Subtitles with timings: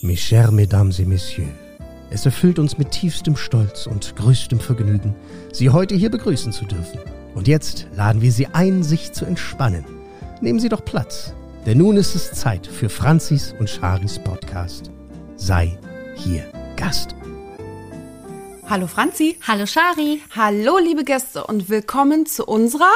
[0.00, 1.50] Mes chers Mesdames et Messieurs,
[2.10, 5.12] es erfüllt uns mit tiefstem Stolz und größtem Vergnügen,
[5.52, 7.00] Sie heute hier begrüßen zu dürfen.
[7.34, 9.84] Und jetzt laden wir Sie ein, sich zu entspannen.
[10.40, 11.34] Nehmen Sie doch Platz,
[11.66, 14.92] denn nun ist es Zeit für Franzis und Charis Podcast.
[15.34, 15.76] Sei
[16.14, 16.44] hier
[16.76, 17.16] Gast.
[18.68, 19.36] Hallo Franzi.
[19.48, 20.22] Hallo Shari.
[20.36, 22.92] Hallo liebe Gäste und willkommen zu unserer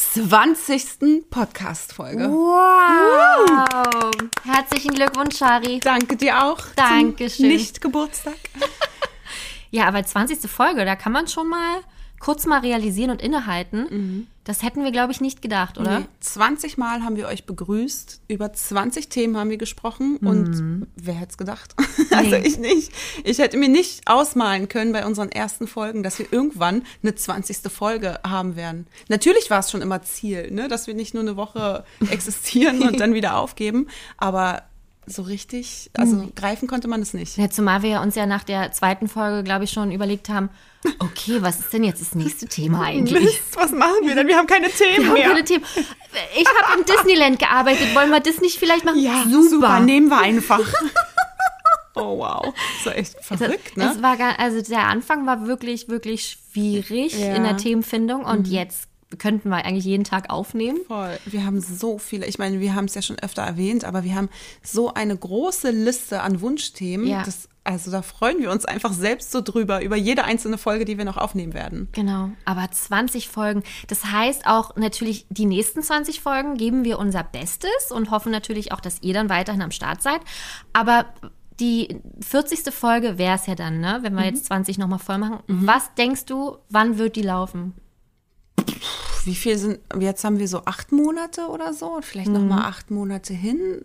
[0.00, 1.28] 20.
[1.30, 2.28] Podcast-Folge.
[2.30, 4.10] Wow.
[4.42, 5.78] Herzlichen Glückwunsch, Shari.
[5.78, 6.58] Danke dir auch.
[6.74, 7.48] Dankeschön.
[7.48, 8.36] Nicht Geburtstag.
[9.72, 10.50] Ja, aber 20.
[10.50, 11.76] Folge, da kann man schon mal
[12.18, 14.26] kurz mal realisieren und innehalten.
[14.50, 16.00] Das hätten wir, glaube ich, nicht gedacht, oder?
[16.00, 18.22] Nee, 20 Mal haben wir euch begrüßt.
[18.26, 20.16] Über 20 Themen haben wir gesprochen.
[20.16, 21.76] Und wer hätte es gedacht?
[22.10, 22.90] Also ich nicht.
[23.22, 27.70] Ich hätte mir nicht ausmalen können bei unseren ersten Folgen, dass wir irgendwann eine 20.
[27.70, 28.88] Folge haben werden.
[29.08, 30.66] Natürlich war es schon immer Ziel, ne?
[30.66, 33.86] dass wir nicht nur eine Woche existieren und dann wieder aufgeben.
[34.16, 34.64] Aber
[35.06, 37.36] so richtig, also greifen konnte man es nicht.
[37.36, 40.50] Ja, zumal wir uns ja nach der zweiten Folge, glaube ich, schon überlegt haben,
[40.98, 43.22] okay, was ist denn jetzt das nächste Thema eigentlich?
[43.24, 44.26] Mist, was machen wir denn?
[44.26, 45.28] Wir haben keine Themen Wir haben mehr.
[45.28, 45.64] keine Themen.
[46.38, 47.94] Ich habe im Disneyland gearbeitet.
[47.94, 49.00] Wollen wir das nicht vielleicht machen?
[49.02, 49.80] ja, super.
[49.80, 50.60] nehmen wir einfach.
[51.94, 53.92] oh wow, das war echt verrückt, ne?
[53.94, 57.30] Es war gar, also der Anfang war wirklich, wirklich schwierig Ja.
[57.30, 57.34] Mhm.
[57.36, 58.84] in der Themenfindung und jetzt
[59.18, 60.78] könnten wir eigentlich jeden Tag aufnehmen.
[60.86, 61.18] Voll.
[61.26, 64.14] Wir haben so viele, ich meine, wir haben es ja schon öfter erwähnt, aber wir
[64.14, 64.28] haben
[64.62, 67.08] so eine große Liste an Wunschthemen.
[67.08, 67.24] Ja.
[67.24, 70.96] Das, also da freuen wir uns einfach selbst so drüber, über jede einzelne Folge, die
[70.98, 71.88] wir noch aufnehmen werden.
[71.92, 73.62] Genau, aber 20 Folgen.
[73.88, 78.72] Das heißt auch natürlich, die nächsten 20 Folgen geben wir unser Bestes und hoffen natürlich
[78.72, 80.20] auch, dass ihr dann weiterhin am Start seid.
[80.72, 81.06] Aber
[81.60, 82.72] die 40.
[82.72, 83.98] Folge wäre es ja dann, ne?
[84.02, 85.40] wenn wir jetzt 20 nochmal voll machen.
[85.46, 87.74] Was denkst du, wann wird die laufen?
[89.24, 92.64] Wie viel sind, jetzt haben wir so acht Monate oder so, und vielleicht noch mal
[92.64, 93.84] acht Monate hin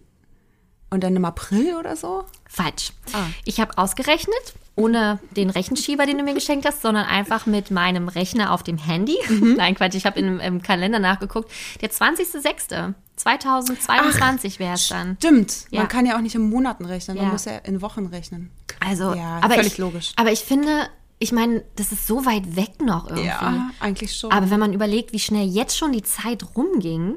[0.89, 2.23] und dann im April oder so.
[2.47, 2.91] Falsch.
[3.13, 3.25] Ah.
[3.43, 8.07] Ich habe ausgerechnet, ohne den Rechenschieber, den du mir geschenkt hast, sondern einfach mit meinem
[8.07, 9.17] Rechner auf dem Handy.
[9.29, 9.53] Mhm.
[9.57, 11.51] Nein, Quatsch, ich habe im, Kalender nachgeguckt.
[11.81, 15.15] Der 20.06.2022 wäre es dann.
[15.17, 15.81] Stimmt, Ja.
[15.81, 17.31] man kann ja auch nicht in Monaten rechnen, man Ja.
[17.31, 18.51] muss ja in Wochen rechnen.
[18.79, 20.11] Also, Ja, aber völlig ich, logisch.
[20.17, 20.87] Aber ich finde,
[21.19, 23.27] ich meine, das ist so weit weg noch irgendwie.
[23.27, 24.31] Ja, eigentlich schon.
[24.31, 27.15] Aber wenn man überlegt, wie schnell jetzt schon die Zeit rumging,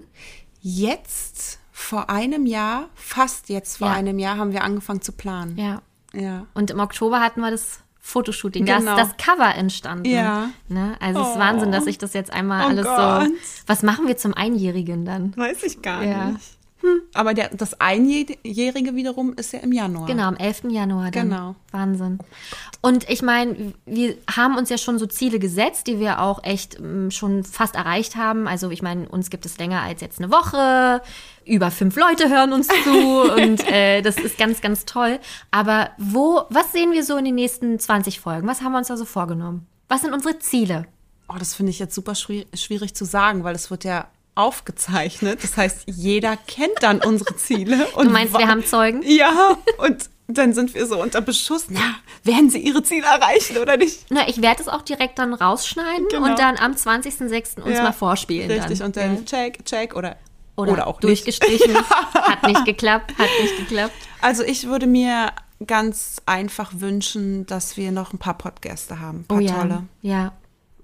[0.61, 1.58] Jetzt,
[1.89, 3.95] vor einem Jahr, fast jetzt vor Ja.
[3.95, 5.57] einem Jahr, haben wir angefangen zu planen.
[5.57, 5.81] ja.
[6.15, 6.47] Ja.
[6.55, 8.79] Und im Oktober hatten wir das Fotoshooting, Genau.
[8.97, 10.07] ist das Cover entstanden.
[10.07, 10.49] Ja.
[10.69, 10.97] Ne?
[11.01, 11.39] Also es ist Oh.
[11.39, 13.27] Wahnsinn, dass ich das jetzt einmal Oh alles Gott.
[13.27, 13.33] so.
[13.67, 15.35] Was machen wir zum Einjährigen dann?
[15.37, 16.31] Weiß ich gar Ja.
[16.31, 16.45] nicht.
[16.81, 17.01] Hm.
[17.13, 20.07] Aber der, das Einjährige wiederum ist ja im Januar.
[20.07, 20.71] Genau, am 11.
[20.71, 21.29] Januar dann.
[21.29, 21.57] Genau.
[21.73, 22.19] Wahnsinn.
[22.81, 26.81] Und ich meine, wir haben uns ja schon so Ziele gesetzt, die wir auch echt
[26.81, 28.47] mm, schon fast erreicht haben.
[28.47, 31.03] Also ich meine, uns gibt es länger als jetzt eine Woche.
[31.49, 35.19] Über fünf Leute hören uns zu und äh, das ist ganz, ganz toll.
[35.51, 38.47] Aber wo, was sehen wir so in den nächsten 20 Folgen?
[38.47, 39.67] Was haben wir uns da so vorgenommen?
[39.89, 40.87] Was sind unsere Ziele?
[41.29, 45.43] Oh, das finde ich jetzt super schwi- schwierig zu sagen, weil es wird ja aufgezeichnet.
[45.43, 47.87] Das heißt, jeder kennt dann unsere Ziele.
[47.95, 49.03] Und Du meinst, wir haben Zeugen?
[49.05, 51.67] Ja, und dann sind wir so unter Beschuss.
[51.71, 51.81] Na,
[52.23, 54.05] werden sie ihre Ziele erreichen oder nicht?
[54.11, 56.27] Na, ich werde es auch direkt dann rausschneiden Genau.
[56.29, 57.61] und dann am 20.06.
[57.63, 58.51] uns Ja, mal vorspielen.
[58.51, 58.87] Richtig, dann.
[58.89, 60.17] und dann check, check oder,
[60.59, 61.05] Oder, oder, auch nicht.
[61.05, 61.75] durchgestrichen.
[62.15, 63.95] Hat nicht geklappt, hat nicht geklappt.
[64.21, 65.29] Also ich würde mir
[65.67, 69.21] ganz einfach wünschen, dass wir noch ein paar Podcaster haben.
[69.21, 69.83] Ein paar Oh ja, tolle.
[70.03, 70.33] ja,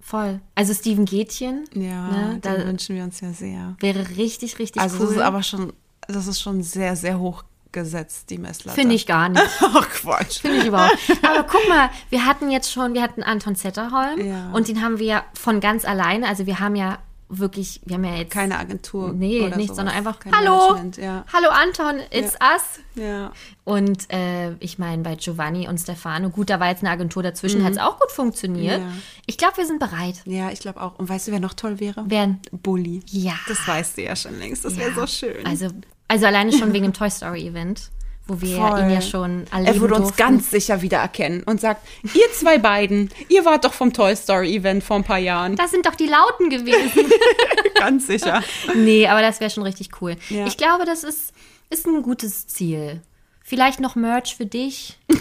[0.00, 0.40] voll.
[0.54, 3.76] Also Steven Gätchen, Ja, ne, da wünschen wir uns ja sehr.
[3.80, 5.06] wäre richtig, richtig Also cool.
[5.06, 5.72] das ist aber schon,
[6.08, 8.78] das ist schon sehr, sehr hoch gesetzt, die Messlatte.
[8.80, 9.42] Finde ich gar nicht.
[9.60, 10.40] Ach Quatsch.
[10.40, 10.96] Finde ich überhaupt.
[11.24, 14.50] Aber guck mal, wir hatten jetzt schon, wir hatten Anton Zetterholm Ja.
[14.52, 16.98] und den haben wir von ganz alleine, also wir haben ja
[17.28, 19.12] wirklich, wir haben ja jetzt Keine Agentur.
[19.12, 19.76] Nee, nicht, sowas.
[19.76, 21.24] sondern einfach Kein Hallo, Management, Ja.
[21.32, 22.80] hallo Anton, it's us.
[22.94, 23.32] ja.
[23.64, 27.64] Und äh, ich meine, bei Giovanni und Stefano, gut, da war jetzt eine Agentur dazwischen,
[27.64, 28.80] hat es auch gut funktioniert.
[28.80, 28.86] Mhm.
[28.88, 28.92] Ja.
[29.26, 30.20] Ich glaube, wir sind bereit.
[30.26, 30.98] Ja, ich glaube auch.
[30.98, 32.04] Und weißt du, wer noch toll wäre?
[32.06, 32.36] Wer?
[32.52, 33.02] Bulli.
[33.06, 33.34] Ja.
[33.48, 34.64] Das weißt du ja schon längst.
[34.64, 34.94] Das wäre Ja.
[34.96, 35.46] so schön.
[35.46, 35.68] Also,
[36.08, 37.90] also alleine schon wegen dem Toy Story Event,
[38.26, 38.80] wo wir Voll.
[38.80, 43.10] ihn ja schon alle er würde uns ganz sicher wiedererkennen und sagt, ihr zwei beiden,
[43.28, 45.56] ihr wart doch vom Toy Story Event vor ein paar Jahren.
[45.56, 47.10] Das sind doch die Lauten gewesen.
[47.74, 48.42] ganz sicher.
[48.74, 50.16] nee, aber das wäre schon richtig cool.
[50.30, 50.46] Ja.
[50.46, 51.32] Ich glaube, das ist,
[51.70, 53.02] ist ein gutes Ziel.
[53.46, 54.98] Vielleicht noch Merch für dich.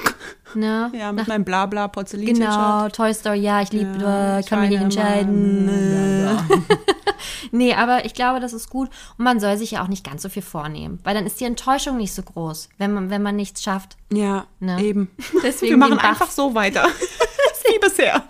[0.56, 0.92] Ne?
[0.96, 4.46] Ja, mit Nach- meinem Blabla Porzellan Genau, Toy Story, ja, ich liebe, Ja, äh, ich
[4.46, 5.68] kann mich nicht entscheiden.
[7.52, 8.90] nee, aber ich glaube, das ist gut.
[9.18, 11.46] Und man soll sich ja auch nicht ganz so viel vornehmen, weil dann ist die
[11.46, 13.98] Enttäuschung nicht so groß, wenn man, wenn man nichts schafft.
[14.12, 14.82] Ja, Ne?
[14.82, 15.12] eben.
[15.44, 16.88] Deswegen wir machen einfach so weiter.
[17.68, 18.24] Wie bisher.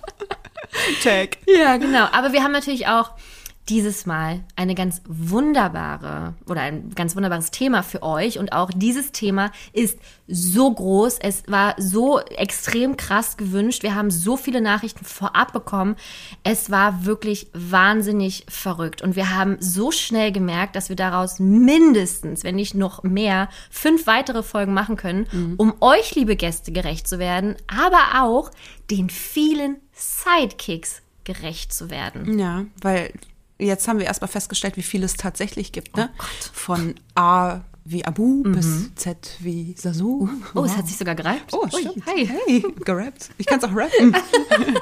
[1.01, 1.37] Check.
[1.47, 2.05] Ja, genau.
[2.11, 3.11] Aber wir haben natürlich auch
[3.69, 8.37] dieses Mal eine ganz wunderbare oder ein ganz wunderbares Thema für euch.
[8.37, 11.19] Und auch dieses Thema ist so groß.
[11.19, 13.83] Es war so extrem krass gewünscht.
[13.83, 15.95] Wir haben so viele Nachrichten vorab bekommen.
[16.43, 19.01] Es war wirklich wahnsinnig verrückt.
[19.01, 24.07] Und wir haben so schnell gemerkt, dass wir daraus mindestens, wenn nicht noch mehr, fünf
[24.07, 25.55] weitere Folgen machen können, mhm.
[25.57, 28.51] um euch, liebe Gäste, gerecht zu werden, aber auch
[28.91, 32.37] den vielen Sidekicks gerecht zu werden.
[32.37, 33.13] Ja, weil
[33.59, 35.97] jetzt haben wir erstmal festgestellt, wie viel es tatsächlich gibt.
[35.97, 36.09] Ne?
[36.19, 36.23] Oh
[36.53, 38.53] Von A wie Abu mhm.
[38.53, 40.29] bis Z wie Sasu.
[40.29, 40.65] Oh, wow.
[40.65, 41.53] es hat sich sogar gereibt.
[41.53, 42.05] Oh, stimmt.
[42.05, 43.31] Hey, hey gerappt.
[43.37, 44.15] Ich kann es auch rappen.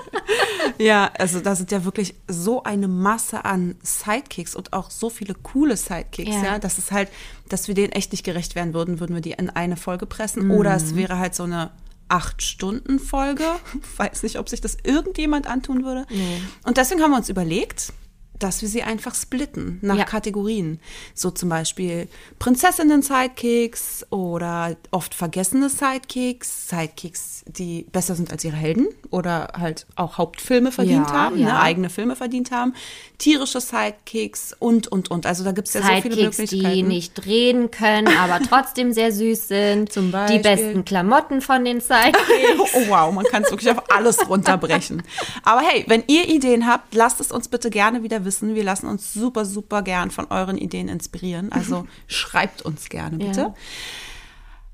[0.77, 5.33] ja, also da sind ja wirklich so eine Masse an Sidekicks und auch so viele
[5.33, 7.09] coole Sidekicks, ja, ja dass es halt,
[7.49, 10.45] dass wir denen echt nicht gerecht werden würden, würden wir die in eine Folge pressen.
[10.45, 10.51] Mhm.
[10.51, 11.71] Oder es wäre halt so eine
[12.07, 13.45] Acht-Stunden-Folge.
[13.97, 16.05] Weiß nicht, ob sich das irgendjemand antun würde.
[16.11, 16.41] Nee.
[16.65, 17.93] Und deswegen haben wir uns überlegt,
[18.43, 20.03] dass wir sie einfach splitten nach ja.
[20.03, 20.79] Kategorien.
[21.13, 22.07] So zum Beispiel
[22.39, 30.17] Prinzessinnen-Sidekicks oder oft vergessene Sidekicks, Sidekicks, die besser sind als ihre Helden oder halt auch
[30.17, 31.53] Hauptfilme verdient ja, haben, ne, ja.
[31.53, 32.73] Ne, eigene Filme verdient haben,
[33.19, 35.27] tierische Sidekicks und, und, und.
[35.27, 36.73] Also da gibt es ja Sidekicks, so viele Möglichkeiten.
[36.73, 39.91] die nicht reden können, aber trotzdem sehr süß sind.
[39.91, 40.37] Zum Beispiel.
[40.37, 42.73] Die besten Klamotten von den Sidekicks.
[42.73, 45.03] oh wow, man kann es wirklich auf alles runterbrechen.
[45.43, 48.55] Aber hey, wenn ihr Ideen habt, lasst es uns bitte gerne wieder wissen wissen.
[48.55, 51.51] Wir lassen uns super, super gern von euren Ideen inspirieren.
[51.51, 53.41] Also schreibt uns gerne bitte.
[53.41, 53.53] Ja.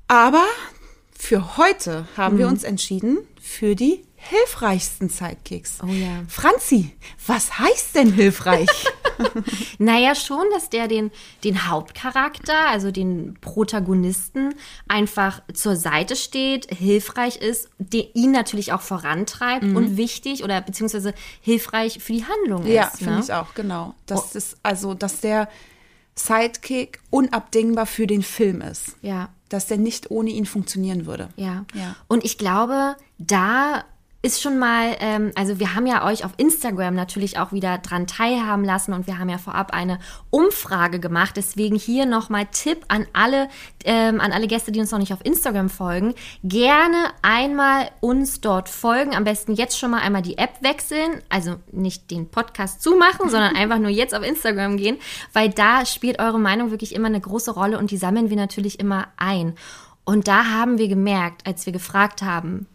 [0.06, 0.44] Aber
[1.12, 2.38] für heute haben mhm.
[2.38, 5.78] wir uns entschieden für die hilfreichsten Sidekicks.
[5.82, 6.24] Oh ja.
[6.28, 6.94] Franzi,
[7.26, 8.68] was heißt denn hilfreich?
[9.78, 11.10] naja, schon, dass der den,
[11.44, 14.54] den Hauptcharakter, also den Protagonisten,
[14.86, 19.76] einfach zur Seite steht, hilfreich ist, der ihn natürlich auch vorantreibt mhm.
[19.76, 22.92] und wichtig oder beziehungsweise hilfreich für die Handlung ja, ist.
[22.92, 23.20] Ja, finde ne?
[23.24, 23.94] ich auch, genau.
[24.06, 24.38] Das oh.
[24.38, 25.48] ist also, dass der
[26.14, 28.96] Sidekick unabdingbar für den Film ist.
[29.02, 29.30] Ja.
[29.48, 31.30] Dass der nicht ohne ihn funktionieren würde.
[31.36, 31.64] Ja.
[31.74, 31.96] ja.
[32.06, 33.84] Und ich glaube, da
[34.20, 38.08] ist schon mal, ähm, also wir haben ja euch auf Instagram natürlich auch wieder dran
[38.08, 40.00] teilhaben lassen und wir haben ja vorab eine
[40.30, 41.36] Umfrage gemacht.
[41.36, 43.48] Deswegen hier nochmal Tipp an alle,
[43.84, 46.14] ähm, an alle Gäste, die uns noch nicht auf Instagram folgen.
[46.42, 49.14] Gerne einmal uns dort folgen.
[49.14, 51.22] Am besten jetzt schon mal einmal die App wechseln.
[51.28, 54.98] Also nicht den Podcast zumachen, sondern einfach nur jetzt auf Instagram gehen,
[55.32, 58.80] weil da spielt eure Meinung wirklich immer eine große Rolle und die sammeln wir natürlich
[58.80, 59.54] immer ein.
[60.04, 62.66] Und da haben wir gemerkt, als wir gefragt haben,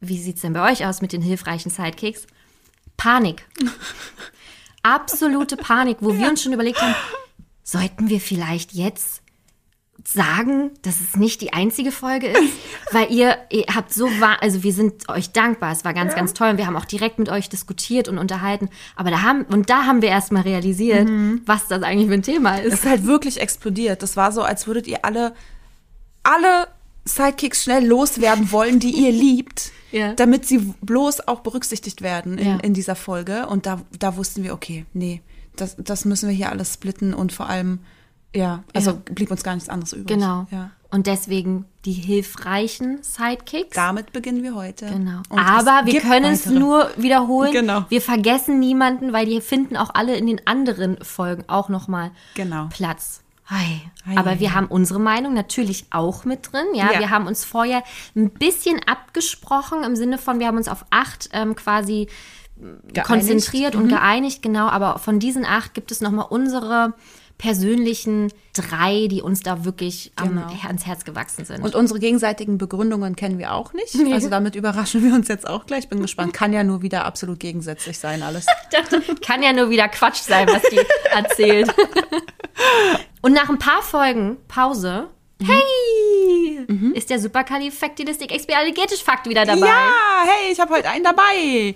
[0.00, 2.26] wie sieht es denn bei euch aus mit den hilfreichen Sidekicks?
[2.96, 3.46] Panik.
[4.82, 6.20] Absolute Panik, wo ja.
[6.20, 6.94] wir uns schon überlegt haben,
[7.62, 9.22] sollten wir vielleicht jetzt
[10.04, 12.52] sagen, dass es nicht die einzige Folge ist,
[12.92, 16.18] weil ihr, ihr habt so wahr, also wir sind euch dankbar, es war ganz, ja.
[16.18, 19.42] ganz toll und wir haben auch direkt mit euch diskutiert und unterhalten, aber da haben,
[19.44, 21.42] und da haben wir erstmal realisiert, mhm.
[21.46, 22.74] was das eigentlich für ein Thema ist.
[22.74, 24.02] Es ist halt wirklich explodiert.
[24.02, 25.34] Das war so, als würdet ihr alle,
[26.22, 26.68] alle
[27.06, 30.12] Sidekicks schnell loswerden wollen, die ihr liebt ja.
[30.14, 32.56] damit sie bloß auch berücksichtigt werden in, ja.
[32.58, 33.46] in dieser Folge.
[33.46, 35.22] Und da, da wussten wir, okay, nee,
[35.56, 37.80] das, das müssen wir hier alles splitten und vor allem,
[38.34, 38.98] ja, also ja.
[39.14, 40.08] blieb uns gar nichts anderes übrig.
[40.18, 40.46] Genau.
[40.50, 40.70] Ja.
[40.90, 43.74] Und deswegen die hilfreichen Sidekicks.
[43.74, 44.86] Damit beginnen wir heute.
[44.86, 45.20] Genau.
[45.28, 47.52] Und Aber wir können es nur wiederholen.
[47.52, 47.84] Genau.
[47.88, 52.68] Wir vergessen niemanden, weil die finden auch alle in den anderen Folgen auch nochmal genau.
[52.70, 53.22] Platz.
[53.48, 53.80] Hi.
[54.06, 54.16] Hi.
[54.16, 56.66] Aber wir haben unsere Meinung natürlich auch mit drin.
[56.74, 56.92] Ja?
[56.92, 57.82] ja, wir haben uns vorher
[58.14, 62.08] ein bisschen abgesprochen im Sinne von, wir haben uns auf acht ähm, quasi
[62.56, 63.04] geeinigt.
[63.04, 63.82] konzentriert mhm.
[63.82, 64.68] und geeinigt, genau.
[64.68, 66.94] Aber von diesen acht gibt es nochmal unsere
[67.38, 70.42] persönlichen drei, die uns da wirklich genau.
[70.42, 71.62] am, ans Herz gewachsen sind.
[71.62, 73.94] Und unsere gegenseitigen Begründungen kennen wir auch nicht.
[73.94, 74.12] Nee.
[74.12, 75.88] Also damit überraschen wir uns jetzt auch gleich.
[75.88, 76.32] Bin gespannt.
[76.32, 78.46] Kann ja nur wieder absolut gegensätzlich sein, alles.
[79.22, 81.72] Kann ja nur wieder Quatsch sein, was die erzählt.
[83.20, 85.46] Und nach ein paar Folgen Pause Mhm.
[85.46, 86.64] Hey!
[86.66, 86.94] Mhm.
[86.94, 89.66] Ist der Superkalifaktilistik-Expialigetisch-Fakt wieder dabei?
[89.66, 91.74] Ja, hey, ich habe heute einen dabei.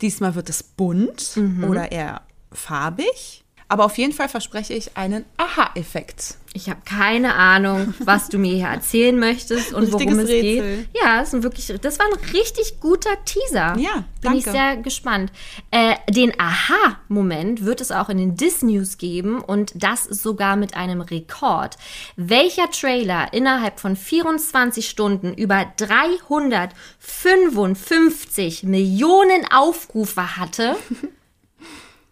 [0.00, 1.64] Diesmal wird es bunt mhm.
[1.64, 2.22] oder eher
[2.52, 3.44] farbig.
[3.68, 6.36] Aber auf jeden Fall verspreche ich einen Aha-Effekt.
[6.52, 10.76] Ich habe keine Ahnung, was du mir hier erzählen möchtest und worum es Rätsel.
[10.78, 10.88] geht.
[10.94, 13.76] Ja, das, ist ein wirklich, das war ein richtig guter Teaser.
[13.76, 14.22] Ja, danke.
[14.22, 15.32] Bin ich sehr gespannt.
[15.72, 21.00] Äh, den Aha-Moment wird es auch in den Dis-News geben und das sogar mit einem
[21.00, 21.76] Rekord.
[22.16, 30.76] Welcher Trailer innerhalb von 24 Stunden über 355 Millionen Aufrufe hatte?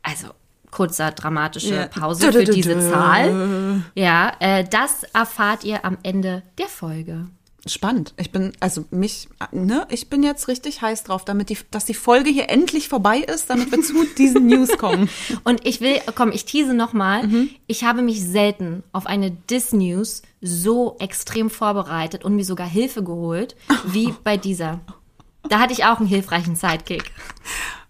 [0.07, 0.27] Also
[0.75, 1.87] kurzer dramatische ja.
[1.87, 3.83] Pause für diese Zahl.
[3.95, 7.27] Ja, äh, das erfahrt ihr am Ende der Folge.
[7.67, 8.13] Spannend.
[8.19, 11.95] Ich bin, also mich, ne, ich bin jetzt richtig heiß drauf, damit die, dass die
[11.95, 15.09] Folge hier endlich vorbei ist, damit wir zu diesen News kommen.
[15.45, 17.27] Und ich will, komm, ich tease nochmal.
[17.67, 23.57] Ich habe mich selten auf eine Dis-News so extrem vorbereitet und mir sogar Hilfe geholt,
[23.87, 24.81] wie bei dieser.
[25.49, 27.13] Da hatte ich auch einen hilfreichen Sidekick.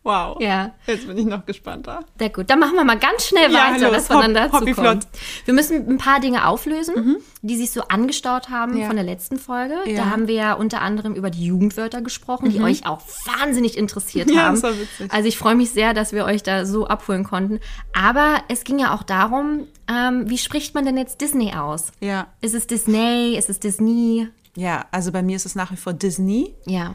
[0.04, 0.36] Wow.
[0.40, 0.72] Ja.
[0.86, 2.00] Jetzt bin ich noch gespannter.
[2.18, 2.50] Sehr gut.
[2.50, 5.00] Dann machen wir mal ganz schnell Ja, weiter, los, dass wir dann dazu kommen.
[5.46, 8.86] Wir müssen ein paar Dinge auflösen, die sich so angestaut haben Ja.
[8.86, 9.74] von der letzten Folge.
[9.86, 9.96] Ja.
[10.04, 13.00] Da haben wir ja unter anderem über die Jugendwörter gesprochen, die euch auch
[13.40, 14.54] wahnsinnig interessiert Ja, haben.
[14.54, 15.10] das war witzig.
[15.10, 17.60] Also ich freue mich sehr, dass wir euch da so abholen konnten.
[17.98, 21.92] Aber es ging ja auch darum, ähm, wie spricht man denn jetzt Disney aus?
[22.00, 22.26] Ja.
[22.42, 23.36] Ist es Disney?
[23.38, 24.28] Ist es Disney?
[24.56, 26.54] Ja, also bei mir ist es nach wie vor Disney.
[26.66, 26.94] Ja.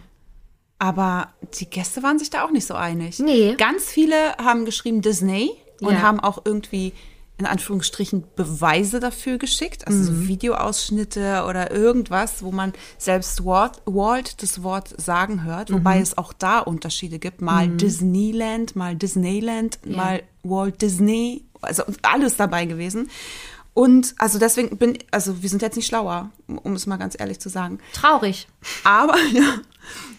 [0.79, 3.19] Aber die Gäste waren sich da auch nicht so einig.
[3.19, 3.55] Nee.
[3.57, 6.01] Ganz viele haben geschrieben Disney und Ja.
[6.01, 6.93] haben auch irgendwie
[7.37, 10.03] in Anführungsstrichen Beweise dafür geschickt, also Mhm.
[10.03, 16.01] so Videoausschnitte oder irgendwas, wo man selbst Walt, Walt das Wort sagen hört, wobei Mhm.
[16.01, 17.41] es auch da Unterschiede gibt.
[17.41, 19.95] Mal Disneyland, mal Disneyland, Ja.
[19.95, 23.09] mal Walt Disney, also alles dabei gewesen.
[23.79, 27.39] Und also deswegen bin, also wir sind jetzt nicht schlauer, um es mal ganz ehrlich
[27.39, 27.79] zu sagen.
[27.93, 28.49] Traurig.
[28.83, 29.55] Aber ja,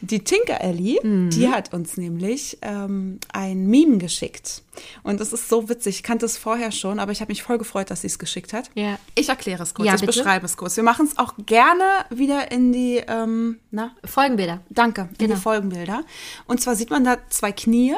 [0.01, 1.29] die Tinker Ellie, Mhm.
[1.29, 4.63] die hat uns nämlich ähm, ein Meme geschickt.
[5.03, 5.97] Und das ist so witzig.
[5.97, 8.55] Ich kannte es vorher schon, aber ich habe mich voll gefreut, dass sie es geschickt
[8.55, 8.71] hat.
[8.75, 8.99] Ja.
[9.15, 10.13] Ich erkläre es kurz, Ja, ich bitte.
[10.19, 10.77] beschreibe es kurz.
[10.77, 14.61] Wir machen es auch gerne wieder in die, ähm, na, Folgenbilder.
[14.71, 15.35] danke, in Genau.
[15.35, 16.03] die Folgenbilder.
[16.47, 17.95] Und zwar sieht man da zwei Knie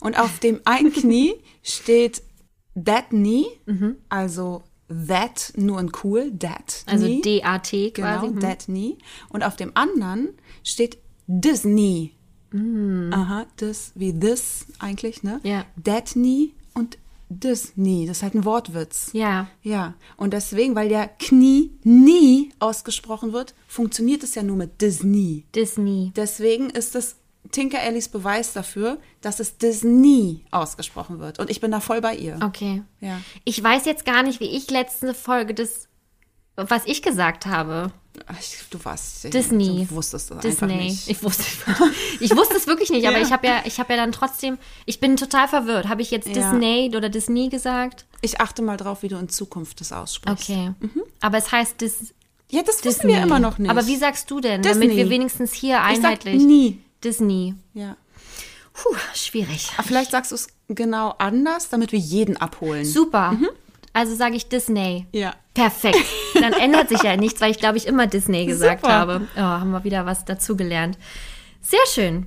[0.00, 2.20] und auf dem einen Knie steht
[2.84, 3.46] that knee,
[4.10, 6.84] also that, nur in cool, that.
[6.86, 7.06] Also.
[7.06, 8.28] D-A-T Genau, quasi.
[8.28, 8.40] Mhm.
[8.40, 8.96] that knee.
[9.28, 10.30] Und auf dem anderen
[10.64, 12.12] steht Disney.
[12.50, 13.10] Mhm.
[13.12, 15.40] Aha, das wie this eigentlich, ne?
[15.42, 15.66] Ja.
[15.84, 16.98] That knee und
[17.30, 18.06] Disney.
[18.06, 19.10] Das ist halt ein Wortwitz.
[19.12, 19.48] Ja.
[19.62, 25.44] Ja, und deswegen, weil der Knie nie ausgesprochen wird, funktioniert es ja nur mit Disney.
[25.54, 26.12] Disney.
[26.16, 27.16] Deswegen ist es
[27.52, 31.38] Tinker Ellis Beweis dafür, dass es Disney ausgesprochen wird.
[31.38, 32.38] Und ich bin da voll bei ihr.
[32.44, 32.82] Okay.
[33.00, 33.20] Ja.
[33.44, 35.88] Ich weiß jetzt gar nicht, wie ich letzte Folge das,
[36.56, 37.92] was ich gesagt habe.
[38.40, 39.86] Ich, du warst Disney.
[39.88, 40.74] Du wusstest es einfach Disney.
[40.76, 41.08] nicht.
[41.08, 41.44] Ich wusste,
[42.20, 43.22] ich wusste es wirklich nicht, aber Ja.
[43.24, 45.88] ich habe ja, ich habe ja dann trotzdem, ich bin total verwirrt.
[45.88, 46.34] Habe ich jetzt Ja.
[46.34, 48.06] Disney oder Disney gesagt?
[48.20, 50.50] Ich achte mal drauf, wie du in Zukunft das aussprichst.
[50.50, 50.72] Okay.
[51.20, 52.12] Aber es heißt Dis
[52.50, 53.12] Ja, das wissen Disney.
[53.14, 53.70] wir immer noch nicht.
[53.70, 54.86] Aber wie sagst du denn, Disney.
[54.88, 56.82] damit wir wenigstens hier ich sag einheitlich nie.
[57.04, 57.54] Disney.
[57.74, 57.96] Ja.
[58.72, 59.70] Puh, schwierig.
[59.76, 62.84] Aber vielleicht sagst du es genau anders, damit wir jeden abholen.
[62.84, 63.36] Super.
[63.92, 65.06] Also sage ich Disney.
[65.12, 65.34] Ja.
[65.54, 65.98] Perfekt.
[66.34, 68.92] Dann ändert sich ja nichts, weil ich glaube ich immer Disney gesagt Super.
[68.92, 69.28] habe.
[69.36, 70.96] Oh, haben wir wieder was dazugelernt.
[71.60, 72.26] Sehr schön.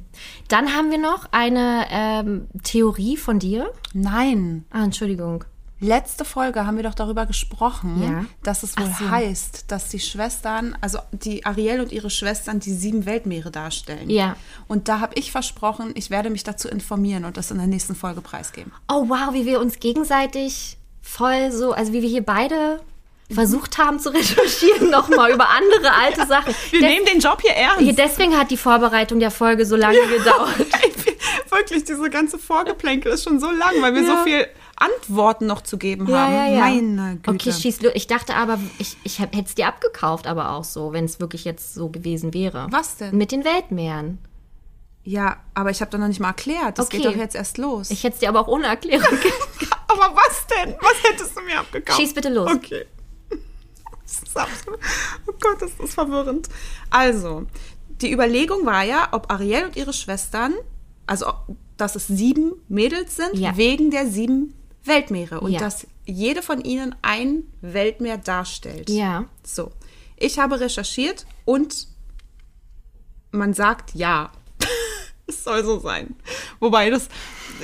[0.49, 3.71] Dann haben wir noch eine ähm, Theorie von dir.
[3.93, 4.65] Nein.
[4.69, 5.45] Ah, Entschuldigung.
[5.83, 8.25] Letzte Folge haben wir doch darüber gesprochen, Ja.
[8.43, 9.09] dass es wohl so.
[9.09, 14.07] heißt, dass die Schwestern, also die Ariel und ihre Schwestern, die sieben Weltmeere darstellen.
[14.09, 14.35] Ja.
[14.67, 17.95] Und da habe ich versprochen, ich werde mich dazu informieren und das in der nächsten
[17.95, 18.71] Folge preisgeben.
[18.87, 22.79] Oh wow, wie wir uns gegenseitig voll so, also wie wir hier beide
[23.31, 26.53] versucht haben zu recherchieren nochmal über andere alte Sachen.
[26.69, 27.97] Wir Des- nehmen den Job hier ernst.
[27.97, 30.59] deswegen hat die Vorbereitung der Folge so lange gedauert.
[31.49, 34.17] Wirklich, diese ganze Vorgeplänkel ist schon so lang, weil wir Ja.
[34.17, 34.47] so viel
[34.81, 36.33] Antworten noch zu geben haben.
[36.59, 37.29] Meine Güte.
[37.31, 37.91] Okay, schieß los.
[37.95, 41.45] Ich dachte aber, ich, ich hätte es dir abgekauft, aber auch so, wenn es wirklich
[41.45, 42.67] jetzt so gewesen wäre.
[42.71, 43.15] Was denn?
[43.17, 44.17] Mit den Weltmeeren.
[45.03, 46.77] Ja, aber ich habe doch noch nicht mal erklärt.
[46.77, 46.97] Das Okay.
[46.97, 47.89] geht doch jetzt erst los.
[47.91, 49.05] Ich hätte es dir aber auch ohne Erklärung
[49.87, 50.75] aber was denn?
[50.79, 51.99] Was hättest du mir abgekauft?
[51.99, 52.51] Schieß bitte los.
[52.51, 52.85] Okay.
[54.03, 54.79] Das ist absolut,
[55.27, 56.49] oh Gott, das ist verwirrend.
[56.89, 57.45] Also,
[58.01, 60.53] die Überlegung war ja, ob Ariel und ihre Schwestern,
[61.07, 61.27] also
[61.77, 63.55] dass es sieben Mädels sind, Ja.
[63.55, 65.39] wegen der sieben Weltmeere.
[65.41, 65.59] Und Ja.
[65.59, 68.89] dass jede von ihnen ein Weltmeer darstellt.
[68.89, 69.25] Ja.
[69.43, 69.71] So.
[70.17, 71.87] Ich habe recherchiert und
[73.31, 74.31] man sagt ja.
[75.27, 76.15] es soll so sein.
[76.59, 77.07] Wobei das,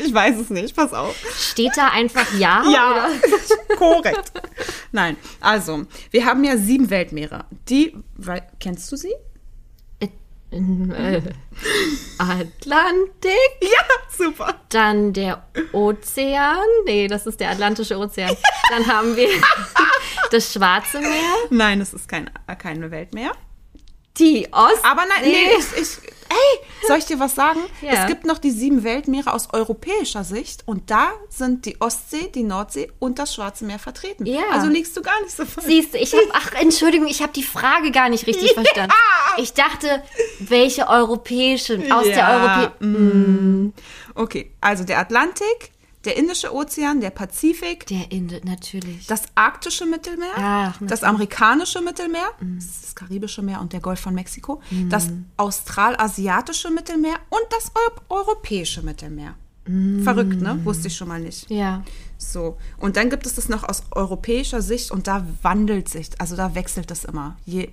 [0.04, 1.16] ich weiß es nicht, pass auf.
[1.38, 2.64] Steht da einfach ja?
[2.72, 3.10] Ja,
[3.78, 4.32] korrekt.
[4.92, 7.46] Nein, also, wir haben ja sieben Weltmeere.
[7.70, 7.96] Die,
[8.60, 9.14] kennst du sie?
[10.52, 11.22] Äh,
[12.18, 13.84] Atlantik, Ja,
[14.16, 14.56] super.
[14.70, 16.58] dann der Ozean.
[16.86, 18.36] Nee, das ist der Atlantische Ozean.
[18.70, 19.28] Dann haben wir
[20.32, 23.32] das Schwarze Meer, Nein, es ist kein, äh, keine Weltmeer.
[24.18, 24.84] die Ost.
[24.84, 25.98] Aber nein, nee, ich, ich,
[26.30, 27.60] ey, soll ich dir was sagen?
[27.82, 27.94] Ja.
[27.94, 32.44] Es gibt noch die sieben Weltmeere aus europäischer Sicht und da sind die Ostsee, die
[32.44, 34.26] Nordsee und das Schwarze Meer vertreten.
[34.26, 34.42] Ja.
[34.52, 35.68] Also liegst du gar nicht so falsch.
[35.68, 38.94] Siehst du, ich habe, ach, Entschuldigung, ich habe die Frage gar nicht richtig verstanden.
[39.38, 40.04] Ich dachte,
[40.40, 43.74] welche europäische, aus der Ja, europäischen.
[44.16, 45.72] Okay, also der Atlantik,
[46.08, 49.06] der Indische Ozean, der Pazifik, Der Inde, natürlich.
[49.08, 54.00] das arktische Mittelmeer, Ach, das amerikanische Mittelmeer, das, ist das karibische Meer und der Golf
[54.00, 59.36] von Mexiko, das australasiatische Mittelmeer und das Eu europäische Mittelmeer.
[60.04, 60.60] Verrückt, ne?
[60.64, 61.50] Wusste ich schon mal nicht.
[61.50, 61.84] ja.
[62.20, 66.36] So, und dann gibt es das noch aus europäischer Sicht und da wandelt sich, also
[66.36, 67.38] da wechselt das immer.
[67.46, 67.70] Je,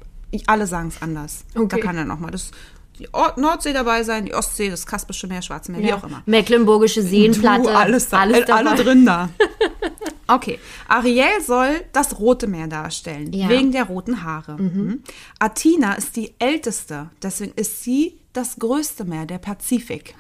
[0.47, 1.45] alle sagen es anders.
[1.55, 1.67] Okay.
[1.69, 2.50] Da kann dann nochmal das
[2.99, 5.97] die Or- Nordsee dabei sein, die Ostsee, das Kaspische Meer, Schwarze Meer, wie ja.
[5.97, 6.23] auch immer.
[6.27, 7.65] Mecklenburgische Seenplatte.
[7.65, 8.83] Du, alles, da, alles äh, alle dabei.
[8.83, 9.29] drin da.
[10.27, 10.59] Okay,
[10.89, 13.51] Ariel soll das Rote Meer darstellen, Ja.
[13.51, 14.57] wegen der roten Haare.
[14.57, 15.03] Mhm.
[15.39, 20.15] Athena ist die älteste, deswegen ist sie das größte Meer, der Pazifik.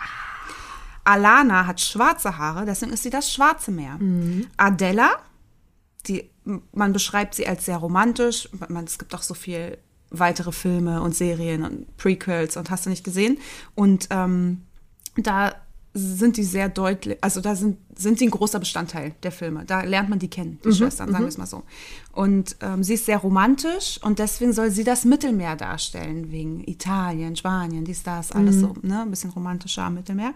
[1.04, 3.98] Alana hat schwarze Haare, deswegen ist sie das Schwarze Meer.
[4.58, 5.10] Adela,
[6.06, 6.28] die,
[6.72, 8.50] man beschreibt sie als sehr romantisch.
[8.68, 9.78] Man, es gibt auch so viel
[10.18, 13.38] weitere Filme und Serien und Prequels und hast du nicht gesehen.
[13.74, 14.62] Und ähm,
[15.16, 15.54] da
[15.96, 19.64] sind die sehr deutlich, also da sind, sind sie ein großer Bestandteil der Filme.
[19.64, 21.62] Da lernt man die kennen, die Schwestern, sagen wir es mal so.
[22.10, 27.36] Und ähm, sie ist sehr romantisch und deswegen soll sie das Mittelmeer darstellen, wegen Italien,
[27.36, 30.34] Spanien, dies, das, alles so, ne, ein bisschen romantischer am Mittelmeer.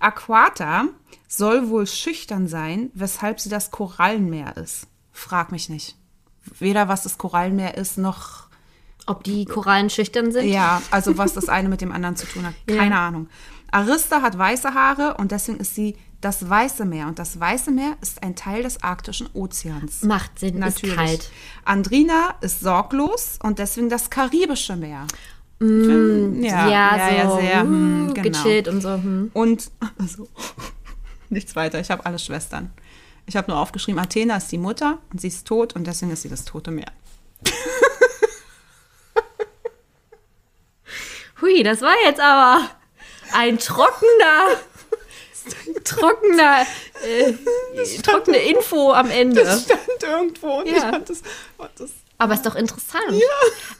[0.00, 0.86] Aquata
[1.28, 4.86] soll wohl schüchtern sein, weshalb sie das Korallenmeer ist.
[5.12, 5.96] Frag mich nicht.
[6.58, 8.43] Weder was das Korallenmeer ist, noch
[9.06, 10.46] Ob die Korallen schüchtern sind?
[10.48, 12.54] ja, also was das eine mit dem anderen zu tun hat.
[12.66, 13.28] Keine Ahnung.
[13.70, 17.06] Arista hat weiße Haare und deswegen ist sie das Weiße Meer.
[17.08, 20.02] Und das Weiße Meer ist ein Teil des arktischen Ozeans.
[20.02, 20.94] Macht Sinn, Natürlich.
[20.94, 21.30] ist kalt.
[21.64, 25.06] Andrina ist sorglos und deswegen das Karibische Meer.
[25.60, 27.64] ja, Ja, so sehr.
[27.64, 28.28] uh, hm, genau.
[28.28, 28.94] gechillt und so.
[28.94, 29.30] Hm.
[29.34, 30.28] Und also,
[31.28, 31.80] nichts weiter.
[31.80, 32.70] Ich habe alle Schwestern.
[33.26, 36.22] Ich habe nur aufgeschrieben, Athena ist die Mutter und sie ist tot und deswegen ist
[36.22, 36.92] sie das Tote Meer.
[41.44, 42.70] Hui, das war jetzt aber
[43.34, 44.46] ein trockener,
[45.84, 46.62] trockener,
[47.06, 47.32] äh,
[48.02, 49.42] trockene Info am Ende.
[49.44, 50.74] stand irgendwo und Ja.
[50.76, 51.22] ich fand das,
[51.58, 53.04] fand das Aber ist doch interessant.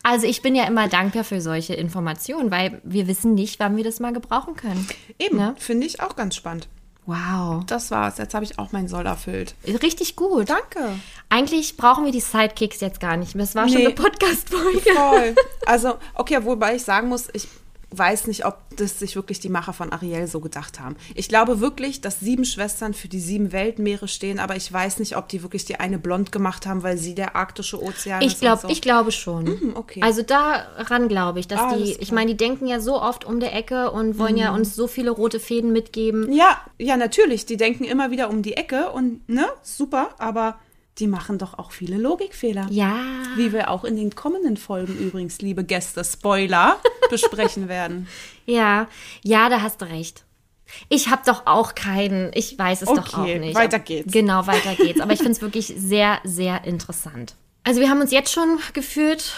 [0.03, 3.85] Also ich bin ja immer dankbar für solche Informationen, weil wir wissen nicht, wann wir
[3.85, 4.87] das mal gebrauchen können.
[5.19, 5.55] Eben, Ne?
[5.59, 6.69] finde ich auch ganz spannend.
[7.07, 7.65] Wow.
[7.67, 8.19] Das war's.
[8.19, 9.55] Jetzt habe ich auch meinen Soll erfüllt.
[9.83, 10.49] Richtig gut.
[10.49, 10.99] Danke.
[11.29, 13.45] Eigentlich brauchen wir die Sidekicks jetzt gar nicht mehr.
[13.45, 13.87] Das war schon Nee.
[13.87, 14.81] eine Podcast-Folge.
[14.81, 15.35] Voll.
[15.67, 17.49] Also, okay, wobei ich sagen muss, ich
[17.97, 20.97] weiß nicht, ob das sich wirklich die Macher von Ariel so gedacht haben.
[21.15, 25.17] Ich glaube wirklich, dass sieben Schwestern für die sieben Weltmeere stehen, aber ich weiß nicht,
[25.17, 28.41] ob die wirklich die eine blond gemacht haben, weil sie der arktische Ozean Ich ist.
[28.41, 28.69] glaube, und so.
[28.69, 29.75] ich glaube schon.
[29.77, 30.01] okay.
[30.03, 32.11] Also daran glaube ich, dass Alles die, ich.
[32.11, 32.15] Mhm.
[32.15, 35.11] meine, die denken ja so oft um der Ecke und wollen ja uns so viele
[35.11, 36.33] rote Fäden mitgeben.
[36.33, 37.47] Ja, ja, natürlich.
[37.47, 40.59] Die denken immer wieder um die Ecke und, ne, super, aber
[40.99, 42.67] die machen doch auch viele Logikfehler.
[42.71, 42.97] Ja.
[43.37, 46.79] Wie wir auch in den kommenden Folgen übrigens, liebe Gäste, Spoiler,
[47.11, 48.07] besprechen werden.
[48.47, 48.87] Ja,
[49.23, 50.25] ja, da hast du recht.
[50.89, 53.55] Ich habe doch auch keinen, ich weiß es doch auch Okay, nicht.
[53.55, 54.13] weiter geht's.
[54.13, 55.01] Genau, weiter geht's.
[55.01, 57.35] Aber ich finde es wirklich sehr, sehr interessant.
[57.65, 59.35] Also wir haben uns jetzt schon gefühlt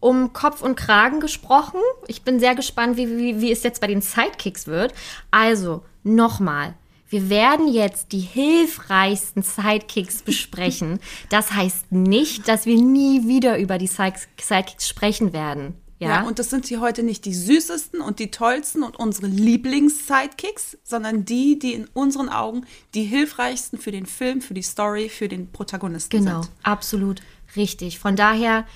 [0.00, 1.80] um Kopf und Kragen gesprochen.
[2.06, 4.92] Ich bin sehr gespannt, wie, wie, wie es jetzt bei den Sidekicks wird.
[5.30, 6.74] Also, nochmal.
[7.08, 10.98] Wir werden jetzt die hilfreichsten Sidekicks besprechen.
[11.28, 15.74] Das heißt nicht, dass wir nie wieder über die Side- Sidekicks sprechen werden.
[15.98, 16.08] Ja.
[16.08, 20.76] Ja, und das sind hier heute nicht die süßesten und die tollsten und unsere Lieblings-Sidekicks,
[20.84, 25.28] sondern die, die in unseren Augen die hilfreichsten für den Film, für die Story, für
[25.28, 26.52] den Protagonisten Genau, sind.
[26.62, 27.22] absolut
[27.56, 27.98] richtig.
[27.98, 28.66] Von daher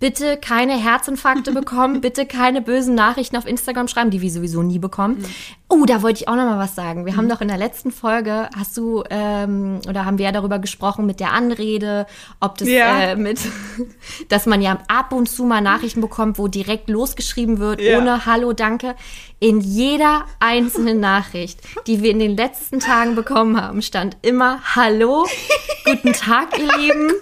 [0.00, 4.78] bitte keine Herzinfarkte bekommen, bitte keine bösen Nachrichten auf Instagram schreiben, die wir sowieso nie
[4.78, 5.18] bekommen.
[5.18, 5.24] Mhm.
[5.72, 7.06] Oh, da wollte ich auch noch mal was sagen.
[7.06, 10.58] Wir haben doch in der letzten Folge, hast du, ähm, oder haben wir ja darüber
[10.58, 12.06] gesprochen mit der Anrede,
[12.40, 13.00] ob das Ja.
[13.12, 13.38] äh, mit,
[14.28, 17.98] dass man ja ab und zu mal Nachrichten bekommt, wo direkt losgeschrieben wird, Ja.
[17.98, 18.96] ohne Hallo, danke.
[19.38, 25.24] In jeder einzelnen Nachricht, die wir in den letzten Tagen bekommen haben, stand immer Hallo,
[25.84, 27.12] guten Tag, ihr Lieben.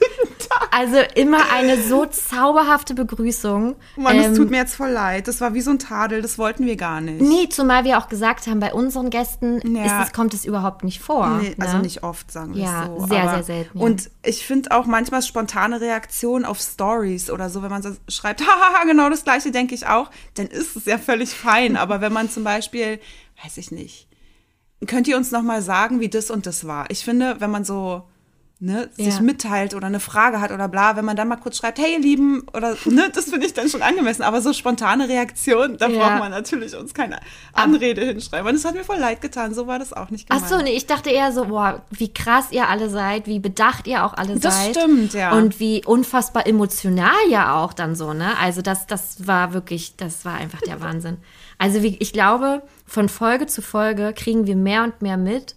[0.70, 3.76] Also immer eine so zauberhafte Begrüßung.
[3.96, 5.26] Mann, es Ähm, tut mir jetzt voll leid.
[5.28, 7.20] Das war wie so ein Tadel, das wollten wir gar nicht.
[7.20, 10.02] Nee, zumal wir auch gesagt haben, bei unseren Gästen Ja.
[10.02, 11.38] es, kommt es überhaupt nicht vor.
[11.40, 11.82] Nee, also ne?
[11.82, 13.06] nicht oft, sagen wir Ja, es so.
[13.06, 13.84] sehr, aber, sehr selten, ja.
[13.84, 18.40] Und ich finde auch manchmal spontane Reaktionen auf Stories oder so, wenn man so schreibt,
[18.46, 21.76] hahaha, genau das gleiche denke ich auch, dann ist es ja völlig fein.
[21.78, 23.00] Aber wenn man zum Beispiel,
[23.44, 24.08] weiß ich nicht,
[24.86, 26.86] könnt ihr uns noch mal sagen, wie das und das war?
[26.90, 28.02] Ich finde, wenn man so
[28.60, 29.20] ne, sich Ja.
[29.20, 32.00] mitteilt oder eine Frage hat oder bla, wenn man dann mal kurz schreibt, hey ihr
[32.00, 34.22] Lieben, oder ne, das finde ich dann schon angemessen.
[34.22, 35.98] Aber so spontane Reaktionen, da Ja.
[36.08, 37.20] braucht man natürlich uns keine
[37.52, 38.48] Anrede hinschreiben.
[38.48, 40.52] Und es hat mir voll leid getan, so war das auch nicht Ach gemeint.
[40.52, 44.04] so, nee, ich dachte eher so, boah, wie krass ihr alle seid, wie bedacht ihr
[44.04, 44.76] auch alle Das seid.
[44.76, 45.32] stimmt, ja.
[45.32, 48.36] Und wie unfassbar emotional ja auch dann so, ne?
[48.40, 51.18] Also das, das war wirklich, das war einfach der Wahnsinn.
[51.58, 55.54] Also wie, ich glaube, von Folge zu Folge kriegen wir mehr und mehr mit,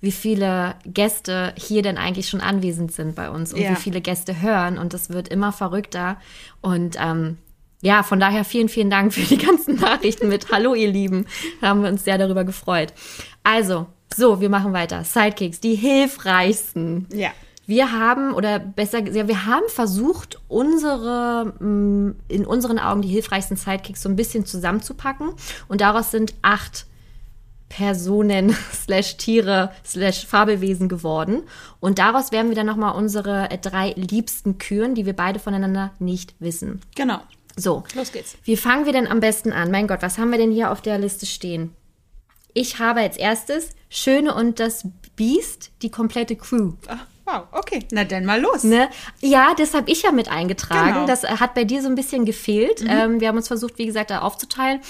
[0.00, 3.70] wie viele Gäste hier denn eigentlich schon anwesend sind bei uns und Ja.
[3.72, 4.78] wie viele Gäste hören.
[4.78, 6.16] Und das wird immer verrückter.
[6.62, 7.36] Und ähm,
[7.82, 11.26] ja, von daher vielen, vielen Dank für die ganzen Nachrichten mit Hallo, ihr Lieben.
[11.60, 12.92] Da haben wir uns sehr darüber gefreut.
[13.44, 15.04] Also, so, wir machen weiter.
[15.04, 17.06] Sidekicks, die hilfreichsten.
[17.12, 17.30] Ja.
[17.66, 23.56] Wir haben, oder besser gesagt, wir haben versucht, unsere, mh, in unseren Augen die hilfreichsten
[23.56, 25.30] Sidekicks so ein bisschen zusammenzupacken.
[25.68, 26.86] Und daraus sind acht
[27.70, 28.54] Personen
[28.84, 31.44] slash Tiere slash Fabelwesen geworden.
[31.80, 35.92] Und daraus werden wir dann nochmal unsere äh, drei liebsten küren, die wir beide voneinander
[35.98, 36.82] nicht wissen.
[36.94, 37.20] Genau.
[37.56, 37.84] So.
[37.94, 38.36] Los geht's.
[38.44, 39.70] Wie fangen wir denn am besten an?
[39.70, 41.74] Mein Gott, was haben wir denn hier auf der Liste stehen?
[42.52, 46.72] Ich habe als erstes Schöne und das Biest, die komplette Crew.
[46.88, 47.80] Ach, wow, okay.
[47.92, 48.64] Na dann mal los.
[48.64, 48.88] Ne?
[49.20, 50.94] Ja, das habe ich ja mit eingetragen.
[50.94, 51.06] Genau.
[51.06, 52.84] Das äh, hat bei dir so ein bisschen gefehlt.
[52.86, 54.80] Ähm, wir haben uns versucht, wie gesagt, da aufzuteilen.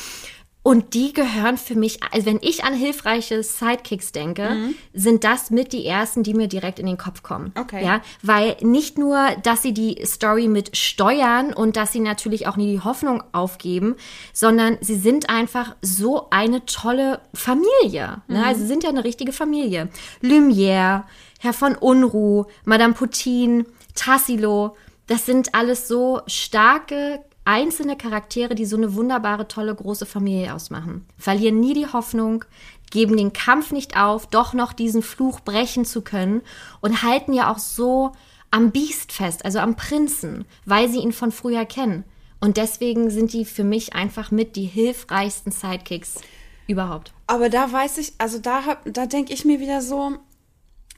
[0.62, 5.72] Und die gehören für mich, also wenn ich an hilfreiche Sidekicks denke, sind das mit
[5.72, 7.52] die ersten, die mir direkt in den Kopf kommen.
[7.58, 7.82] Okay.
[7.82, 12.56] Ja, weil nicht nur, dass sie die Story mit steuern und dass sie natürlich auch
[12.56, 13.96] nie die Hoffnung aufgeben,
[14.34, 18.20] sondern sie sind einfach so eine tolle Familie.
[18.28, 18.44] Ne?
[18.44, 19.88] Also sie sind ja eine richtige Familie.
[20.22, 21.04] Lumière,
[21.38, 28.76] Herr von Unruh, Madame Putin, Tassilo, das sind alles so starke einzelne Charaktere, die so
[28.76, 31.04] eine wunderbare, tolle, große Familie ausmachen.
[31.18, 32.44] Verlieren nie die Hoffnung,
[32.92, 36.42] geben den Kampf nicht auf, doch noch diesen Fluch brechen zu können
[36.80, 38.12] und halten ja auch so
[38.52, 42.04] am Biest fest, also am Prinzen, weil sie ihn von früher kennen.
[42.38, 46.20] Und deswegen sind die für mich einfach mit die hilfreichsten Sidekicks
[46.68, 47.12] überhaupt.
[47.26, 50.12] Aber da weiß ich, also da, da denke ich mir wieder so,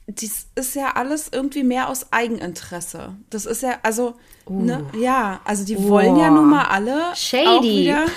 [0.05, 3.15] dies ist ja alles irgendwie mehr aus Eigeninteresse.
[3.31, 4.15] Das ist ja, also,
[4.49, 7.47] ne, ja, also die wollen ja nun mal alle Shady.
[7.47, 8.05] auch wieder.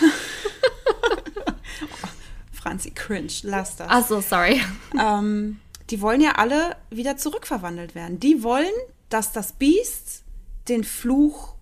[2.53, 3.87] Franzi, cringe, lass das.
[3.91, 4.61] Ach so, sorry.
[5.01, 5.61] ähm,
[5.91, 8.19] die wollen ja alle wieder zurückverwandelt werden.
[8.19, 8.73] Die wollen,
[9.09, 10.25] dass das Biest
[10.69, 11.55] den Fluch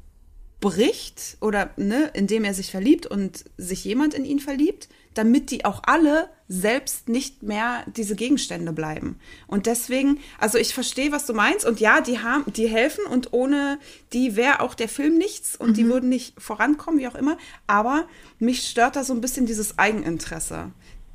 [0.61, 5.67] bricht oder ne, indem er sich verliebt und sich jemand in ihn verliebt, damit die
[5.67, 9.19] auch alle selbst nicht mehr diese Gegenstände bleiben.
[9.47, 13.33] Und deswegen, also ich verstehe, was du meinst und ja, die haben, die helfen und
[13.33, 13.79] ohne
[14.13, 17.39] die wäre auch der Film nichts und die würden nicht vorankommen, wie auch immer.
[17.67, 18.07] Aber
[18.39, 20.71] mich stört da so ein bisschen dieses Eigeninteresse.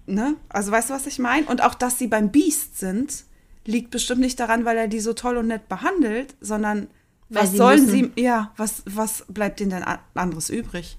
[0.08, 0.36] Ne?
[0.50, 1.46] Also weißt du, was ich meine?
[1.46, 3.24] Und auch, dass sie beim Biest sind,
[3.65, 6.88] liegt bestimmt nicht daran, weil er die so toll und nett behandelt, sondern
[7.30, 8.13] Weil was sie sollen müssen.
[8.15, 10.98] sie, ja, was, was bleibt denen denn anderes übrig?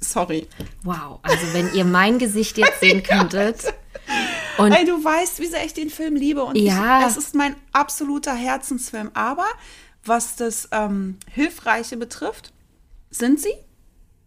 [0.00, 0.46] Sorry.
[0.84, 3.72] Wow, also wenn ihr mein Gesicht jetzt sehen könntet.
[4.58, 7.00] Und Ey, du weißt, wie sehr ich den Film liebe und Ja.
[7.00, 9.10] ich, es ist mein absoluter Herzensfilm.
[9.14, 9.46] Aber
[10.04, 12.52] was das ähm, Hilfreiche betrifft,
[13.10, 13.54] sind sie,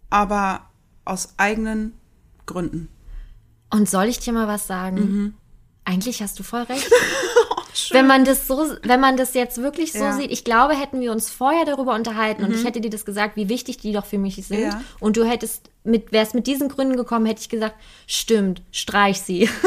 [0.09, 0.69] aber
[1.05, 1.97] aus eigenen
[2.45, 2.89] Gründen.
[3.69, 4.95] Und soll ich dir mal was sagen?
[4.97, 5.33] Mhm.
[5.85, 6.89] Eigentlich hast du voll recht.
[7.91, 10.11] wenn man das so, wenn man das jetzt wirklich so Ja.
[10.13, 10.17] Mhm.
[10.21, 13.35] sieht, ich glaube, hätten wir uns vorher darüber unterhalten und ich hätte dir das gesagt,
[13.35, 14.61] wie wichtig die doch für mich sind.
[14.61, 14.81] Ja.
[14.99, 17.75] Und du hättest mit, wärst mit diesen Gründen gekommen, hätte ich gesagt,
[18.07, 19.49] stimmt, streich sie.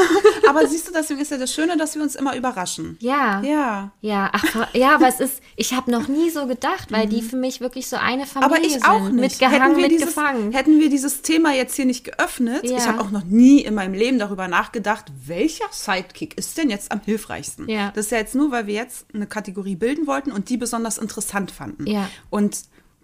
[0.49, 2.97] Aber siehst du, deswegen ist ja das Schöne, dass wir uns immer überraschen.
[2.99, 3.41] ja.
[3.41, 3.91] Ja.
[4.01, 7.35] Ja, ach, ja, aber es ist, ich habe noch nie so gedacht, weil die für
[7.37, 8.55] mich wirklich so eine Familie Mhm.
[8.55, 8.85] Aber ich sind.
[8.87, 9.13] auch nicht.
[9.39, 10.51] Mitgehangen, hätten, wir dieses, mitgefangen.
[10.51, 12.77] hätten wir dieses Thema jetzt hier nicht geöffnet, Ja.
[12.77, 16.91] ich habe auch noch nie in meinem Leben darüber nachgedacht, welcher Sidekick ist denn jetzt
[16.91, 17.67] am hilfreichsten.
[17.69, 17.91] Ja.
[17.95, 20.97] Das ist ja jetzt nur, weil wir jetzt eine Kategorie bilden wollten und die besonders
[20.97, 21.87] interessant fanden.
[21.87, 22.09] Ja.
[22.29, 22.59] Und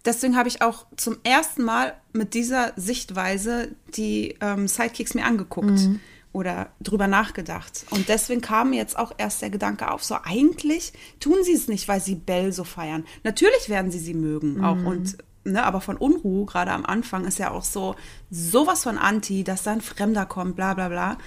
[0.06, 5.70] deswegen habe ich auch zum ersten Mal mit dieser Sichtweise die ähm, Sidekicks mir angeguckt.
[5.70, 6.00] Mhm.
[6.34, 7.86] Oder drüber nachgedacht.
[7.90, 11.68] Und deswegen kam mir jetzt auch erst der Gedanke auf, so eigentlich tun sie es
[11.68, 13.04] nicht, weil sie Belle so feiern.
[13.24, 14.78] Natürlich werden sie sie mögen auch.
[14.86, 17.96] Und, ne, aber von Unruhe, gerade am Anfang, ist ja auch so
[18.30, 21.18] sowas von Anti, dass da ein Fremder kommt, bla bla bla.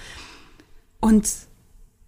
[1.01, 1.29] Und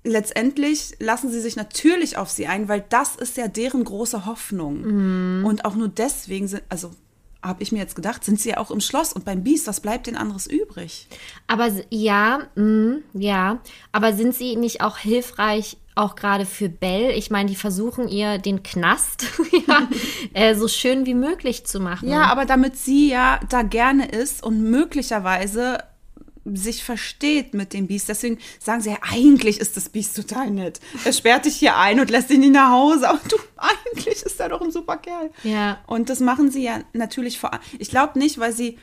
[0.03, 5.43] letztendlich lassen sie sich natürlich auf sie ein, weil das ist ja deren große Hoffnung.
[5.45, 6.91] Und auch nur deswegen sind, also
[7.43, 9.79] habe ich mir jetzt gedacht, sind sie ja auch im Schloss und beim Biest, was
[9.79, 11.07] bleibt denn anderes übrig?
[11.47, 13.59] Aber ja, mh, ja,
[13.91, 17.13] aber sind sie nicht auch hilfreich, auch gerade für Belle?
[17.13, 19.25] Ich meine, die versuchen ihr den Knast
[19.67, 19.87] ja,
[20.33, 22.09] äh, so schön wie möglich zu machen.
[22.09, 25.79] Ja, aber damit sie ja da gerne ist und möglicherweise
[26.55, 28.07] sich versteht mit dem Biest.
[28.09, 30.79] Deswegen sagen sie ja, eigentlich ist das Biest total nett.
[31.03, 33.09] Er sperrt dich hier ein und lässt dich nicht nach Hause.
[33.09, 35.31] Aber du, eigentlich ist er doch ein super Kerl.
[35.43, 35.79] Ja.
[35.87, 38.77] Und das machen sie ja natürlich vor Ich glaube nicht, weil sie,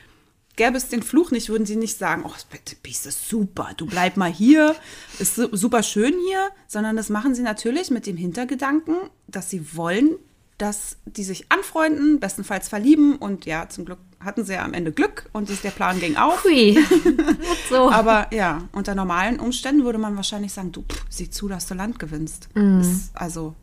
[0.57, 2.45] gäbe es den Fluch nicht, würden sie nicht sagen, oh, das
[2.83, 4.75] Biest ist super, du bleib mal hier,
[5.19, 8.95] ist su- super schön hier, sondern das machen sie natürlich mit dem Hintergedanken,
[9.27, 10.15] dass sie wollen,
[10.57, 14.91] dass die sich anfreunden, bestenfalls verlieben und ja, zum Glück hatten sie ja am Ende
[14.91, 16.43] Glück und der Plan ging auf.
[16.43, 16.77] Hui.
[17.69, 17.91] so.
[17.91, 21.73] Aber ja, unter normalen Umständen würde man wahrscheinlich sagen, du, pff, sieh zu, dass du
[21.73, 22.49] Land gewinnst.
[22.55, 22.79] Mhm.
[22.79, 23.53] Ist, also,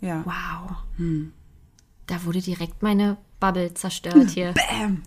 [0.00, 0.22] ja.
[0.24, 0.76] wow.
[2.06, 4.52] Da wurde direkt meine Bubble zerstört hier.
[4.52, 5.02] Bäm.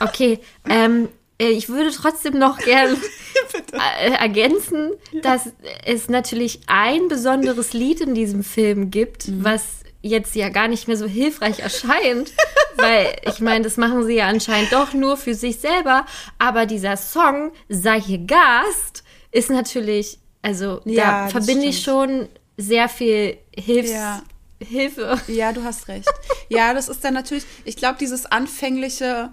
[0.00, 1.08] Okay, ähm,
[1.38, 2.96] äh, ich würde trotzdem noch gern
[3.72, 5.50] äh, ergänzen, dass
[5.84, 10.96] es natürlich ein besonderes Lied in diesem Film gibt, was jetzt ja gar nicht mehr
[10.96, 12.32] so hilfreich erscheint,
[12.76, 16.04] weil ich meine, das machen sie ja anscheinend doch nur für sich selber,
[16.38, 22.88] aber dieser Song Sei hier Gast ist natürlich, also Ja, da verbinde ich schon sehr
[22.88, 24.22] viel Hilfs Ja.
[24.62, 25.20] Hilfe.
[25.26, 26.08] Ja, du hast recht.
[26.48, 29.32] Ja, das ist dann natürlich, ich glaube, dieses anfängliche,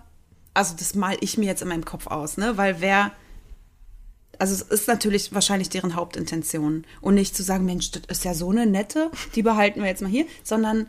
[0.55, 2.57] also das mal ich mir jetzt in meinem Kopf aus, ne?
[2.57, 3.11] Weil wer,
[4.39, 6.85] also es ist natürlich wahrscheinlich deren Hauptintention.
[7.01, 10.01] Und nicht zu sagen, Mensch, das ist ja so eine nette, die behalten wir jetzt
[10.01, 10.87] mal hier, sondern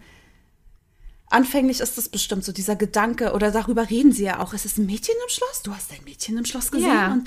[1.28, 4.78] anfänglich ist es bestimmt so dieser Gedanke, oder darüber reden sie ja auch, es ist
[4.78, 7.18] ein Mädchen im Schloss, du hast ein Mädchen im Schloss gesehen Ja.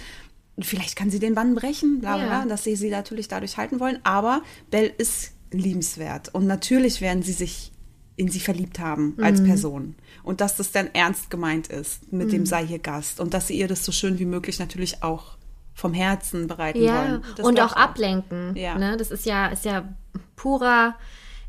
[0.55, 2.45] und vielleicht kann sie den Bann brechen, bla bla, Ja.
[2.45, 7.31] dass sie sie natürlich dadurch halten wollen, aber Belle ist liebenswert und natürlich werden sie
[7.33, 7.71] sich
[8.15, 9.45] in sie verliebt haben als Mhm.
[9.45, 13.47] Person und dass das dann ernst gemeint ist mit dem sei hier Gast und dass
[13.47, 15.38] sie ihr das so schön wie möglich natürlich auch
[15.73, 17.23] vom Herzen bereiten Ja, wollen.
[17.36, 18.55] Das und auch ablenken.
[18.55, 18.77] Ja.
[18.77, 18.97] Ne?
[18.97, 19.88] Das ist ja, ist ja
[20.36, 20.95] purer,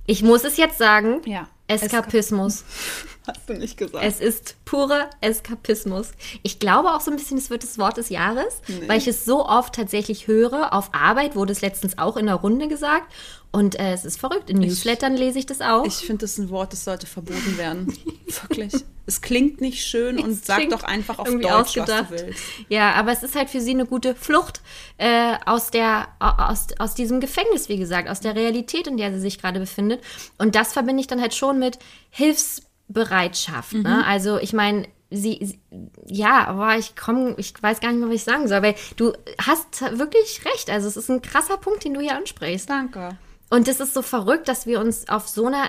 [0.06, 1.48] ich muss es jetzt sagen, Ja.
[1.66, 2.64] Eskapismus.
[3.26, 4.04] Hast du nicht gesagt.
[4.04, 6.12] Es ist purer Eskapismus.
[6.42, 9.24] Ich glaube auch so ein bisschen, es wird das Wort des Jahres, weil ich es
[9.24, 10.74] so oft tatsächlich höre.
[10.74, 13.10] Auf Arbeit wurde es letztens auch in der Runde gesagt.
[13.54, 14.50] Und äh, es ist verrückt.
[14.50, 15.86] In Newslettern lese ich das auch.
[15.86, 17.96] Ich finde, das ist ein Wort, das sollte verboten werden.
[18.26, 18.72] Wirklich.
[19.06, 22.10] Es klingt nicht schön und Es sag klingt doch einfach auf Deutsch, was ausgedacht.
[22.10, 22.42] du willst.
[22.68, 24.60] Ja, aber es ist halt für sie eine gute Flucht
[24.98, 29.20] äh, aus, der, aus, aus diesem Gefängnis, wie gesagt, aus der Realität, in der sie
[29.20, 30.02] sich gerade befindet.
[30.36, 31.78] Und das verbinde ich dann halt schon mit
[32.10, 33.74] Hilfsbereitschaft.
[33.74, 33.82] Mhm.
[33.82, 34.04] Ne?
[34.04, 35.60] Also ich meine, sie, sie,
[36.06, 39.12] ja, aber ich komme, ich weiß gar nicht mehr, was ich sagen soll, weil du
[39.40, 40.70] hast wirklich recht.
[40.70, 42.68] Also es ist ein krasser Punkt, den du hier ansprichst.
[42.68, 43.16] Danke.
[43.54, 45.68] Und es ist so verrückt, dass wir uns auf so einer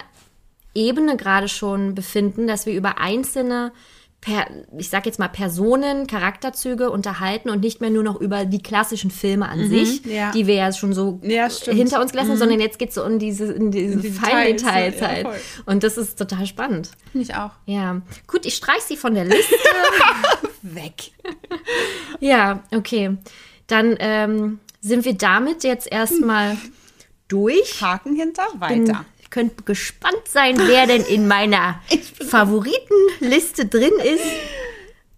[0.73, 3.73] Ebene gerade schon befinden, dass wir über einzelne,
[4.21, 8.63] per, ich sag jetzt mal Personen, Charakterzüge unterhalten und nicht mehr nur noch über die
[8.63, 10.31] klassischen Filme an sich, ja.
[10.31, 13.05] die wir ja schon so Ja, hinter uns gelassen haben, sondern jetzt geht es so
[13.05, 15.41] um diese, in diese, die feinen Details, Details ja, halt.
[15.67, 16.89] und das ist total spannend.
[17.11, 17.51] Finde ich auch.
[17.67, 19.53] Ja, gut, ich streich sie von der Liste.
[20.63, 21.11] Weg.
[22.19, 23.15] ja, okay.
[23.67, 26.57] Dann ähm, sind wir damit jetzt erstmal
[27.27, 27.81] durch.
[27.81, 29.05] Haken hinter, weiter.
[29.21, 31.81] Ihr könnt gespannt sein, wer denn in meiner
[32.27, 34.25] Favoritenliste drin ist.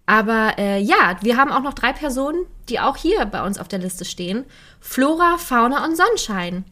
[0.06, 3.68] Aber äh, ja, wir haben auch noch drei Personen, die auch hier bei uns auf
[3.68, 4.46] der Liste stehen.
[4.80, 6.64] Flora, Fauna und Sonnenschein.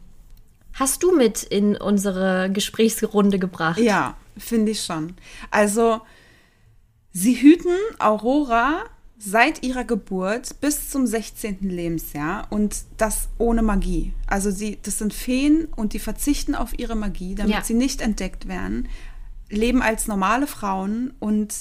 [0.73, 3.79] Hast du mit in unsere Gesprächsrunde gebracht?
[3.79, 5.15] Ja, finde ich schon.
[5.49, 6.01] Also,
[7.13, 8.85] sie hüten Aurora
[9.19, 11.57] seit ihrer Geburt bis zum 16.
[11.61, 14.13] Lebensjahr und das ohne Magie.
[14.27, 17.63] Also sie, das sind Feen und die verzichten auf ihre Magie, damit Ja.
[17.63, 18.87] sie nicht entdeckt werden,
[19.49, 21.53] leben als normale Frauen und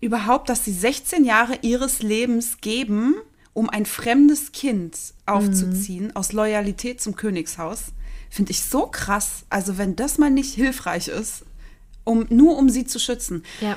[0.00, 3.14] überhaupt, dass sie 16 Jahre ihres Lebens geben,
[3.54, 7.92] um ein fremdes Kind aufzuziehen aus Loyalität zum Königshaus,
[8.30, 9.44] finde ich so krass.
[9.50, 11.44] Also wenn das mal nicht hilfreich ist,
[12.02, 13.76] um nur um sie zu schützen, Ja.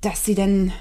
[0.00, 0.72] dass sie dann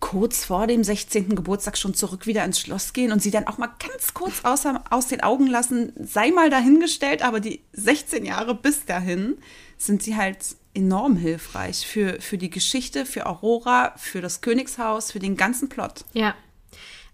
[0.00, 1.34] kurz vor dem 16.
[1.34, 4.84] Geburtstag schon zurück wieder ins Schloss gehen und sie dann auch mal ganz kurz außer,
[4.90, 9.38] aus den Augen lassen, sei mal dahingestellt, aber die 16 Jahre bis dahin
[9.78, 10.38] sind sie halt
[10.74, 16.04] enorm hilfreich für, für die Geschichte, für Aurora, für das Königshaus, für den ganzen Plot.
[16.12, 16.34] Ja.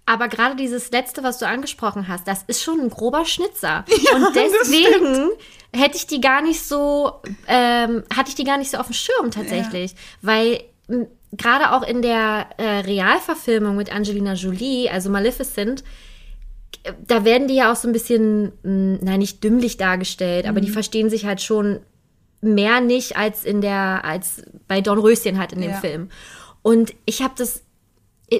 [0.04, 3.84] Aber gerade dieses letzte, was du angesprochen hast, das ist schon ein grober Schnitzer.
[4.14, 5.30] und deswegen
[5.72, 8.94] hätte ich die gar nicht so, ähm, hatte ich die gar nicht so auf dem
[8.94, 9.94] Schirm tatsächlich.
[10.20, 15.82] Weil m, gerade auch in der äh, Realverfilmung mit Angelina Jolie, also Maleficent,
[17.06, 20.70] da werden die ja auch so ein bisschen, mh, nein, nicht dümmlich dargestellt, aber die
[20.70, 21.80] verstehen sich halt schon
[22.40, 25.76] mehr nicht als in der, als bei Don Röschen halt in dem Ja.
[25.76, 26.08] Film.
[26.62, 27.62] Und ich habe das,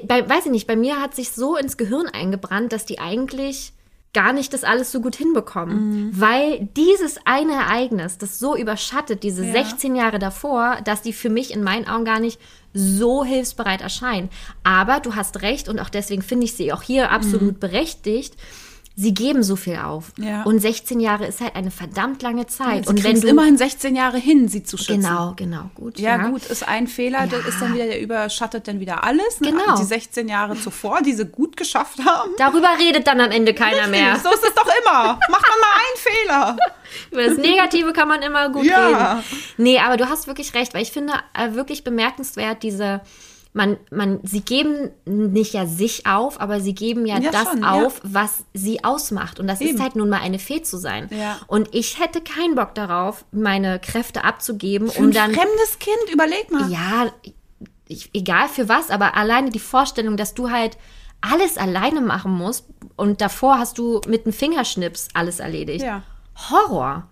[0.05, 3.73] bei, weiß ich nicht, bei mir hat sich so ins Gehirn eingebrannt, dass die eigentlich
[4.15, 6.11] gar nicht das alles so gut hinbekommen.
[6.13, 9.53] Weil dieses eine Ereignis, das so überschattet, diese Ja.
[9.53, 12.39] 16 Jahre davor, dass die für mich in meinen Augen gar nicht
[12.75, 14.31] so hilfsbereit erscheinen.
[14.63, 18.35] Aber du hast recht und auch deswegen finde ich sie auch hier absolut berechtigt.
[19.03, 20.13] Sie geben so viel auf.
[20.17, 20.43] Ja.
[20.45, 22.85] Und 16 Jahre ist halt eine verdammt lange Zeit.
[22.85, 25.03] Sie und wenn du immerhin 16 Jahre hin, sie zu schützen.
[25.03, 25.99] genau, genau, gut.
[25.99, 27.39] Ja, gut, ist ein Fehler, Ja.
[27.39, 29.41] ist dann wieder, der überschattet dann wieder alles.
[29.41, 29.51] Ne?
[29.51, 29.77] Genau.
[29.77, 32.31] Die 16 Jahre zuvor, die sie gut geschafft haben.
[32.39, 34.17] Darüber redet dann am Ende keiner mehr.
[34.23, 35.19] So ist es doch immer.
[35.29, 36.57] Macht man mal einen Fehler.
[37.11, 39.15] Über das Negative kann man immer gut Ja.
[39.15, 39.25] reden.
[39.57, 43.01] Nee, aber du hast wirklich recht, weil ich finde äh, wirklich bemerkenswert diese
[43.55, 47.63] man, man, sie geben nicht ja sich auf, aber sie geben ja, Ja, das schon,
[47.63, 47.71] ja.
[47.73, 49.39] auf, was sie ausmacht.
[49.41, 49.75] Und das Eben.
[49.77, 51.09] ist halt nun mal eine Fee zu sein.
[51.11, 51.39] Ja.
[51.49, 55.35] Und ich hätte keinen Bock darauf, meine Kräfte abzugeben, Für um ein dann.
[55.35, 56.71] fremdes Kind, überleg mal.
[56.71, 57.13] Ja,
[57.89, 60.79] ich, egal für was, aber alleine die Vorstellung, dass du halt
[61.21, 62.65] alles alleine machen musst
[62.97, 65.85] und davor hast du mit einem Fingerschnips alles erledigt.
[65.85, 66.03] Ja,
[66.51, 67.07] Horror.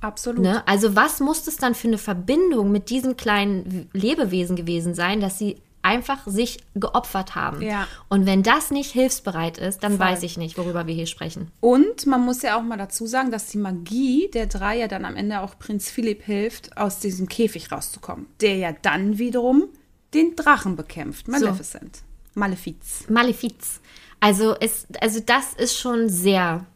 [0.00, 0.40] absolut.
[0.40, 0.66] Ne?
[0.66, 5.38] Also was muss es dann für eine Verbindung mit diesen kleinen Lebewesen gewesen sein, dass
[5.38, 7.60] sie einfach sich geopfert haben?
[7.62, 7.86] Ja.
[8.08, 10.06] Und wenn das nicht hilfsbereit ist, dann Voll.
[10.06, 11.50] weiß ich nicht, worüber wir hier sprechen.
[11.60, 15.04] Und man muss ja auch mal dazu sagen, dass die Magie der drei ja dann
[15.04, 18.26] am Ende auch Prinz Philipp hilft, aus diesem Käfig rauszukommen.
[18.40, 19.68] Der ja dann wiederum
[20.14, 21.28] den Drachen bekämpft.
[21.28, 22.02] Maleficent.
[22.34, 23.04] Malefiz.
[23.08, 23.80] Malefiz.
[24.20, 26.66] Also, es, also das ist schon sehr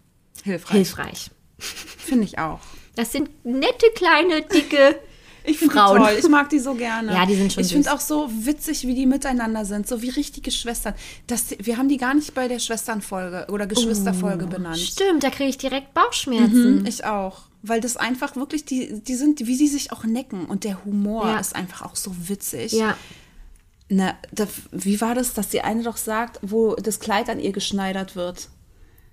[0.42, 0.76] Hilfreich.
[0.76, 1.30] hilfreich.
[1.58, 2.60] Finde ich auch.
[2.96, 4.98] Das sind nette, kleine, dicke
[5.46, 6.16] Ich finde die toll.
[6.18, 7.12] Ich mag die so gerne.
[7.12, 9.86] Ja, die sind schon Ich finde auch so witzig, wie die miteinander sind.
[9.88, 10.94] So wie richtige Schwestern.
[11.26, 14.78] Das, wir haben die gar nicht bei der Schwesternfolge oder Geschwisterfolge benannt.
[14.78, 16.84] Stimmt, da kriege ich direkt Bauchschmerzen.
[16.86, 17.42] Ich auch.
[17.62, 20.46] Weil das einfach wirklich, die, die sind, wie sie sich auch necken.
[20.46, 21.38] Und der Humor Ja.
[21.38, 22.72] ist einfach auch so witzig.
[22.72, 22.96] Ja.
[23.88, 27.52] Na, da, wie war das, dass die eine doch sagt, wo das Kleid an ihr
[27.52, 28.48] geschneidert wird?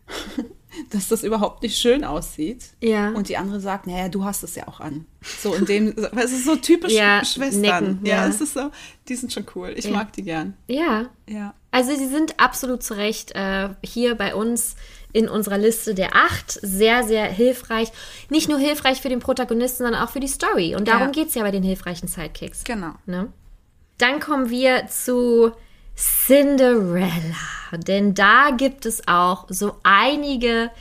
[0.92, 2.64] dass das überhaupt nicht schön aussieht.
[2.82, 3.10] Ja.
[3.12, 5.06] Und die andere sagt, naja, du hast es ja auch an.
[5.42, 7.62] So in dem, es ist so typisch Ja, Schwestern.
[7.62, 8.28] necken, ja, ja.
[8.28, 8.72] es ist so,
[9.08, 9.74] die sind schon cool.
[9.76, 9.92] Ich Ja.
[9.92, 10.56] mag die gern.
[10.68, 11.08] Ja.
[11.28, 11.54] Ja.
[11.72, 14.76] Also sie sind absolut zu Recht äh, hier bei uns
[15.12, 17.90] in unserer Liste der acht sehr, sehr hilfreich.
[18.30, 20.76] Nicht nur hilfreich für den Protagonisten, sondern auch für die Story.
[20.76, 21.12] Und darum Ja.
[21.12, 22.64] geht es ja bei den hilfreichen Sidekicks.
[22.64, 22.94] Genau.
[23.06, 23.32] Ne?
[24.00, 25.52] Dann kommen wir zu
[25.95, 27.36] Cinderella.
[27.88, 30.71] Denn da gibt es auch so einige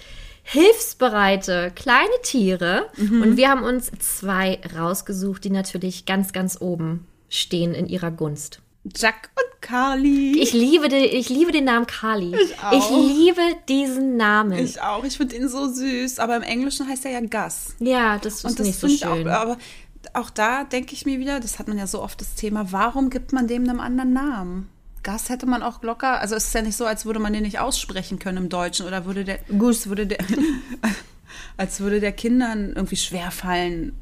[0.42, 2.88] hilfsbereite kleine Tiere.
[2.98, 8.60] Und wir haben uns zwei rausgesucht, die natürlich ganz, ganz oben stehen in ihrer Gunst.
[8.84, 10.40] Jack und Carly.
[10.40, 12.34] Ich liebe, den, ich liebe den Namen Carly.
[12.34, 12.72] Ich auch.
[12.72, 14.58] Ich liebe diesen Namen.
[14.58, 15.04] Ich auch.
[15.04, 16.18] Ich finde ihn so süß.
[16.18, 17.74] Aber im Englischen heißt er ja Gus.
[17.78, 19.28] ja, das ist nicht so schön.
[19.28, 19.32] auch.
[19.32, 19.58] Aber
[20.14, 23.08] auch da denke ich mir wieder, das hat man ja so oft das Thema, warum
[23.08, 24.68] gibt man dem einen anderen Namen?
[25.02, 27.42] Gas hätte man auch locker, also es ist ja nicht so, als würde man den
[27.42, 30.18] nicht aussprechen können im Deutschen oder würde der Gus würde der
[31.56, 33.94] als würde der Kindern irgendwie schwer fallen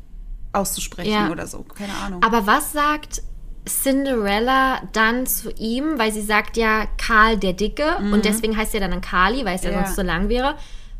[0.53, 1.31] auszusprechen Ja.
[1.31, 2.23] oder so, keine Ahnung.
[2.23, 3.23] Aber was sagt
[3.67, 5.99] Cinderella dann zu ihm?
[5.99, 9.63] Weil sie sagt ja Karl der Dicke und deswegen heißt er dann Carly, weil es
[9.63, 9.77] ja, Mhm.
[9.77, 9.85] Ja.
[9.87, 10.57] sonst so lang wäre.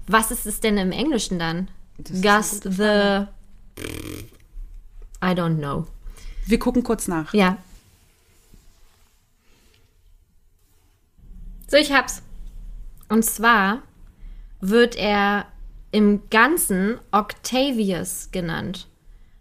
[0.07, 1.69] Was ist es denn im Englischen dann?
[2.23, 3.27] Gus the.
[5.23, 5.87] I don't know.
[6.47, 7.33] Wir gucken kurz nach.
[7.35, 7.59] Ja.
[11.71, 12.23] So, ich hab's.
[13.09, 13.83] Und zwar
[14.61, 15.47] wird er
[15.93, 18.87] im Ganzen Octavius genannt.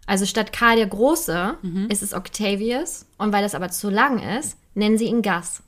[0.06, 1.86] Also statt Karl der Große Mhm.
[1.88, 3.06] ist es Octavius.
[3.18, 5.62] Und weil das aber zu lang ist, nennen sie ihn Gus.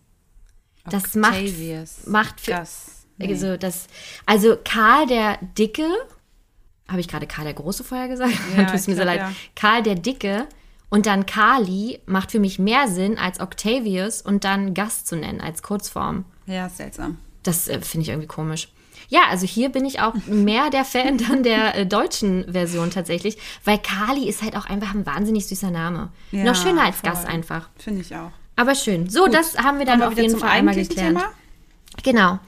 [0.87, 2.07] Das macht, Octavius.
[2.07, 3.07] macht für, Gus.
[3.19, 3.29] Nee.
[3.29, 3.87] also, das,
[4.27, 5.87] also Karl der Dicke,
[6.89, 8.33] habe ich gerade Karl der Große vorher gesagt?
[8.57, 9.19] Ja, Tut mir so leid.
[9.21, 9.33] ja.
[9.55, 10.47] Karl der Dicke
[10.91, 15.41] und dann Kali macht für mich mehr Sinn, als Octavius und dann Gus zu nennen
[15.41, 16.25] als Kurzform.
[16.47, 17.19] Ja, seltsam.
[17.43, 18.69] Das äh, finde ich irgendwie komisch.
[19.09, 23.37] Ja, also hier bin ich auch mehr der Fan dann der äh, deutschen Version tatsächlich,
[23.65, 26.11] weil Kali ist halt auch einfach ein wahnsinnig süßer Name.
[26.31, 27.11] Ja, Noch schöner als voll.
[27.11, 27.69] Gus einfach.
[27.77, 28.31] Finde ich auch.
[28.57, 29.09] Aber schön.
[29.09, 31.09] So, das haben wir dann Kommen auf jeden Fall einmal geklärt.
[31.09, 31.33] Thema?
[32.03, 32.39] Genau.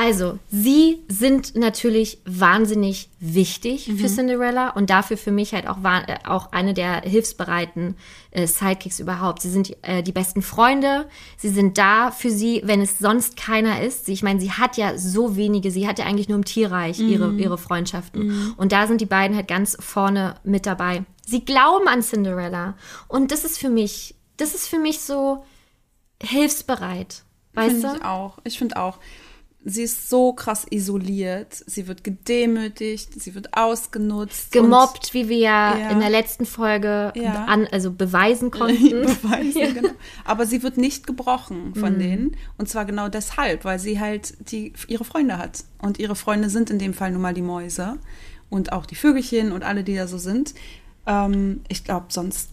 [0.00, 3.98] Also, sie sind natürlich wahnsinnig wichtig Mhm.
[3.98, 7.96] für Cinderella und dafür für mich halt auch, äh, auch eine der hilfsbereiten
[8.30, 9.42] äh, Sidekicks überhaupt.
[9.42, 11.08] Sie sind äh, die besten Freunde.
[11.36, 14.06] Sie sind da für sie, wenn es sonst keiner ist.
[14.06, 15.72] Sie, ich meine, sie hat ja so wenige.
[15.72, 17.38] Sie hat ja eigentlich nur im Tierreich ihre, Mhm.
[17.40, 18.54] ihre Freundschaften.
[18.56, 21.02] Und da sind die beiden halt ganz vorne mit dabei.
[21.26, 22.76] Sie glauben an Cinderella.
[23.08, 25.44] Und das ist für mich, das ist für mich so
[26.22, 27.24] hilfsbereit.
[27.54, 27.96] Weißt Finde du?
[27.96, 28.38] ich auch.
[28.44, 28.98] Ich finde auch.
[29.64, 31.52] Sie ist so krass isoliert.
[31.66, 34.52] Sie wird gedemütigt, sie wird ausgenutzt.
[34.52, 35.90] gemobbt, wie wir ja, Ja.
[35.90, 37.44] in der letzten Folge Ja.
[37.46, 39.02] an, also beweisen konnten.
[39.02, 39.90] beweisen, genau.
[40.24, 42.36] Aber sie wird nicht gebrochen von denen.
[42.56, 45.64] Und zwar genau deshalb, weil sie halt die, ihre Freunde hat.
[45.82, 47.98] Und ihre Freunde sind in dem Fall nun mal die Mäuse.
[48.50, 50.54] Und auch die Vögelchen und alle, die da so sind.
[51.06, 52.50] Ähm, ich glaube, sonst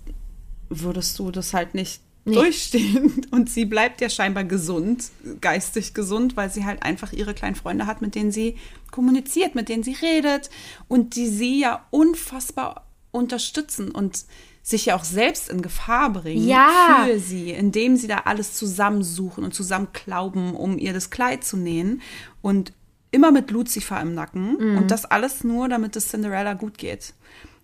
[0.70, 3.26] würdest du das halt nicht durchstehen.
[3.32, 5.06] Und sie bleibt ja scheinbar gesund,
[5.42, 8.58] geistig gesund, weil sie halt einfach ihre kleinen Freunde hat, mit denen sie
[8.92, 10.50] kommuniziert, mit denen sie redet
[10.88, 14.26] und die sie ja unfassbar unterstützen und
[14.64, 17.06] sich ja auch selbst in Gefahr bringen Ja.
[17.06, 22.02] für sie, indem sie da alles zusammensuchen und zusammenklauben, um ihr das Kleid zu nähen
[22.42, 22.74] und
[23.12, 24.78] immer mit Lucifer im Nacken Mhm.
[24.80, 27.14] und das alles nur, damit es Cinderella gut geht.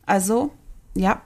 [0.05, 0.51] Also,
[0.95, 1.21] ja,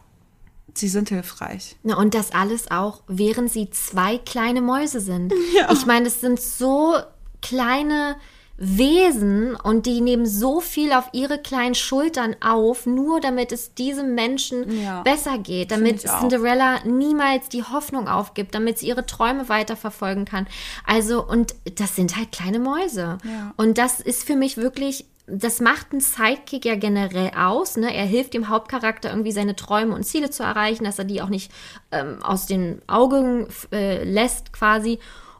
[0.77, 1.75] sie sind hilfreich.
[1.83, 5.33] Na, und das alles auch, während sie zwei kleine Mäuse sind.
[5.55, 5.71] Ja.
[5.71, 6.95] Ich meine, es sind so
[7.41, 8.15] kleine
[8.57, 14.15] Wesen und die nehmen so viel auf ihre kleinen Schultern auf, nur damit es diesem
[14.15, 15.01] Menschen Ja.
[15.03, 16.19] besser geht, damit ich auch.
[16.21, 20.47] Cinderella niemals die Hoffnung aufgibt, damit sie ihre Träume weiterverfolgen kann.
[20.85, 23.17] Also, und das sind halt kleine Mäuse.
[23.23, 23.53] Ja.
[23.57, 27.77] Und das ist für mich wirklich das macht einen Sidekick ja generell aus.
[27.77, 27.93] Ne?
[27.93, 31.29] Er hilft dem Hauptcharakter irgendwie seine Träume und Ziele zu erreichen, dass er die auch
[31.29, 31.51] nicht
[31.91, 34.99] ähm, aus den Augen äh, lässt quasi.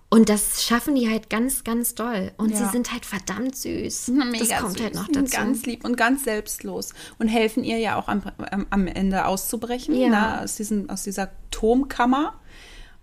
[0.10, 2.32] Und das schaffen die halt ganz, ganz doll.
[2.38, 2.58] Und Ja.
[2.58, 4.12] sie sind halt verdammt süß.
[4.40, 5.38] das kommt halt noch süß, dazu.
[5.38, 6.94] Ganz lieb und ganz selbstlos.
[7.20, 8.22] Und helfen ihr ja auch am,
[8.70, 10.10] am, Ende auszubrechen, Ja.
[10.10, 12.34] ne, aus, diesen, aus dieser Turmkammer,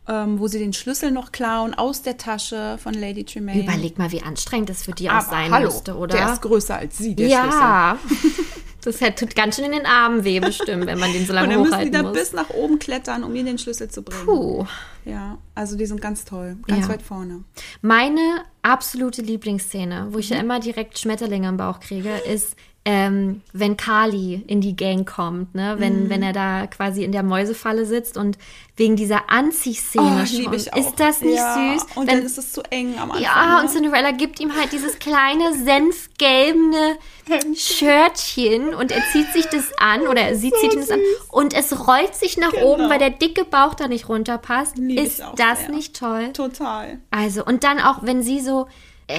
[0.09, 3.62] ähm, wo sie den Schlüssel noch klauen aus der Tasche von Lady Tremaine.
[3.62, 6.16] Überleg mal, wie anstrengend das für die auch Aber sein hallo, müsste, oder?
[6.16, 7.61] der ist größer als sie, der Schlüssel.
[7.61, 7.98] ja.
[8.84, 11.55] das tut ganz schön in den Armen weh, bestimmt, wenn man den so Und lange
[11.55, 12.12] dann müssen die hochhalten da muss.
[12.18, 14.24] bis nach oben klettern, um ihr den Schlüssel zu bringen.
[14.24, 14.66] Puh.
[15.05, 16.92] Ja, also die sind ganz toll, ganz Ja.
[16.92, 17.44] weit vorne.
[17.80, 20.36] Meine absolute Lieblingsszene, wo ich Mhm.
[20.36, 25.55] ja immer direkt Schmetterlinge im Bauch kriege, ist, ähm, wenn Carly in die Gang kommt,
[25.55, 25.76] ne?
[25.76, 25.80] Mhm.
[25.80, 28.39] wenn, wenn er da quasi in der Mäusefalle sitzt und
[28.76, 30.47] wegen dieser Anziehszene schon.
[30.47, 30.76] Oh, auch.
[30.76, 31.74] Ist das nicht ja.
[31.74, 31.87] süß?
[31.95, 33.22] Und wenn, dann ist es zu eng am Anfang.
[33.22, 33.70] ja, und ne?
[33.70, 36.99] Cinderella gibt ihm halt dieses kleine senfgelbene
[37.55, 41.87] Shirtchen und er zieht sich das an oder sie zieht ihm das an und es
[41.87, 42.72] rollt sich nach Genau.
[42.74, 44.76] oben, weil der dicke Bauch da nicht runterpasst.
[44.78, 45.68] Lieb ist das sehr.
[45.70, 46.33] nicht toll?
[46.33, 46.99] Total.
[47.11, 48.66] Also, und dann auch, wenn sie so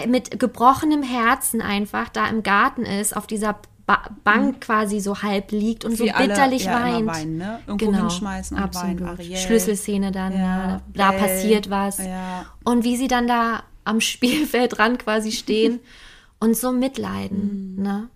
[0.07, 5.51] mit gebrochenem Herzen einfach da im Garten ist, auf dieser ba Bank quasi so halb
[5.51, 6.07] liegt und so Mhm.
[6.07, 7.07] Wie alle bitterlich ja, immer weint.
[7.07, 7.59] weinen, ne?
[7.67, 9.01] Irgendwo genau, hinschmeißen und absolut.
[9.01, 9.09] weinen.
[9.09, 9.37] Ariel.
[9.37, 10.81] Schlüsselszene dann, Ja, ne?
[10.93, 11.21] da Belle.
[11.21, 11.97] passiert was.
[11.97, 12.45] Ja.
[12.63, 15.79] Und wie sie dann da am Spielfeldrand quasi stehen
[16.39, 18.09] und so mitleiden, ne?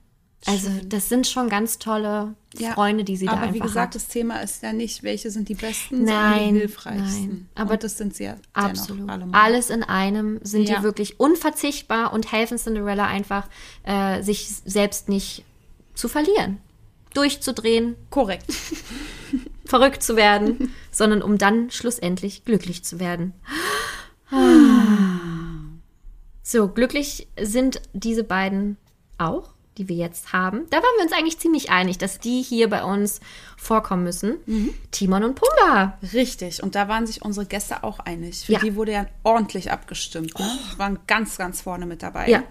[0.45, 2.35] Also, das sind schon ganz tolle Mhm.
[2.59, 3.95] Ja, Freunde, die sie da Aber einfach wie gesagt, hat.
[3.95, 7.27] das Thema ist ja nicht, welche sind die besten, sondern Nein, die hilfreichsten.
[7.27, 7.49] nein.
[7.55, 9.09] Aber Und das sind sie ja Absolut.
[9.09, 9.27] alle.
[9.31, 10.77] Alles in einem sind Ja.
[10.77, 13.47] die wirklich unverzichtbar und helfen Cinderella einfach,
[13.83, 15.43] äh, sich selbst nicht
[15.95, 16.57] zu verlieren,
[17.13, 18.45] durchzudrehen, Korrekt.
[19.65, 23.33] verrückt zu werden, sondern um dann schlussendlich glücklich zu werden.
[26.43, 28.77] So, glücklich sind diese beiden
[29.17, 30.65] auch, die wir jetzt haben.
[30.69, 33.19] Da waren wir uns eigentlich ziemlich einig, dass die hier bei uns
[33.57, 34.35] vorkommen müssen.
[34.45, 34.73] Mhm.
[34.91, 35.97] Timon und Pumba.
[36.13, 36.63] Richtig.
[36.63, 38.45] Und da waren sich unsere Gäste auch einig.
[38.45, 38.59] Für Ja.
[38.59, 40.37] die wurde ja ordentlich abgestimmt.
[40.39, 40.49] Ne?
[40.73, 42.27] Die waren ganz, ganz vorne mit dabei.
[42.29, 42.43] Ja.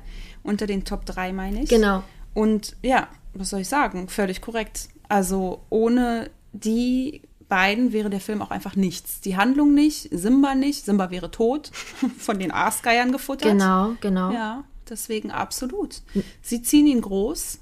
[0.42, 1.68] Unter den Top 3, meine ich.
[1.68, 2.02] Genau.
[2.34, 4.08] Und ja, was soll ich sagen?
[4.08, 4.88] Völlig korrekt.
[5.08, 9.20] Also ohne die beiden wäre der Film auch einfach nichts.
[9.20, 10.84] Die Handlung nicht, Simba nicht.
[10.84, 11.70] Simba wäre tot,
[12.18, 13.52] von den Aasgeiern gefuttert.
[13.52, 14.32] Genau, genau.
[14.32, 16.00] Ja, deswegen absolut.
[16.42, 17.58] Sie ziehen ihn groß.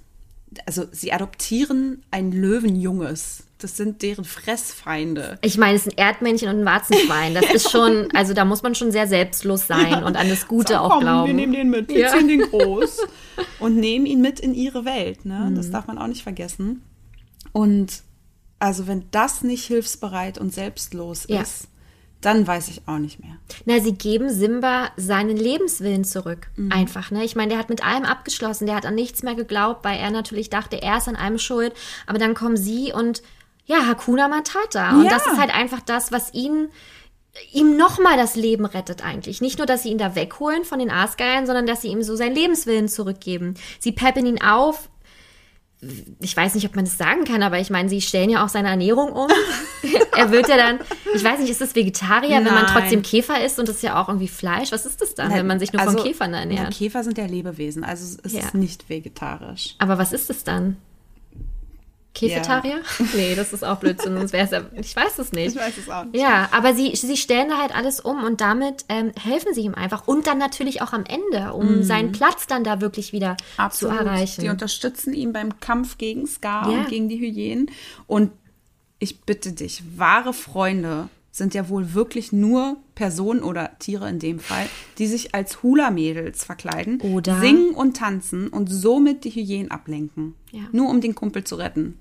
[0.66, 3.44] Also sie adoptieren ein Löwenjunges.
[3.58, 5.38] Das sind deren Fressfeinde.
[5.42, 7.34] Ich meine, es ist ein Erdmännchen und ein Warzenschwein.
[7.34, 10.74] Das ist schon, also da muss man schon sehr selbstlos sein und an das Gute
[10.74, 11.26] So, auch komm, glauben.
[11.28, 12.16] Wir nehmen den mit, wir Ja.
[12.16, 12.98] ziehen den groß
[13.58, 15.24] und nehmen ihn mit in ihre Welt.
[15.24, 15.48] Ne?
[15.50, 15.54] Mhm.
[15.56, 16.82] Das darf man auch nicht vergessen.
[17.52, 18.02] Und
[18.58, 21.40] also wenn das nicht hilfsbereit und selbstlos Ja.
[21.42, 21.68] ist,
[22.24, 23.36] dann weiß ich auch nicht mehr.
[23.64, 26.48] Na, sie geben Simba seinen Lebenswillen zurück.
[26.56, 26.72] Mhm.
[26.72, 27.24] Einfach, ne?
[27.24, 30.10] Ich meine, der hat mit allem abgeschlossen, der hat an nichts mehr geglaubt, weil er
[30.10, 31.72] natürlich dachte, er ist an allem schuld.
[32.06, 33.22] Aber dann kommen sie und
[33.66, 34.92] ja, Hakuna Matata.
[34.92, 35.10] Und Ja.
[35.10, 36.68] das ist halt einfach das, was ihn
[37.52, 39.40] ihm nochmal das Leben rettet eigentlich.
[39.40, 42.14] Nicht nur, dass sie ihn da wegholen von den Aasgeiern, sondern dass sie ihm so
[42.14, 43.54] seinen Lebenswillen zurückgeben.
[43.80, 44.88] Sie peppen ihn auf.
[46.20, 48.48] Ich weiß nicht, ob man das sagen kann, aber ich meine, sie stellen ja auch
[48.48, 49.28] seine Ernährung um.
[50.16, 50.78] er wird ja dann,
[51.14, 52.72] ich weiß nicht, ist das Vegetarier, wenn man Nein.
[52.72, 54.72] trotzdem Käfer isst und das ist ja auch irgendwie Fleisch?
[54.72, 56.72] Was ist das dann, wenn man sich nur von Also, Käfern Na, ernährt?
[56.74, 58.40] Käfer sind ja Lebewesen, also es Ja.
[58.40, 59.74] ist nicht vegetarisch.
[59.78, 60.76] Aber was ist das dann?
[62.14, 62.80] Käfetarier?
[63.14, 65.56] Nee, das ist auch Blödsinn, sonst wäre es ja, ich weiß es nicht.
[65.56, 66.20] weiß es auch nicht.
[66.20, 69.74] Ja, aber sie, sie stellen da halt alles um und damit ähm, helfen sie ihm
[69.74, 70.06] einfach.
[70.06, 73.36] Und dann natürlich auch am Ende, um seinen Platz dann da wirklich wieder Mhm.
[73.56, 73.96] Absolut.
[73.98, 74.40] zu erreichen.
[74.42, 76.78] Die unterstützen ihn beim Kampf gegen Scar Ja.
[76.78, 77.70] und gegen die Hyänen.
[78.06, 78.30] Und
[78.98, 84.38] ich bitte dich, wahre Freunde sind ja wohl wirklich nur Personen oder Tiere in dem
[84.38, 90.36] Fall, die sich als Hula-Mädels verkleiden, Oder- singen und tanzen und somit die Hyänen ablenken.
[90.52, 90.60] Ja.
[90.70, 91.98] Nur um den Kumpel zu retten.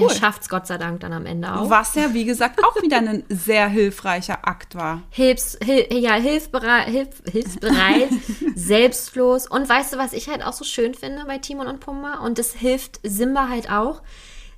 [0.00, 1.70] Der schafft's Gott sei Dank dann am Ende auch.
[1.70, 5.02] Was ja, wie gesagt, auch wieder ein sehr hilfreicher Akt war.
[5.10, 8.08] Hilfs, hil, ja, hilfbereit, hilf, hilfsbereit,
[8.54, 9.46] selbstlos.
[9.46, 12.20] Und weißt du, was ich halt auch so schön finde bei Timon und Pumba?
[12.24, 14.02] Und das hilft Simba halt auch.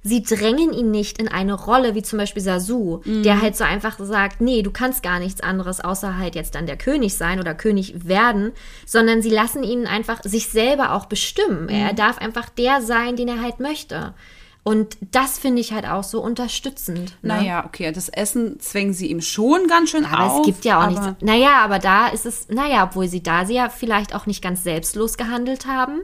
[0.03, 3.99] Sie drängen ihn nicht in eine Rolle, wie zum Beispiel Sasu, der halt so einfach
[3.99, 7.55] sagt, nee, du kannst gar nichts anderes, außer halt jetzt dann der König sein oder
[7.55, 8.53] König werden,
[8.87, 11.69] sondern sie lassen ihn einfach sich selber auch bestimmen.
[11.69, 14.15] Er darf einfach der sein, den er halt möchte.
[14.63, 17.17] Und das finde ich halt auch so unterstützend.
[17.23, 17.29] Ne?
[17.35, 20.41] Naja, okay, das Essen zwängen sie ihm schon ganz schön Aber auf.
[20.41, 21.23] es gibt ja auch aber nichts.
[21.23, 24.63] Naja, aber da ist es, naja, obwohl sie da sie ja vielleicht auch nicht ganz
[24.65, 26.03] selbstlos gehandelt haben.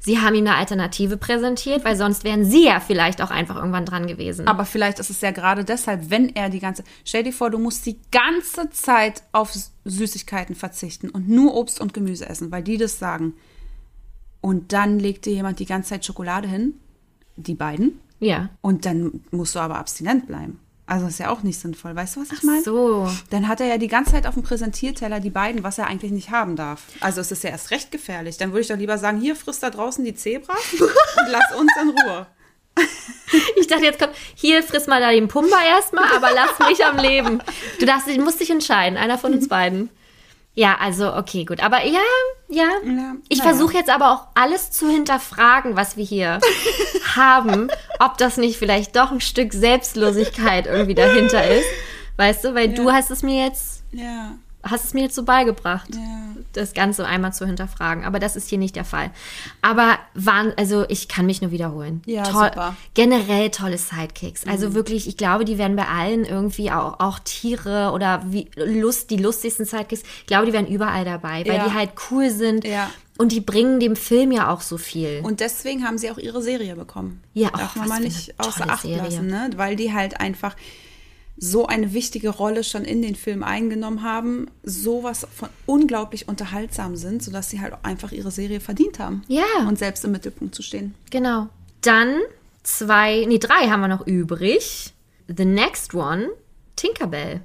[0.00, 3.84] Sie haben ihm eine Alternative präsentiert, weil sonst wären sie ja vielleicht auch einfach irgendwann
[3.84, 4.46] dran gewesen.
[4.46, 6.84] Aber vielleicht ist es ja gerade deshalb, wenn er die ganze.
[7.04, 9.52] Stell dir vor, du musst die ganze Zeit auf
[9.84, 13.34] Süßigkeiten verzichten und nur Obst und Gemüse essen, weil die das sagen.
[14.40, 16.74] Und dann legt dir jemand die ganze Zeit Schokolade hin,
[17.38, 18.50] die beiden, ja.
[18.60, 20.60] und dann musst du aber abstinent bleiben.
[20.86, 21.94] Also das ist ja auch nicht sinnvoll.
[21.94, 22.62] Weißt du, was ich meine?
[22.62, 23.10] So.
[23.28, 26.12] Dann hat er ja die ganze Zeit auf dem Präsentierteller die beiden, was er eigentlich
[26.12, 26.82] nicht haben darf.
[27.00, 28.38] Also es ist ja erst recht gefährlich.
[28.38, 31.70] Dann würde ich doch lieber sagen, hier frisst da draußen die Zebras und lass uns
[31.82, 32.26] in Ruhe.
[33.56, 36.96] Ich dachte, jetzt kommt, hier friss mal da den Pumba erstmal, aber lass mich am
[36.96, 37.42] Leben.
[37.80, 39.90] Du darfst, du musst dich entscheiden, einer von uns beiden.
[40.58, 41.62] Ja, also, okay, gut.
[41.62, 42.00] Aber ja,
[42.48, 42.68] ja.
[42.84, 46.40] Ja, ich versuche jetzt aber auch alles zu hinterfragen, was wir hier
[47.14, 47.68] haben,
[48.00, 51.68] ob das nicht vielleicht doch ein Stück Selbstlosigkeit irgendwie dahinter ist.
[52.16, 54.32] Weißt du, weil du hast es mir jetzt, Ja,
[54.70, 56.00] hast es mir jetzt so beigebracht ja.
[56.52, 58.04] das Ganze einmal zu hinterfragen.
[58.04, 59.10] Aber das ist hier nicht der Fall.
[59.62, 62.02] Aber waren, also ich kann mich nur wiederholen.
[62.06, 62.70] Ja, Toll, super.
[62.72, 62.76] Mhm.
[62.94, 64.46] Generell tolle Sidekicks.
[64.46, 69.10] Also wirklich, ich glaube, die werden bei allen irgendwie auch, auch Tiere oder wie Lust,
[69.10, 71.68] die lustigsten Sidekicks, ich glaube, die werden überall dabei, weil Ja.
[71.68, 72.64] die halt cool sind.
[72.64, 72.90] Ja.
[73.20, 75.20] Und die bringen dem Film ja auch so viel.
[75.24, 77.20] Und deswegen haben sie auch ihre Serie bekommen.
[77.34, 79.02] Ja, Darf ach, man mal nicht außer Acht Serie.
[79.02, 79.50] lassen, ne?
[79.56, 80.54] Weil die halt einfach
[81.40, 87.22] so eine wichtige Rolle schon in den Film eingenommen haben, sowas von unglaublich unterhaltsam sind,
[87.22, 89.22] sodass sie halt auch einfach ihre Serie verdient haben.
[89.28, 89.44] Ja.
[89.68, 90.94] Und selbst im Mittelpunkt zu stehen.
[91.10, 91.48] Genau.
[91.80, 92.16] Dann
[92.64, 94.92] zwei, nee, drei haben wir noch übrig.
[95.28, 96.28] The next one,
[96.76, 97.40] Tinkerbell.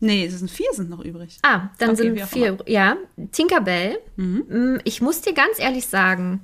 [0.00, 1.38] Nee, es sind vier sind noch übrig.
[1.42, 2.56] Ah, dann Okay, sind vier.
[2.66, 2.96] Ja,
[3.32, 3.98] Tinkerbell.
[4.16, 6.40] Mm, Ich muss dir ganz ehrlich sagen,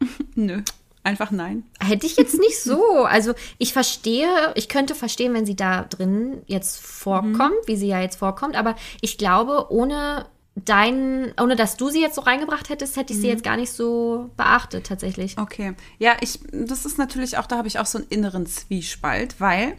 [0.34, 0.62] Nö.
[1.02, 1.64] Einfach nein.
[1.80, 2.80] hätte ich jetzt nicht so.
[3.10, 8.00] Also ich verstehe, ich könnte verstehen, wenn sie da drin jetzt vorkommt, wie sie ja
[8.00, 12.96] jetzt vorkommt, aber ich glaube, ohne deinen, ohne dass du sie jetzt so reingebracht hättest,
[12.96, 15.38] hätte ich sie jetzt gar nicht so beachtet tatsächlich.
[15.38, 15.74] Okay.
[15.98, 19.76] Ja, ich, das ist natürlich auch, da habe ich auch so einen inneren Zwiespalt, weil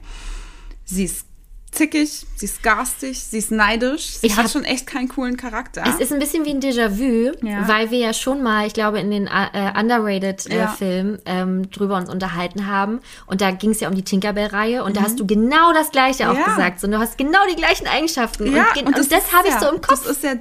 [0.86, 1.26] sie ist
[1.72, 5.38] zickig, sie ist garstig, sie ist neidisch, sie Ich hat hab- schon echt keinen coolen
[5.38, 5.84] Charakter.
[5.88, 7.67] Es ist ein bisschen wie ein Déjà-vu, Ja.
[7.67, 11.34] weil wir ja schon mal, ich glaube, in den äh, Underrated-Film Ja.
[11.34, 12.99] ähm, drüber uns unterhalten haben.
[13.26, 14.84] Und da ging es ja um die Tinkerbell-Reihe.
[14.84, 16.39] Und da hast du genau das Gleiche auch Mhm.
[16.39, 16.45] Ja.
[16.45, 16.80] gesagt.
[16.82, 18.53] So, du hast genau die gleichen Eigenschaften.
[18.53, 20.03] ja, und, und das, ist habe ich so im Kopf.
[20.03, 20.34] Das ist ja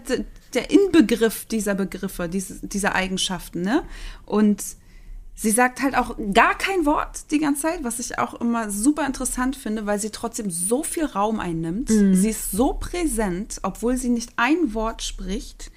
[0.54, 3.84] der Inbegriff dieser Begriffe, dieses, dieser Eigenschaften, ne?
[4.26, 4.60] Und
[5.40, 9.06] sie sagt halt auch gar kein Wort die ganze Zeit, was ich auch immer super
[9.06, 11.88] interessant finde, weil sie trotzdem so viel Raum einnimmt.
[11.88, 12.14] Mhm.
[12.14, 15.70] Sie ist so präsent, obwohl sie nicht ein Wort spricht.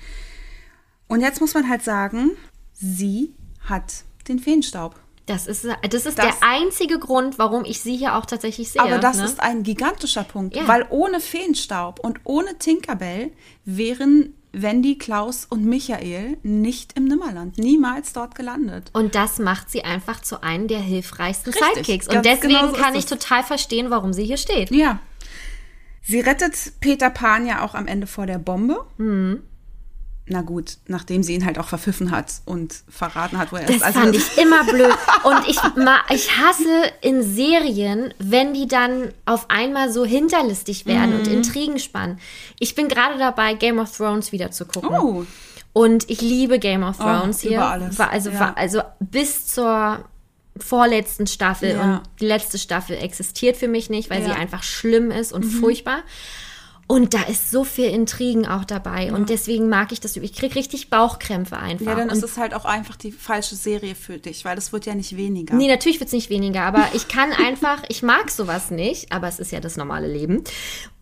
[1.07, 2.32] Und jetzt muss man halt sagen,
[2.74, 4.95] sie hat den Feenstaub.
[5.28, 8.82] Das ist, das ist Das- der einzige Grund, warum ich sie hier auch tatsächlich sehe.
[8.82, 9.24] Aber das ne?
[9.26, 10.68] ist ein gigantischer Punkt, Ja.
[10.68, 13.32] weil ohne Feenstaub und ohne Tinkerbell
[13.64, 18.91] wären Wendy, Klaus und Michael nicht im Nimmerland, niemals dort gelandet.
[18.93, 22.08] Und das macht sie einfach zu einem der hilfreichsten Richtig, Sidekicks.
[22.08, 23.06] Und deswegen genau so kann ich es.
[23.08, 24.70] total verstehen, warum sie hier steht.
[24.72, 24.99] Ja.
[26.04, 28.86] Sie rettet Peter Pan ja auch am Ende vor der Bombe.
[28.97, 29.41] Mhm.
[30.26, 33.76] Na gut, nachdem sie ihn halt auch verpfiffen hat und verraten hat, wo er Das
[33.76, 33.84] ist.
[33.84, 34.93] Also fand ich immer blöd.
[35.24, 35.57] Und ich,
[36.15, 41.19] ich hasse in Serien, wenn die dann auf einmal so hinterlistig werden Mhm.
[41.19, 42.19] und Intrigen spannen.
[42.57, 44.91] Ich bin gerade dabei, Game of Thrones wieder zu gucken.
[44.97, 45.26] Oh,
[45.74, 47.57] Und ich liebe Game of Oh, Thrones hier.
[47.57, 47.99] über alles.
[47.99, 48.53] Also, Ja.
[48.55, 50.05] also bis zur
[50.57, 51.82] vorletzten Staffel Ja.
[51.82, 54.36] und die letzte Staffel existiert für mich nicht, weil sie Ja.
[54.36, 54.41] Mhm.
[54.41, 56.03] einfach schlimm ist und furchtbar.
[56.88, 59.14] Und da ist so viel Intrigen auch dabei.
[59.14, 60.18] Und deswegen mag ich das.
[60.18, 61.86] Ich krieg richtig Bauchkrämpfe einfach.
[61.86, 64.74] ja, dann und ist es halt auch einfach die falsche Serie für dich, weil das
[64.74, 65.56] wird ja nicht weniger.
[65.56, 69.28] Nee, natürlich wird es nicht weniger, aber ich kann einfach, ich mag sowas nicht, aber
[69.28, 70.44] es ist ja das normale Leben.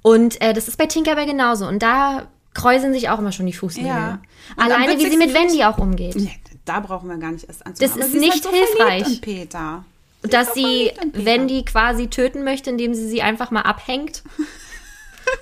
[0.03, 1.67] Und äh, das ist bei Tinkerbell genauso.
[1.67, 3.89] Und da kräuseln sich auch immer schon die Fußnägel.
[3.89, 4.21] Ja.
[4.57, 6.15] Alleine, wie sie mit Wendy auch umgeht.
[6.15, 7.99] Nee, da brauchen wir gar nicht erst anzufangen.
[7.99, 9.21] Das ist nicht halt so hilfreich.
[9.21, 9.83] Peter.
[10.21, 10.91] Sie ist Dass sie.
[11.13, 14.23] Wendy quasi töten möchte, indem sie sie einfach mal abhängt.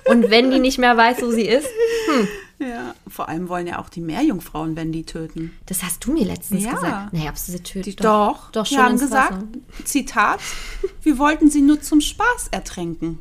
[0.06, 1.68] Und Wendy nicht mehr weiß, wo sie ist.
[2.58, 5.56] Ja, vor allem wollen ja auch die Meerjungfrauen Wendy töten.
[5.66, 6.72] Das hast du mir letztens Ja.
[6.74, 7.12] gesagt.
[7.14, 7.86] Naja, ob sie sie tötet.
[7.86, 9.84] Die, doch, doch die schon haben ins gesagt, Wasser.
[9.84, 10.40] Zitat,
[11.02, 13.18] wir wollten sie nur zum Spaß ertränken.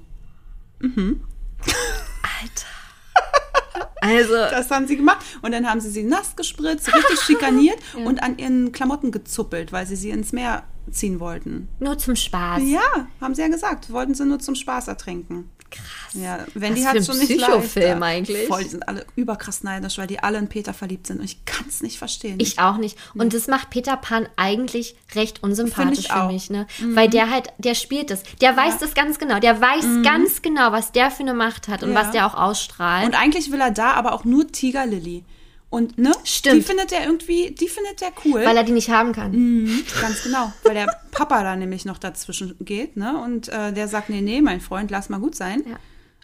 [4.02, 5.26] Also, Das haben sie gemacht.
[5.42, 9.86] Und dann haben sie sie nass gespritzt, richtig schikaniert und an ihren Klamotten gezuppelt, weil
[9.86, 11.68] sie sie ins Meer ziehen wollten.
[11.80, 12.64] nur zum Spaß.
[12.66, 13.92] Ja, haben sie ja gesagt.
[13.92, 15.50] Wollten sie nur zum Spaß ertränken.
[15.72, 16.14] Krass.
[16.14, 18.48] Ja, Wendy hat schon nicht Psychofilm eigentlich.
[18.48, 21.20] Voll, die sind alle überkrass neidisch, weil die alle in Peter verliebt sind.
[21.20, 22.40] Und ich kann es nicht verstehen.
[22.40, 22.98] Ich auch nicht.
[23.14, 26.24] Und das macht Peter Pan eigentlich recht unsympathisch für.
[26.24, 26.28] Mhm.
[26.28, 26.68] mich, ne?
[26.94, 28.24] Weil der halt, der spielt das.
[28.42, 29.40] Der weiß das ganz genau.
[29.40, 31.96] Der weiß ganz genau, was der für eine Macht hat und Mhm.
[31.96, 32.02] Ja.
[32.04, 33.06] was der auch ausstrahlt.
[33.06, 35.24] Und eigentlich will er da aber auch nur Tiger Lily.
[35.70, 36.12] Und ne?
[36.24, 36.58] Stimmt.
[36.58, 38.44] Die findet er irgendwie, die findet er cool.
[38.44, 39.32] weil er die nicht haben kann.
[39.32, 39.84] Mhm.
[40.02, 43.22] Ganz genau, weil der Papa da nämlich noch dazwischen geht, ne?
[43.24, 45.64] Und äh, der sagt, nee, nee, mein Freund, lass mal gut sein.
[45.70, 45.76] Ja.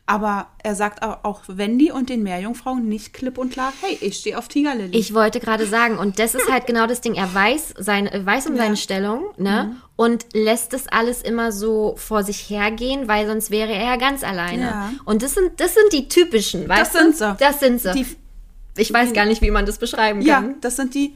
[0.08, 4.18] Aber er sagt au- auch Wendy und den Meerjungfrauen nicht klipp und klar, hey, ich
[4.18, 4.96] stehe auf Tigerlily.
[4.96, 7.16] Ich wollte gerade sagen, und das ist halt genau das Ding.
[7.16, 9.72] Er weiß, sein, weiß um seine Stellung, ne?
[9.76, 9.82] Mhm.
[9.96, 14.24] Und lässt das alles immer so vor sich hergehen, weil sonst wäre er ja ganz
[14.24, 14.62] alleine.
[14.64, 14.92] Ja.
[15.06, 17.18] Und das sind, das sind die typischen, weißt Das sind du?
[17.32, 17.36] sie.
[17.40, 17.92] Das sind sie.
[17.94, 18.06] Die,
[18.78, 20.56] ich weiß gar nicht, wie man das beschreiben ja, kann.
[20.62, 21.16] das sind die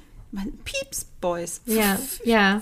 [0.63, 1.61] Pieps Boys.
[1.65, 2.61] Ja, ja.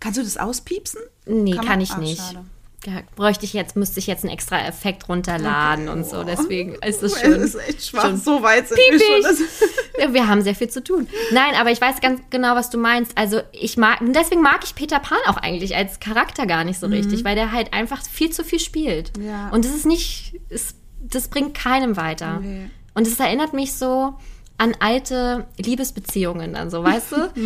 [0.00, 1.00] Kannst du das auspiepsen?
[1.26, 2.20] Nee, kann, man- ich Ah, nicht.
[2.20, 2.44] schade.
[2.84, 6.22] Ja, bräuchte ich jetzt, müsste ich jetzt einen extra Effekt runterladen und so.
[6.22, 7.32] Deswegen ist es Oh, schon.
[7.32, 8.02] es ist echt schwach.
[8.02, 9.06] schon so weit sind wir piepig.
[9.06, 9.22] schon.
[9.22, 9.38] Das,
[9.98, 11.08] Ja, wir haben sehr viel zu tun.
[11.32, 13.16] Nein, aber ich weiß ganz genau, was du meinst.
[13.16, 16.86] Also ich mag, deswegen mag ich Peter Pan auch eigentlich als Charakter gar nicht so
[16.86, 19.16] richtig, weil der halt einfach viel zu viel spielt.
[19.16, 19.26] Mhm.
[19.26, 19.48] Ja.
[19.48, 22.40] Und das ist nicht, es, das bringt keinem weiter.
[22.40, 22.70] Nee.
[22.96, 24.14] Und es erinnert mich so
[24.58, 27.30] an alte Liebesbeziehungen dann so, weißt du?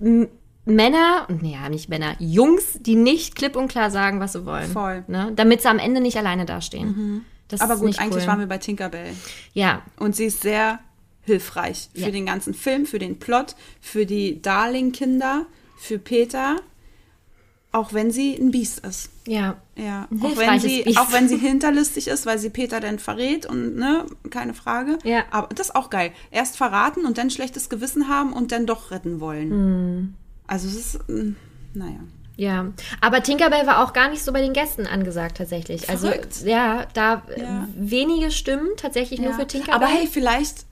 [0.00, 0.28] Mhm.
[0.68, 4.68] Männer, nee, ja, nicht Männer, Jungs, die nicht klipp und klar sagen, was sie wollen.
[4.72, 5.04] Voll.
[5.06, 5.12] Mhm.
[5.14, 5.32] Ne?
[5.36, 7.24] Damit sie am Ende nicht alleine dastehen.
[7.46, 8.28] Das aber ist gut, eigentlich cool.
[8.28, 9.14] waren wir bei Tinkerbell.
[9.52, 10.80] Ja, Und sie ist sehr
[11.22, 12.10] hilfreich für Ja.
[12.10, 15.46] den ganzen Film, für den Plot, für die Darling-Kinder,
[15.78, 16.56] für Peter,
[17.72, 19.10] auch wenn sie ein Biest ist.
[19.26, 19.56] ja.
[19.78, 20.98] Ja, Ein auch wenn, sie, Biest.
[20.98, 24.98] auch wenn sie hinterlistig ist, weil sie Peter dann verrät und ne, keine Frage.
[25.04, 25.24] Ja.
[25.30, 26.12] Aber das ist auch geil.
[26.30, 29.50] Erst verraten und dann schlechtes Gewissen haben und dann doch retten wollen.
[29.50, 30.14] Hm.
[30.46, 31.36] Also es ist, mm,
[31.74, 32.00] naja.
[32.38, 35.88] Ja, aber Tinkerbell war auch gar nicht so bei den Gästen angesagt tatsächlich.
[35.90, 36.42] Also Verrückt.
[36.44, 37.68] ja, da Ja.
[37.76, 39.36] wenige Stimmen tatsächlich nur Ja.
[39.38, 39.74] für Tinkerbell.
[39.74, 40.64] Aber hey, vielleicht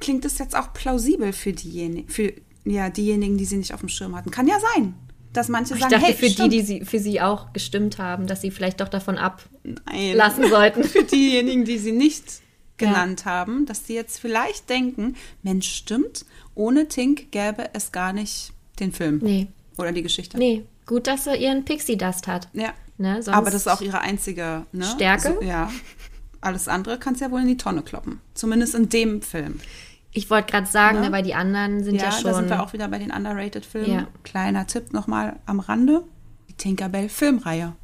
[0.00, 2.32] klingt es jetzt auch plausibel für diejenigen, für
[2.64, 4.30] ja, diejenigen, die sie nicht auf dem Schirm hatten.
[4.32, 4.94] Kann ja sein,
[5.32, 6.52] dass manche ich sagen, dachte hey, für stimmt.
[6.52, 10.84] die, die sie, für sie auch gestimmt haben, dass sie vielleicht doch davon ablassen sollten.
[10.90, 12.40] Für diejenigen, die sie nicht
[12.76, 16.24] genannt haben, dass die jetzt vielleicht denken, Mensch, stimmt,
[16.54, 20.38] ohne Tink gäbe es gar nicht den Film Nee, oder die Geschichte.
[20.38, 22.48] nee, gut, dass sie ihren Pixie Dust hat.
[22.54, 22.72] Ja.
[22.96, 24.84] Ne, Aber das ist auch ihre einzige ne?
[24.84, 25.36] Stärke?
[25.40, 25.70] So, ja.
[26.42, 28.20] Alles andere kannst du ja wohl in die Tonne kloppen.
[28.34, 29.60] Zumindest in dem Film.
[30.12, 31.06] Ich wollte gerade sagen, Ne?
[31.06, 31.12] ne?
[31.12, 32.24] weil die anderen sind ja, Ja, schon.
[32.24, 33.92] da sind wir auch wieder bei den Underrated-Filmen.
[33.92, 34.06] Ja.
[34.24, 36.02] Kleiner Tipp nochmal am Rande.
[36.48, 37.74] Die Tinkerbell-Filmreihe.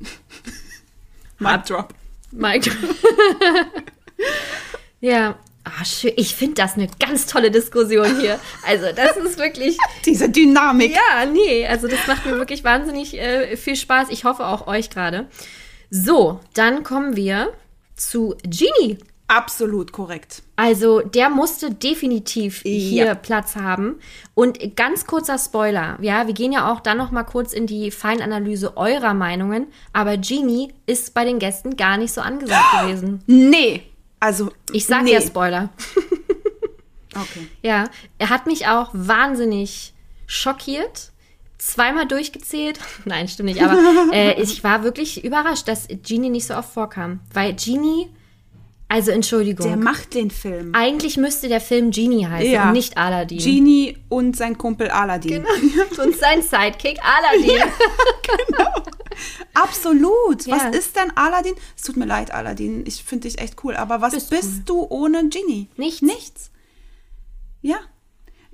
[1.38, 1.94] Mic drop.
[2.30, 2.70] Mike.
[5.00, 5.36] ja.
[5.66, 6.12] Ah, schön.
[6.16, 8.38] Ich finde das eine ganz tolle Diskussion hier.
[8.66, 9.78] Also, das ist wirklich.
[10.04, 10.92] Diese Dynamik.
[10.92, 14.10] Ja, nee, also das macht mir wirklich wahnsinnig äh, viel Spaß.
[14.10, 15.26] Ich hoffe auch euch gerade.
[15.88, 17.50] So, dann kommen wir
[17.96, 18.98] zu Genie.
[19.26, 20.42] Absolut korrekt.
[20.56, 23.14] Also der musste definitiv hier Ja.
[23.14, 23.96] Platz haben.
[24.34, 27.90] Und ganz kurzer Spoiler, ja, wir gehen ja auch dann noch mal kurz in die
[27.90, 29.66] Feinanalyse eurer Meinungen.
[29.94, 33.22] Aber Genie ist bei den Gästen gar nicht so angesagt gewesen.
[33.26, 33.82] Nee.
[34.20, 35.12] Also, Ich sag nee.
[35.14, 35.70] ja Spoiler.
[37.16, 37.46] Okay.
[37.62, 37.84] Ja,
[38.18, 39.94] er hat mich auch wahnsinnig
[40.26, 41.12] schockiert.
[41.58, 42.80] Zweimal durchgezählt.
[43.04, 43.62] Nein, stimmt nicht.
[43.62, 43.78] Aber
[44.12, 47.20] äh, ich war wirklich überrascht, dass Genie nicht so oft vorkam.
[47.32, 48.08] Weil Genie,
[48.94, 50.72] also Entschuldigung, Der macht den Film.
[50.72, 52.66] eigentlich müsste der Film Genie heißen Ja.
[52.68, 53.38] und nicht Aladdin.
[53.38, 55.44] Genie und sein Kumpel Aladdin.
[56.02, 57.60] und sein Sidekick Aladdin.
[59.54, 60.46] Absolut.
[60.46, 60.56] Ja.
[60.56, 61.54] Was ist denn Aladdin?
[61.76, 62.84] Es tut mir leid, Aladdin.
[62.86, 63.76] Ich finde dich echt cool.
[63.76, 65.68] Aber was Bist bist, du ohne Genie?
[65.76, 66.02] Nichts.
[66.02, 66.50] Nichts.
[67.62, 67.78] Ja.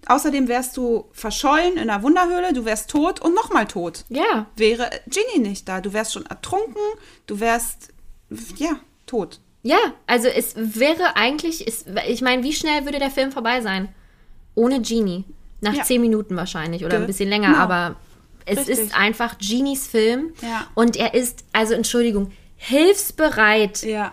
[0.07, 4.07] Außerdem wärst du verschollen in einer Wunderhöhle, du wärst tot und nochmal tot.
[4.09, 5.83] ja, Wäre Genie nicht da.
[5.83, 6.81] Du wärst schon ertrunken,
[7.27, 7.89] du wärst,
[8.57, 9.41] ja, tot.
[9.63, 13.89] Ja, also es wäre eigentlich, es, ich meine, wie schnell würde der Film vorbei sein?
[14.55, 15.25] Ohne Genie.
[15.61, 15.83] Nach Ja.
[15.85, 17.59] zehn Minuten wahrscheinlich oder Ge- ein bisschen länger, genau.
[17.61, 17.97] aber
[18.47, 18.79] es Richtig.
[18.79, 20.67] ist einfach Genies Film Ja.
[20.75, 24.13] und er ist, also Entschuldigung, hilfsbereit Ja.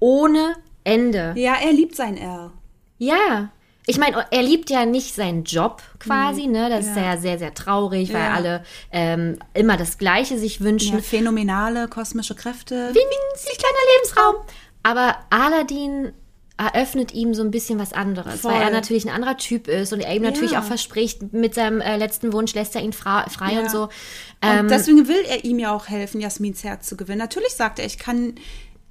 [0.00, 1.34] ohne Ende.
[1.36, 2.50] Ja, er liebt sein Earl.
[2.98, 3.50] Ja.
[3.88, 6.68] Ich meine, er liebt ja nicht seinen Job quasi, ne?
[6.70, 7.12] Das ist Ja.
[7.12, 8.34] ja sehr, sehr traurig, weil Ja.
[8.34, 10.96] alle ähm, immer das Gleiche sich wünschen.
[10.96, 12.74] Ja, phänomenale kosmische Kräfte.
[12.88, 14.34] winzig kleiner Lebensraum.
[14.88, 16.12] Aber Aladdin
[16.58, 18.52] eröffnet ihm so ein bisschen was anderes, Voll.
[18.52, 20.60] weil er natürlich ein anderer Typ ist und er ihm natürlich Ja.
[20.60, 23.60] auch verspricht, mit seinem äh, letzten Wunsch lässt er ihn frei Ja.
[23.60, 23.82] und so.
[23.84, 23.90] Und
[24.42, 27.18] Ähm, deswegen will er ihm ja auch helfen, Jasmins Herz zu gewinnen.
[27.18, 28.36] Natürlich sagt er, ich kann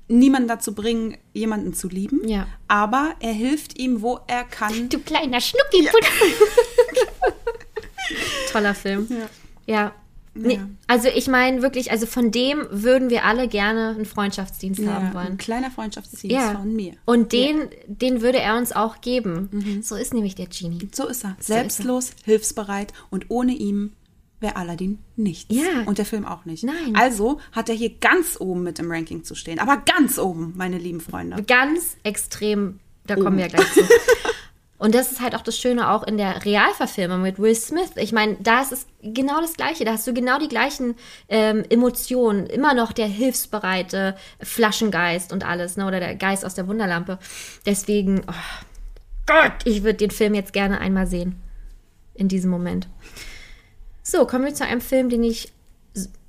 [0.08, 2.28] niemanden dazu bringen, jemanden zu lieben.
[2.28, 2.46] Ja.
[2.68, 4.90] Aber er hilft ihm, wo er kann.
[4.90, 5.90] du kleiner Schnucki.
[8.52, 9.08] Toller Film.
[9.66, 9.92] Ja.
[10.36, 10.42] Ja.
[10.48, 10.68] Nee, Ja.
[10.88, 15.14] also ich meine wirklich, also von dem würden wir alle gerne einen Freundschaftsdienst haben Ja,
[15.14, 15.28] wollen.
[15.28, 16.94] ein kleiner Freundschaftsdienst von mir.
[17.06, 19.82] Und den, den würde er uns auch geben.
[19.82, 20.90] So ist nämlich der Genie.
[20.94, 21.30] So ist er.
[21.40, 21.56] So ist er.
[21.58, 23.94] Selbstlos, hilfsbereit und ohne ihm
[24.42, 25.56] wäre Aladdin nichts.
[25.56, 25.84] Ja.
[25.86, 26.66] Und der Film auch nicht.
[26.66, 26.94] Nein.
[26.96, 29.60] Also hat er hier ganz oben mit im Ranking zu stehen.
[29.60, 31.42] Aber ganz oben, meine lieben Freunde.
[31.44, 33.80] Ganz extrem, da kommen wir gleich zu.
[34.78, 37.92] Und das ist halt auch das Schöne auch in der Realverfilmung mit Will Smith.
[37.96, 39.86] Ich meine, da ist es genau das Gleiche.
[39.86, 40.96] Da hast du genau die gleichen
[41.30, 42.46] ähm, Emotionen.
[42.48, 45.88] Immer noch der hilfsbereite Flaschengeist und alles, ne?
[45.88, 47.20] Oder der Geist aus der Wunderlampe.
[47.66, 48.34] Deswegen, oh
[49.26, 51.42] Gott, ich würde den Film jetzt gerne einmal sehen.
[52.14, 52.88] In diesem Moment.
[54.04, 55.52] So, kommen wir zu einem Film, den ich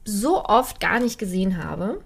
[0.05, 2.01] so oft gar nicht gesehen habe.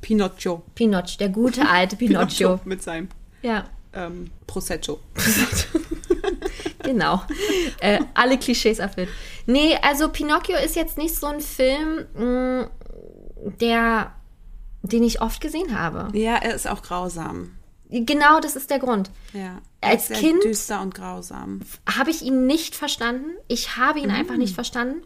[0.00, 0.62] Pinocchio.
[0.76, 2.60] Pinocchio, der gute alte Pinocchio.
[2.64, 3.08] mit seinem
[3.42, 5.00] Ja, ähm, Prosecco.
[6.82, 7.22] genau.
[7.80, 9.08] äh, alle Klischees erfüllt.
[9.46, 12.70] Nee, also Pinocchio ist jetzt nicht so ein Film, mh,
[13.60, 14.12] der,
[14.82, 16.16] den ich oft gesehen habe.
[16.16, 17.52] Ja, er ist auch grausam.
[17.90, 19.10] Genau, das ist der Grund.
[19.34, 19.60] Ja.
[19.82, 21.60] Als er ist sehr Kind- düster und grausam.
[21.98, 23.32] Habe ich ihn nicht verstanden?
[23.48, 24.38] Ich habe ihn einfach Mm.
[24.38, 25.02] nicht verstanden.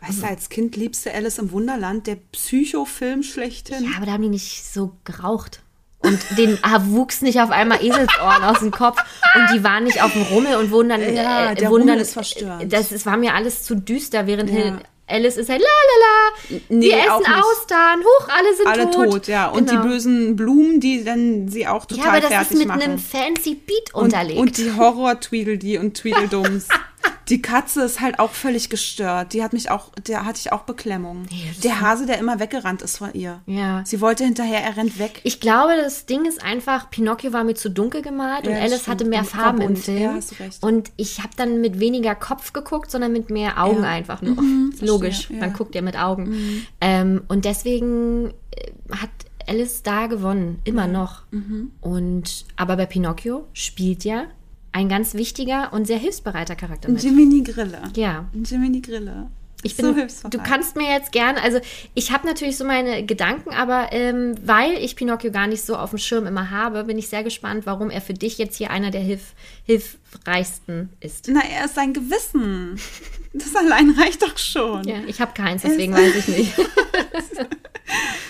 [0.00, 3.84] Weißt du, als Kind liebst du Alice im Wunderland, der Psychofilm schlechthin.
[3.84, 5.60] Ja, aber da haben die nicht so geraucht.
[6.02, 8.98] Und den wuchs nicht auf einmal Eselsohren aus dem Kopf.
[9.34, 11.00] Und die waren nicht auf dem Rummel und wurden dann.
[11.14, 12.72] Ja, äh, der wurden Rummel dann, ist verstörend.
[12.72, 14.78] Das, es war mir alles zu düster, während Ja.
[15.06, 16.60] Alice ist halt la la la.
[16.68, 17.32] Nee, auch essen.
[17.34, 18.00] Austern.
[18.00, 19.10] Huch, alle sind Alle tot.
[19.12, 19.48] tot, ja.
[19.48, 19.82] Und Genau.
[19.82, 22.82] die bösen Blumen, die dann sie auch total Ja, aber das fertig ist mit machen.
[22.82, 24.38] einem fancy Beat und, unterlegt.
[24.38, 26.68] und die Horror-Tweedledee und Tweedledums.
[27.30, 29.32] die Katze ist halt auch völlig gestört.
[29.32, 31.26] Die hat mich auch, der hatte ich auch Beklemmung.
[31.50, 33.40] ist der Hase, der immer weggerannt ist von ihr.
[33.46, 33.82] Ja.
[33.86, 35.20] Sie wollte hinterher, er rennt weg.
[35.24, 38.72] ich glaube, das Ding ist einfach, Pinocchio war mir zu dunkel gemalt und Ja, das
[38.72, 39.76] Alice hatte mehr Und Farben im.
[39.76, 40.02] Film.
[40.02, 40.62] Ja, hast recht.
[40.62, 43.88] Und ich habe dann mit weniger Kopf geguckt, sondern mit mehr Augen Ja.
[43.88, 44.36] einfach nur.
[44.80, 45.34] Logisch, ja.
[45.36, 45.40] Mhm.
[45.40, 46.66] man guckt ja mit Augen.
[46.80, 49.10] Ähm, und deswegen äh, hat
[49.46, 51.22] Alice da gewonnen, immer noch.
[51.30, 51.70] Mhm.
[51.80, 54.24] Und aber bei Pinocchio spielt ja
[54.72, 57.02] ein ganz wichtiger und sehr hilfsbereiter Charakter mit.
[57.02, 57.82] Jiminy Grille.
[57.94, 58.26] Ja.
[58.32, 59.28] Jiminy Grille.
[59.62, 60.34] Ich so bin, hilfsbereit.
[60.34, 61.60] du kannst mir jetzt gern, also
[61.94, 65.90] ich habe natürlich so meine Gedanken, aber ähm, weil ich Pinocchio gar nicht so auf
[65.90, 68.90] dem Schirm immer habe, bin ich sehr gespannt, warum er für dich jetzt hier einer
[68.90, 71.28] der Hilf, hilfreichsten ist.
[71.30, 72.78] Na, er ist sein Gewissen.
[73.32, 74.84] Das allein reicht doch schon.
[74.84, 76.52] Ja, ich habe keins, deswegen weiß ich nicht.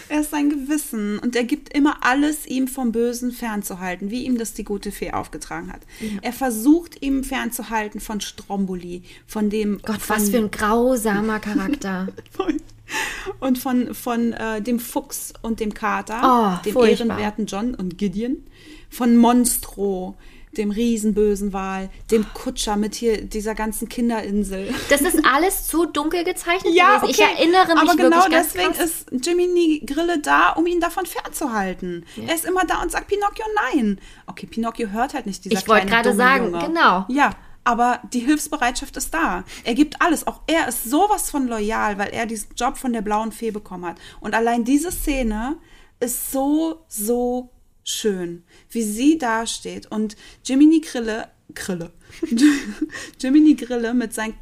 [0.08, 4.38] Er ist sein Gewissen und er gibt immer alles, ihm vom Bösen fernzuhalten, wie ihm
[4.38, 5.82] das die gute Fee aufgetragen hat.
[6.22, 9.80] Er versucht, ihm fernzuhalten von Stromboli, von dem.
[9.84, 12.08] Gott, von, was für ein grausamer Charakter.
[13.38, 16.20] Und von, von äh, dem Fuchs und dem Kater,
[16.58, 17.06] Oh, dem furchtbar.
[17.06, 18.38] ehrenwerten John und Gideon.
[18.88, 20.16] Von Monstro,
[20.56, 24.74] dem riesenbösen Wal, dem Kutscher mit hier dieser ganzen Kinderinsel.
[24.88, 27.04] Das ist alles zu dunkel gezeichnet Ja, gewesen.
[27.22, 27.32] okay.
[27.34, 29.04] Ich erinnere mich aber genau deswegen krass.
[29.10, 32.04] ist Jiminy Grille da, um ihn davon fernzuhalten.
[32.26, 34.00] Er ist immer da und sagt Pinocchio nein.
[34.26, 36.66] Okay, Pinocchio hört halt nicht dieser Ich wollte gerade sagen, Junge.
[36.66, 37.04] genau.
[37.08, 37.30] Ja,
[37.62, 39.44] aber die Hilfsbereitschaft ist da.
[39.64, 40.26] Er gibt alles.
[40.26, 43.84] Auch er ist sowas von loyal, weil er diesen Job von der blauen Fee bekommen
[43.86, 43.96] hat.
[44.20, 45.58] Und allein diese Szene
[46.00, 47.50] ist so, so
[47.84, 51.90] schön, wie sie dasteht und Jiminy Grille, Grille,
[53.20, 54.34] Jiminy Grille mit seinen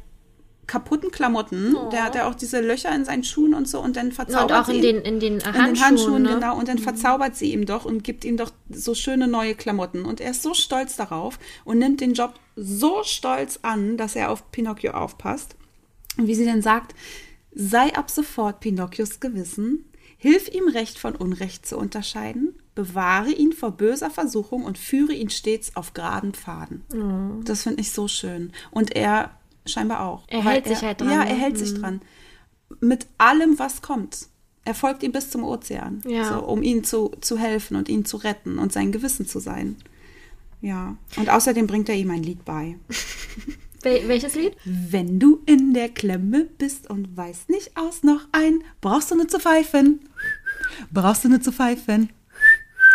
[0.67, 4.07] kaputten Klamotten, der hat ja auch diese Löcher in seinen Schuhen und so und dann
[4.07, 5.73] Ja, und verzaubert auch sie in ihn- den, in den in Handschuhen.
[5.73, 6.33] den Handschuhen, ne?
[6.35, 6.57] genau.
[6.59, 10.05] Und dann verzaubert sie ihm doch und gibt ihm doch so schöne neue Klamotten.
[10.05, 14.29] Und er ist so stolz darauf und nimmt den Job so stolz an, dass er
[14.29, 15.55] auf Pinocchio aufpasst.
[16.17, 16.93] Und wie sie dann sagt,
[17.51, 19.85] sei ab sofort Pinocchios Gewissen,
[20.17, 25.29] hilf ihm Recht von Unrecht zu unterscheiden, bewahre ihn vor böser Versuchung und führe ihn
[25.29, 26.83] stets auf geraden Pfaden.
[26.93, 27.41] Oh.
[27.43, 28.51] Das finde ich so schön.
[28.71, 29.31] Und er
[29.65, 30.23] scheinbar auch.
[30.27, 31.29] Er hält sich halt dran, Ja, ne?
[31.29, 32.01] er hält sich dran
[32.79, 34.27] mit allem, was kommt.
[34.65, 36.25] Er folgt ihm bis zum Ozean, Ja.
[36.25, 39.75] so, um ihn zu, zu helfen und ihn zu retten und sein Gewissen zu sein.
[40.61, 42.77] Ja, und außerdem bringt er ihm ein Lied bei.
[43.81, 44.55] Wel welches Lied?
[44.65, 49.27] Wenn du in der Klemme bist und weißt nicht aus noch ein, brauchst du nur
[49.29, 50.01] zu pfeifen.
[50.91, 52.09] Brauchst du nur zu pfeifen.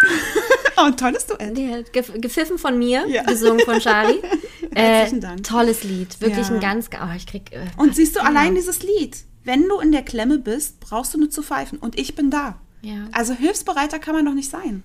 [0.76, 1.92] oh, ein tolles Duett.
[1.92, 3.22] Gef gepfiffen von mir, Ja.
[3.24, 4.20] gesungen von Charlie.
[4.74, 5.42] Herzlichen Dank.
[5.44, 6.54] Tolles Lied, wirklich Ja.
[6.54, 7.52] ein ganz, oh, ich krieg.
[7.52, 8.26] Äh, Und siehst du ja.
[8.26, 9.16] allein dieses Lied.
[9.44, 11.78] Wenn du in der Klemme bist, brauchst du nur zu pfeifen.
[11.78, 12.58] Und ich bin da.
[12.82, 13.08] Ja.
[13.12, 14.82] Also hilfsbereiter kann man doch nicht sein.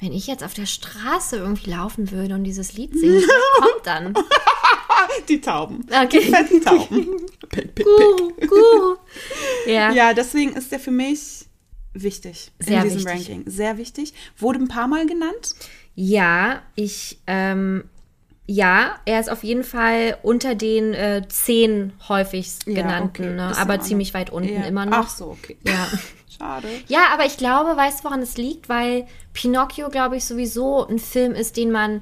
[0.00, 3.22] Wenn ich jetzt auf der Straße irgendwie laufen würde und dieses Lied singen,
[3.56, 4.14] kommt dann?
[5.28, 5.84] Die Tauben.
[5.90, 6.20] Okay.
[6.20, 7.06] Die fetten Tauben.
[7.48, 7.86] pick, pick, pick.
[7.86, 8.96] Guru, Guru.
[9.66, 9.92] Ja.
[9.92, 11.37] Ja, deswegen ist der für mich
[12.02, 13.28] wichtig Sehr in diesem wichtig.
[13.28, 13.42] Ranking.
[13.46, 14.14] Sehr wichtig.
[14.38, 15.54] Wurde ein paar Mal genannt.
[15.94, 17.84] Ja, ich, ähm,
[18.46, 23.56] ja, er ist auf jeden Fall unter den äh, zehn häufigst Ja, genannten, okay, ne?
[23.58, 24.64] aber ziemlich weit unten Ja.
[24.64, 24.96] immer noch.
[24.98, 25.56] Ach so, okay.
[25.64, 25.86] Ja.
[26.38, 26.68] Schade.
[26.86, 28.68] Ja, aber ich glaube, weißt du, woran es liegt?
[28.68, 32.00] Weil Pinocchio, glaube ich, sowieso ein Film ist, den man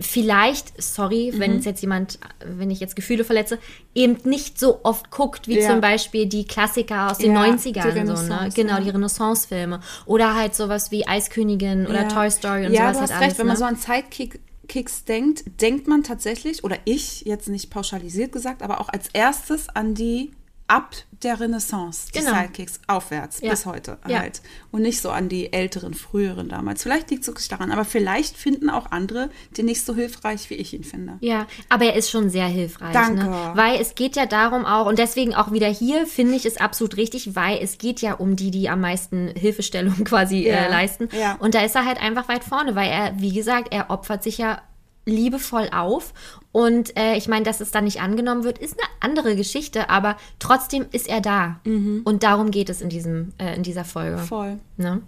[0.00, 1.40] vielleicht, sorry, Mhm.
[1.40, 3.58] wenn jetzt jemand, wenn ich jetzt Gefühle verletze,
[3.94, 5.70] eben nicht so oft guckt, wie Ja.
[5.70, 8.48] zum Beispiel die Klassiker aus den Ja, die 90ern, so, ne?
[8.54, 8.80] Genau, ja.
[8.80, 9.80] die Renaissance-Filme.
[10.06, 12.08] Oder halt sowas wie Eiskönigin oder Ja.
[12.08, 13.38] Toy Story und ja, sowas du hast halt recht, alles.
[13.38, 13.58] wenn man ne?
[13.58, 18.88] so an Sidekicks denkt, denkt man tatsächlich, oder ich, jetzt nicht pauschalisiert gesagt, aber auch
[18.88, 20.30] als erstes an die
[20.68, 22.32] ab der Renaissance, die Genau.
[22.32, 23.50] Sidekicks aufwärts Ja.
[23.50, 24.20] bis heute Ja.
[24.20, 24.40] halt.
[24.70, 26.84] Und nicht so an die älteren, früheren damals.
[26.84, 30.54] Vielleicht liegt es wirklich daran, aber vielleicht finden auch andere den nicht so hilfreich, wie
[30.54, 31.14] ich ihn finde.
[31.20, 32.92] Ja, aber er ist schon sehr hilfreich.
[32.92, 33.24] Danke.
[33.24, 33.50] Ne?
[33.54, 36.96] Weil es geht ja darum auch, und deswegen auch wieder hier finde ich es absolut
[36.96, 40.66] richtig, weil es geht ja um die, die am meisten Hilfestellung quasi Ja.
[40.66, 41.08] äh, leisten.
[41.18, 41.34] Ja.
[41.40, 44.38] Und da ist er halt einfach weit vorne, weil er, wie gesagt, er opfert sich
[44.38, 44.60] ja
[45.08, 46.12] liebevoll auf.
[46.52, 50.16] Und äh, ich meine, dass es dann nicht angenommen wird, ist eine andere Geschichte, aber
[50.38, 51.60] trotzdem ist er da.
[51.64, 52.02] Mhm.
[52.04, 54.18] Und darum geht es in, diesem, äh, in dieser Folge.
[54.18, 54.58] Voll.
[54.76, 55.02] Ne?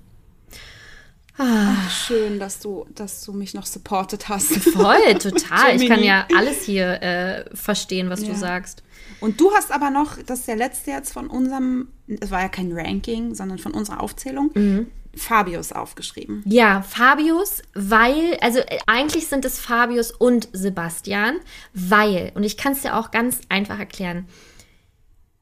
[1.43, 4.53] Ach, schön, dass du, dass du mich noch supportet hast.
[4.59, 5.75] Voll, total.
[5.81, 8.29] Ich kann ja alles hier äh, verstehen, was Ja.
[8.29, 8.83] du sagst.
[9.21, 11.89] Und du hast aber noch, das ist der letzte jetzt von unserem,
[12.21, 14.87] es war ja kein Ranking, sondern von unserer Aufzählung, Mhm.
[15.21, 16.43] Fabius aufgeschrieben.
[16.47, 21.41] Ja, Fabius, weil, also äh, eigentlich sind es Fabius und Sebastian,
[21.75, 24.27] weil, und ich kann es dir auch ganz einfach erklären,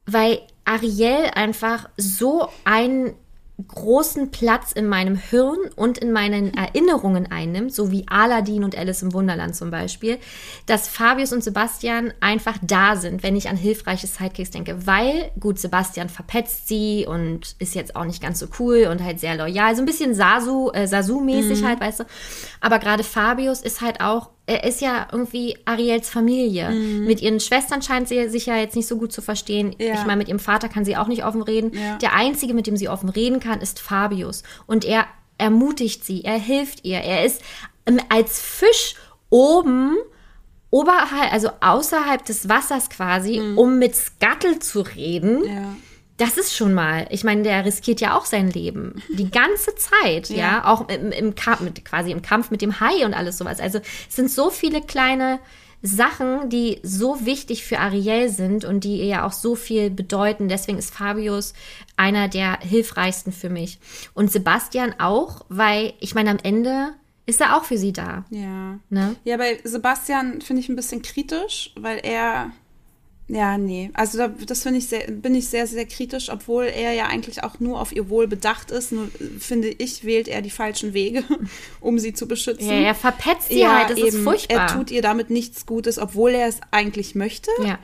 [0.05, 3.15] weil Ariel einfach so einen
[3.67, 9.01] großen Platz in meinem Hirn und in meinen Erinnerungen einnimmt, so wie Aladdin und Alice
[9.01, 10.17] im Wunderland zum Beispiel,
[10.65, 14.87] dass Fabius und Sebastian einfach da sind, wenn ich an hilfreiche Sidekicks denke.
[14.87, 19.19] Weil, gut, Sebastian verpetzt sie und ist jetzt auch nicht ganz so cool und halt
[19.19, 19.75] sehr loyal.
[19.75, 22.03] So ein bisschen Sasu, äh, Sasu-mäßig halt, weißt du.
[22.61, 26.71] Aber gerade Fabius ist halt auch, er ist ja irgendwie Ariels Familie.
[26.71, 29.75] Mit ihren Schwestern scheint sie sich ja jetzt nicht so gut zu verstehen.
[29.77, 29.93] Ja.
[29.93, 31.71] Ich meine, mit ihrem Vater kann sie auch nicht offen reden.
[31.73, 31.97] Ja.
[31.97, 34.41] Der einzige, mit dem sie offen reden kann, ist Fabius.
[34.65, 35.05] Und er
[35.37, 36.97] ermutigt sie, er hilft ihr.
[36.97, 37.43] Er ist
[37.85, 38.95] ähm, als Fisch
[39.29, 39.97] oben,
[40.71, 45.45] oberhalb, also außerhalb des Wassers quasi, um mit Scuttle zu reden.
[45.45, 45.75] Ja.
[46.19, 49.01] Das ist schon mal, ich meine, der riskiert ja auch sein Leben.
[49.09, 50.37] Die ganze Zeit, ja.
[50.37, 50.65] Ja.
[50.65, 53.59] Auch im, im Kampf, mit, quasi im Kampf mit dem Hai und alles sowas.
[53.59, 55.39] Also es sind so viele kleine
[55.81, 60.49] Sachen, die so wichtig für Ariel sind und die ihr ja auch so viel bedeuten.
[60.49, 61.53] Deswegen ist Fabius
[61.95, 63.79] einer der hilfreichsten für mich.
[64.13, 66.89] Und Sebastian auch, weil ich meine, am Ende
[67.25, 68.25] ist er auch für sie da.
[68.29, 68.77] Ja.
[68.89, 69.15] Ne?
[69.23, 72.51] Ja, bei Sebastian finde ich ein bisschen kritisch, weil er.
[73.29, 73.91] Ja, nee.
[73.93, 77.43] Also da, das finde ich sehr, bin ich sehr, sehr kritisch, obwohl er ja eigentlich
[77.43, 78.91] auch nur auf ihr Wohl bedacht ist.
[78.91, 79.07] Nur
[79.39, 81.23] finde ich, wählt er die falschen Wege,
[81.79, 82.67] um sie zu beschützen.
[82.67, 84.57] Ja, er verpetzt sie halt, das ist furchtbar.
[84.57, 87.51] Er tut ihr damit nichts Gutes, obwohl er es eigentlich möchte.
[87.63, 87.77] Ja.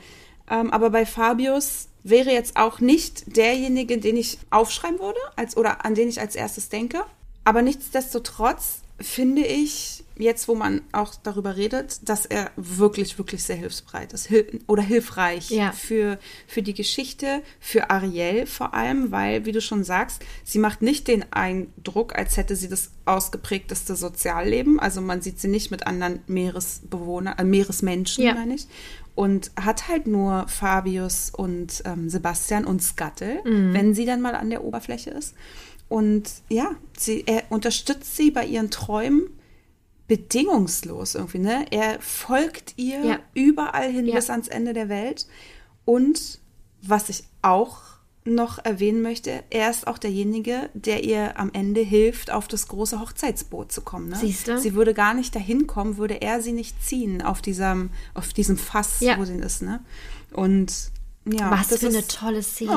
[0.50, 5.84] Ähm, aber bei Fabius wäre jetzt auch nicht derjenige, den ich aufschreiben würde, als, oder
[5.84, 7.04] an den ich als erstes denke.
[7.44, 13.56] Aber nichtsdestotrotz finde ich, jetzt wo man auch darüber redet, dass er wirklich, wirklich sehr
[13.56, 15.72] hilfsbereit ist hil oder hilfreich Ja.
[15.72, 20.80] für, für die Geschichte, für Ariel vor allem, weil, wie du schon sagst, sie macht
[20.80, 24.80] nicht den Eindruck, als hätte sie das ausgeprägteste Sozialleben.
[24.80, 28.32] Also man sieht sie nicht mit anderen Meeresbewohnern, äh, Meeresmenschen, Ja.
[28.34, 28.66] meine ich.
[29.14, 34.50] Und hat halt nur Fabius und ähm, Sebastian und Scuttle, wenn sie dann mal an
[34.50, 35.34] der Oberfläche ist.
[35.88, 39.28] Und ja, sie, er unterstützt sie bei ihren Träumen
[40.08, 41.66] bedingungslos irgendwie, ne?
[41.70, 43.18] Er folgt ihr Ja.
[43.34, 44.14] überall hin Ja.
[44.14, 45.26] bis ans Ende der Welt.
[45.84, 46.38] Und
[46.82, 47.78] was ich auch
[48.24, 53.00] noch erwähnen möchte, er ist auch derjenige, der ihr am Ende hilft, auf das große
[53.00, 54.08] Hochzeitsboot zu kommen.
[54.08, 54.16] Ne?
[54.16, 54.58] Siehste?
[54.58, 58.58] Sie würde gar nicht dahin kommen, würde er sie nicht ziehen auf diesem, auf diesem
[58.58, 59.16] Fass, Ja.
[59.18, 59.62] wo sie ist.
[59.62, 59.80] Ne?
[60.32, 60.90] Und
[61.26, 62.70] ja, Was für eine ist- tolle Szene.
[62.72, 62.74] Oh,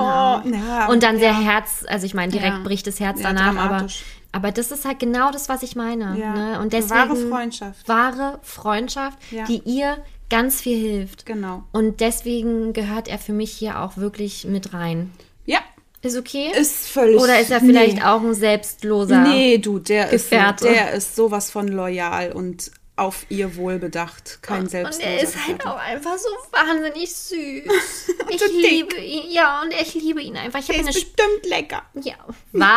[0.50, 1.40] ja, und dann sehr ja.
[1.40, 3.88] Herz, also ich meine, direkt bricht das Herz danach, aber,
[4.32, 6.18] aber das ist halt genau das, was ich meine.
[6.18, 6.34] Ja.
[6.34, 6.60] Ne?
[6.60, 7.88] Und deswegen, Wahre Freundschaft.
[7.88, 9.98] Wahre Freundschaft, die ihr
[10.30, 11.26] ganz viel hilft.
[11.26, 11.64] Genau.
[11.72, 15.12] Und deswegen gehört er für mich hier auch wirklich mit rein.
[15.46, 15.60] Ja,
[16.02, 16.52] Ist okay?
[16.56, 17.20] ist völlig.
[17.20, 18.04] Oder ist er vielleicht nee.
[18.04, 19.22] auch ein selbstloser?
[19.22, 20.66] Nee, du, der ist, Gefährte?
[20.66, 25.10] der ist sowas von loyal und auf ihr Wohl bedacht, kein Und Selbstloser.
[25.10, 27.64] er ist halt auch einfach so wahnsinnig süß.
[28.32, 28.62] Ich so dick.
[28.62, 29.32] liebe ihn.
[29.32, 30.60] Ja, und ich liebe ihn einfach.
[30.60, 31.82] Ich Der ist eine bestimmt lecker.
[31.96, 32.14] Ja.
[32.52, 32.70] Was?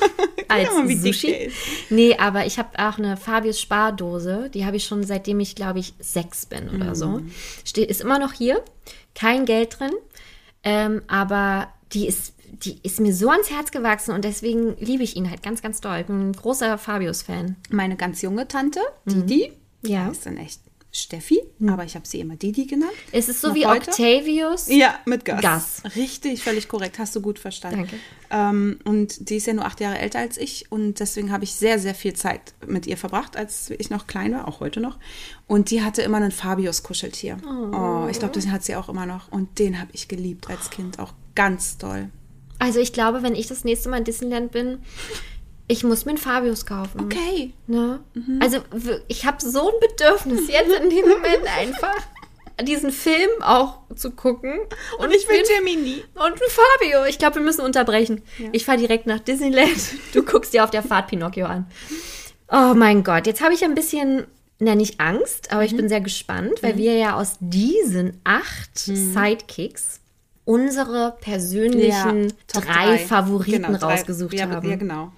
[0.48, 1.30] Als mal, wie dick Sushi?
[1.32, 1.56] ist.
[1.90, 4.48] Nee, aber ich habe auch eine Fabius Spardose.
[4.54, 7.08] Die habe ich schon seitdem ich, glaube ich, sechs bin oder so.
[7.08, 7.30] Mhm.
[7.64, 8.64] Steht, ist immer noch hier.
[9.14, 9.92] Kein Geld drin.
[10.62, 15.16] Ähm, aber die ist, die ist mir so ans Herz gewachsen und deswegen liebe ich
[15.16, 15.98] ihn halt ganz, ganz doll.
[16.00, 17.56] Ich bin ein großer Fabius-Fan.
[17.70, 19.88] Meine ganz junge Tante, Didi, Mhm.
[19.90, 20.02] Ja.
[20.04, 20.06] Mhm.
[20.06, 20.60] die ist dann echt
[20.92, 22.90] Steffi, aber ich habe sie immer Didi genannt.
[23.12, 23.90] Es ist so Noch wie heute?
[23.90, 24.66] Octavius.
[24.68, 25.42] Ja, mit Gas.
[25.42, 25.82] Gas.
[25.94, 26.98] Richtig, völlig korrekt.
[26.98, 27.80] Hast du gut verstanden.
[27.80, 27.96] Danke.
[28.30, 31.52] Ähm, und die ist ja nur acht Jahre älter als ich und deswegen habe ich
[31.54, 34.98] sehr, sehr viel Zeit mit ihr verbracht, als ich noch klein war, auch heute noch.
[35.46, 37.36] Und die hatte immer einen Fabius-Kuscheltier.
[37.46, 38.08] Oh.
[38.10, 39.30] ich glaube, das hat sie auch immer noch.
[39.30, 42.08] Und den habe ich geliebt als Kind, auch ganz toll.
[42.58, 44.78] Also ich glaube, wenn ich das nächste Mal in Disneyland bin,
[45.68, 47.00] ich muss mir einen Fabius kaufen.
[47.00, 47.52] Okay.
[47.66, 48.00] Ne?
[48.40, 51.96] Also w- ich habe so ein Bedürfnis jetzt in dem Moment einfach
[52.62, 54.58] diesen Film auch zu gucken.
[54.98, 56.04] Und ich will bin- Gemini.
[56.14, 57.04] und ein Fabio.
[57.04, 58.22] Ich glaube, wir müssen unterbrechen.
[58.52, 59.76] Ich fahre direkt nach Disneyland.
[60.14, 61.66] Du guckst dir auf der Fahrt Pinocchio an.
[62.50, 64.24] Oh mein Gott, jetzt habe ich ein bisschen,
[64.60, 65.76] na nicht Angst, aber ich Mhm.
[65.78, 69.12] bin sehr gespannt, weil wir ja aus diesen acht Mhm.
[69.12, 70.00] Sidekicks
[70.46, 73.94] unsere persönlichen Top drei, Favoriten Genau, drei.
[73.96, 74.70] rausgesucht ja, haben.
[74.70, 75.12] Ja, genau.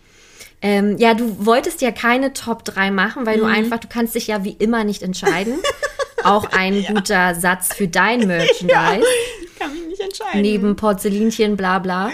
[0.60, 3.52] Ähm, ja, du wolltest ja keine Top 3 machen, weil du Mhm.
[3.52, 5.54] einfach, du kannst dich ja wie immer nicht entscheiden.
[6.24, 9.06] Auch ein guter Satz für dein Merchandise.
[9.44, 10.40] Ich kann mich nicht entscheiden.
[10.40, 12.10] Neben Porzellinchen, bla bla.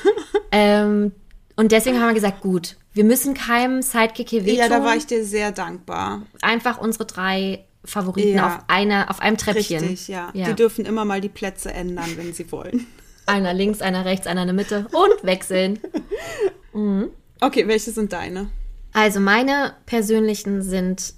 [0.50, 1.12] ähm,
[1.54, 4.58] und deswegen haben wir gesagt, gut, wir müssen keinem Sidekick hier wehtun.
[4.58, 6.22] ja, da war ich dir sehr dankbar.
[6.42, 8.46] Einfach unsere drei Favoriten Ja.
[8.46, 9.80] auf, einer, auf einem Treppchen.
[9.80, 10.30] Richtig, ja.
[10.34, 10.46] ja.
[10.48, 12.86] Die dürfen immer mal die Plätze ändern, wenn sie wollen.
[13.26, 15.78] Einer links, einer rechts, einer in der Mitte und wechseln.
[17.40, 18.48] Okay, welche sind deine?
[18.92, 21.14] Also meine persönlichen sind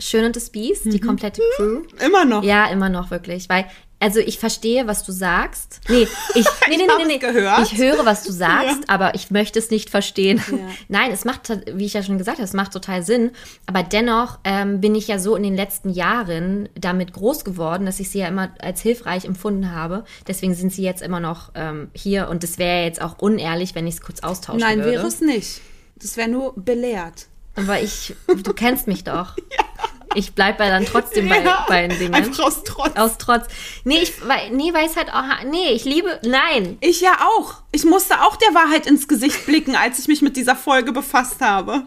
[0.00, 0.90] Schön und das Biest, Mhm.
[0.90, 1.82] die komplette Crew.
[2.04, 2.42] Immer noch.
[2.42, 3.48] Ja, immer noch wirklich.
[3.48, 3.66] Weil,
[4.04, 5.80] also ich verstehe, was du sagst.
[5.88, 7.62] Nee, ich, nee, nee, nee, nee, gehört.
[7.62, 10.42] Ich höre, was du sagst, aber ich möchte es nicht verstehen.
[10.50, 10.58] Ja.
[10.88, 13.30] Nein, es macht, wie ich ja schon gesagt habe, es macht total Sinn.
[13.64, 17.98] Aber dennoch ähm, bin ich ja so in den letzten Jahren damit groß geworden, dass
[17.98, 20.04] ich sie ja immer als hilfreich empfunden habe.
[20.28, 23.86] Deswegen sind sie jetzt immer noch ähm, hier und es wäre jetzt auch unehrlich, wenn
[23.86, 24.98] ich es kurz austauschen Nein, würde.
[24.98, 25.62] wäre es nicht.
[25.96, 27.28] Das wäre nur belehrt.
[27.54, 29.34] Aber ich, du kennst mich doch.
[30.14, 32.14] Ich bleibe ja dann trotzdem bei, bei den Dingen.
[32.14, 32.96] Einfach aus Trotz.
[32.96, 33.46] Aus Trotz.
[33.84, 35.22] Nee, ich, weil, nee, weil es halt auch.
[35.50, 36.20] Nee, ich liebe.
[36.24, 36.78] Nein.
[36.80, 37.54] Ich ja auch.
[37.72, 41.40] Ich musste auch der Wahrheit ins Gesicht blicken, als ich mich mit dieser Folge befasst
[41.40, 41.82] habe.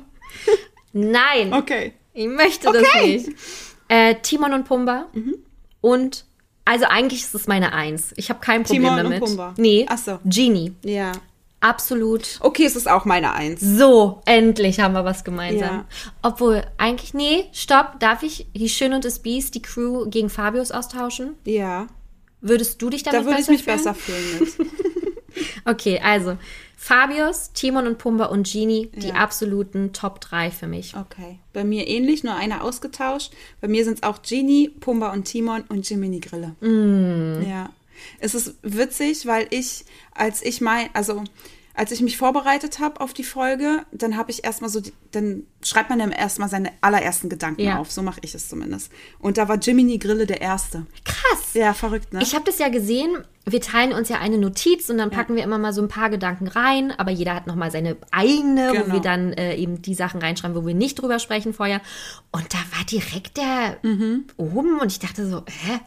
[0.94, 1.54] Nein.
[1.54, 1.94] Okay.
[2.14, 3.18] Ich möchte das Okay.
[3.18, 3.30] nicht.
[3.88, 5.08] Äh, Timon und Pumba.
[5.82, 6.26] Und.
[6.66, 8.14] Also eigentlich ist es meine Eins.
[8.18, 9.20] Ich habe kein Problem Timon und damit.
[9.22, 9.54] Pumba.
[9.56, 9.86] Nee.
[9.88, 10.20] Ach so.
[10.26, 10.74] Genie.
[10.84, 11.14] Ja.
[11.60, 12.38] Absolut.
[12.42, 13.62] Okay, es ist auch meine Eins.
[13.62, 15.76] So, endlich haben wir was gemeinsam.
[15.78, 15.86] Ja.
[16.22, 20.72] Obwohl, eigentlich, nee, stopp, darf ich die Schön und das Biest, die Crew gegen Fabius
[20.72, 21.34] austauschen?
[21.46, 21.88] Ja.
[22.42, 23.78] Würdest du dich damit Da würde ich besser mich fühlen?
[23.78, 24.72] besser fühlen.
[25.66, 26.38] Okay, also
[26.78, 29.16] Fabius, Timon und Pumba und Genie, die Ja.
[29.16, 30.96] absoluten Top 3 für mich.
[30.96, 31.40] Okay.
[31.54, 33.34] Bei mir ähnlich, nur einer ausgetauscht.
[33.62, 36.56] Bei mir sind es auch Genie, Pumba und Timon und Jiminy Grille.
[37.48, 37.70] Ja.
[38.20, 41.24] Es ist witzig, weil ich, als ich mein, also
[41.74, 45.46] als ich mich vorbereitet habe auf die Folge, dann habe ich erstmal so, die, dann
[45.64, 47.80] schreibt man ja erstmal seine allerersten Gedanken Ja.
[47.80, 47.92] auf.
[47.92, 48.92] So mache ich es zumindest.
[49.20, 50.86] Und da war Jiminy Grille der Erste.
[51.04, 51.54] Krass.
[51.54, 52.22] Ja, verrückt, ne?
[52.22, 53.18] Ich habe das ja gesehen.
[53.50, 56.10] Wir teilen uns ja eine Notiz und dann packen wir immer mal so ein paar
[56.10, 58.94] Gedanken rein, aber jeder hat noch mal seine eigene, wo Genau.
[58.96, 61.80] wir dann äh, eben die Sachen reinschreiben, wo wir nicht drüber sprechen vorher.
[62.32, 64.26] Und da war direkt der Mhm.
[64.36, 65.80] oben und ich dachte so, hä?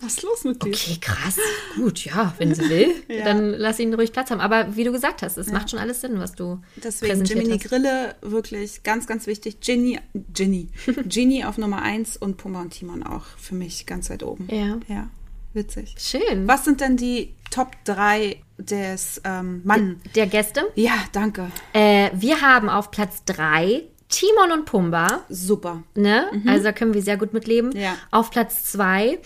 [0.00, 0.68] Was ist los mit dir?
[0.68, 1.38] Okay, krass.
[1.76, 3.24] Gut, ja, wenn sie will, Ja.
[3.24, 4.40] dann lass ihn ruhig Platz haben.
[4.40, 7.58] Aber wie du gesagt hast, es macht schon alles Sinn, was du Deswegen präsentiert Jiminy
[7.58, 7.68] hast.
[7.70, 9.60] Grille wirklich ganz, ganz wichtig.
[9.60, 9.98] Ginny,
[10.32, 10.68] Ginny,
[11.06, 14.48] Ginny auf Nummer 1 und Pumba und Timon auch für mich ganz weit oben.
[14.50, 14.78] Ja.
[14.88, 15.10] Ja,
[15.52, 15.94] witzig.
[15.98, 16.46] Schön.
[16.48, 20.00] Was sind denn die Top 3 des ähm, Mann?
[20.14, 20.62] Der Gäste.
[20.74, 21.50] Ja, danke.
[21.72, 25.24] Äh, wir haben auf Platz 3 Timon und Pumba.
[25.30, 25.82] Super.
[25.94, 26.26] Ne?
[26.46, 27.70] Also da können wir sehr gut mitleben.
[27.70, 27.80] Mhm.
[27.80, 27.96] Ja.
[28.10, 29.18] Auf Platz 2.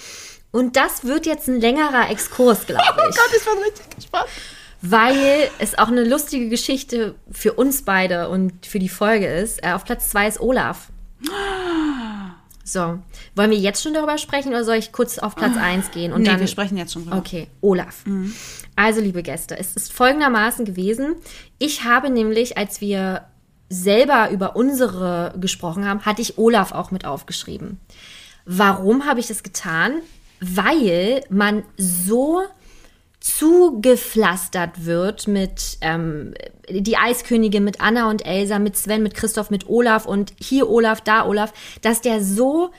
[0.53, 3.17] Und das wird jetzt ein längerer Exkurs, glaube ich.
[3.37, 4.29] ich bin richtig gespannt.
[4.91, 9.65] Weil es auch eine lustige Geschichte für uns beide und für die Folge ist.
[9.65, 10.91] Äh, auf Platz 2 ist Olaf.
[12.65, 12.99] So,
[13.37, 16.13] wollen wir jetzt schon darüber sprechen oder soll ich kurz auf Platz 1 gehen?
[16.13, 17.19] Und nee, dann wir sprechen jetzt schon drüber.
[17.19, 18.05] Okay, Olaf.
[18.75, 21.15] Also, liebe Gäste, es ist folgendermaßen gewesen.
[21.59, 23.27] Ich habe nämlich, als wir
[23.69, 27.81] selber über unsere gesprochen haben, hatte ich Olaf auch mit aufgeschrieben.
[28.45, 29.95] Warum habe ich das getan?
[30.41, 32.43] Weil man so
[33.27, 36.35] zugepflastert wird mit ähm,
[36.71, 41.01] die Eiskönigin, mit Anna und Elsa, mit Sven, mit Christoph, mit Olaf und hier Olaf,
[41.01, 41.53] da Olaf,
[41.83, 42.71] dass der so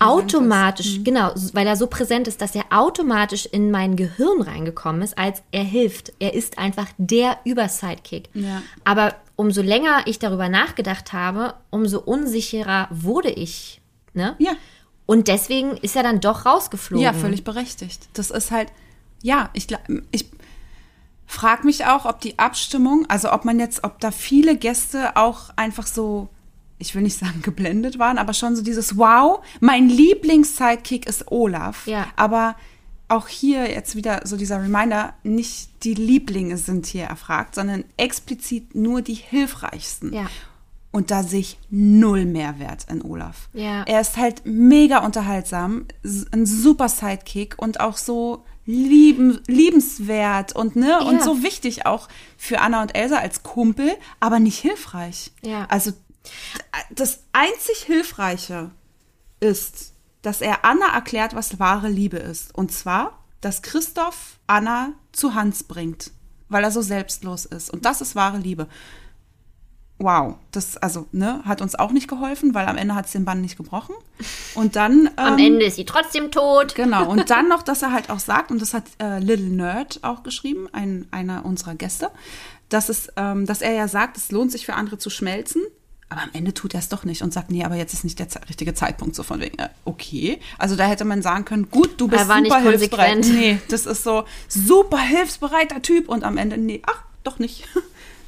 [0.00, 1.04] automatisch, Mhm.
[1.04, 5.42] genau, weil er so präsent ist, dass er automatisch in mein Gehirn reingekommen ist, als
[5.52, 6.14] er hilft.
[6.18, 8.30] Er ist einfach der Übersidekick.
[8.32, 8.62] Ja.
[8.84, 13.82] Aber umso länger ich darüber nachgedacht habe, umso unsicherer wurde ich.
[14.14, 14.34] Ne?
[14.38, 14.52] Ja.
[15.04, 17.04] Und deswegen ist er dann doch rausgeflogen.
[17.04, 18.08] Ja, völlig berechtigt.
[18.14, 18.68] Das ist halt,
[19.22, 19.68] ja, ich,
[20.10, 20.26] ich
[21.26, 25.50] frage mich auch, ob die Abstimmung, also ob man jetzt, ob da viele Gäste auch
[25.56, 26.28] einfach so,
[26.78, 31.86] ich will nicht sagen geblendet waren, aber schon so dieses Wow, mein Lieblings-Sidekick ist Olaf.
[31.86, 32.06] Ja.
[32.16, 32.56] Aber
[33.08, 38.74] auch hier jetzt wieder so dieser Reminder, nicht die Lieblinge sind hier erfragt, sondern explizit
[38.74, 40.12] nur die hilfreichsten.
[40.12, 40.26] Ja.
[40.90, 43.48] Und da sehe ich null Mehrwert in Olaf.
[43.54, 43.82] Ja.
[43.84, 45.86] Er ist halt mega unterhaltsam,
[46.32, 51.22] ein super Sidekick und auch so lieben, liebenswert und ne und Ja.
[51.24, 55.32] so wichtig auch für Anna und Elsa als Kumpel, aber nicht hilfreich.
[55.42, 55.66] Ja.
[55.68, 55.92] Also
[56.90, 58.70] das einzig Hilfreiche
[59.40, 59.92] ist,
[60.22, 62.54] dass er Anna erklärt, was wahre Liebe ist.
[62.54, 66.12] Und zwar, dass Christoph Anna zu Hans bringt,
[66.48, 67.70] weil er so selbstlos ist.
[67.70, 68.68] Und das ist wahre Liebe.
[70.02, 73.24] Wow, das also ne hat uns auch nicht geholfen, weil am Ende hat es den
[73.24, 73.94] Bann nicht gebrochen.
[74.54, 76.74] Und dann Am ähm, Ende ist sie trotzdem tot.
[76.74, 80.00] Genau, und dann noch, dass er halt auch sagt, und das hat äh, Little Nerd
[80.02, 82.10] auch geschrieben, ein, einer unserer Gäste,
[82.68, 85.62] dass, es, ähm, dass er ja sagt, es lohnt sich für andere zu schmelzen,
[86.08, 88.18] aber am Ende tut er es doch nicht und sagt, nee, aber jetzt ist nicht
[88.18, 90.40] der richtige Zeitpunkt, so von wegen, äh, okay.
[90.58, 93.14] Also da hätte man sagen können, gut, du bist Er war nicht super hilfsbereit.
[93.14, 93.38] konsequent.
[93.40, 97.68] Nee, das ist so super hilfsbereiter Typ und am Ende, nee, ach, doch nicht.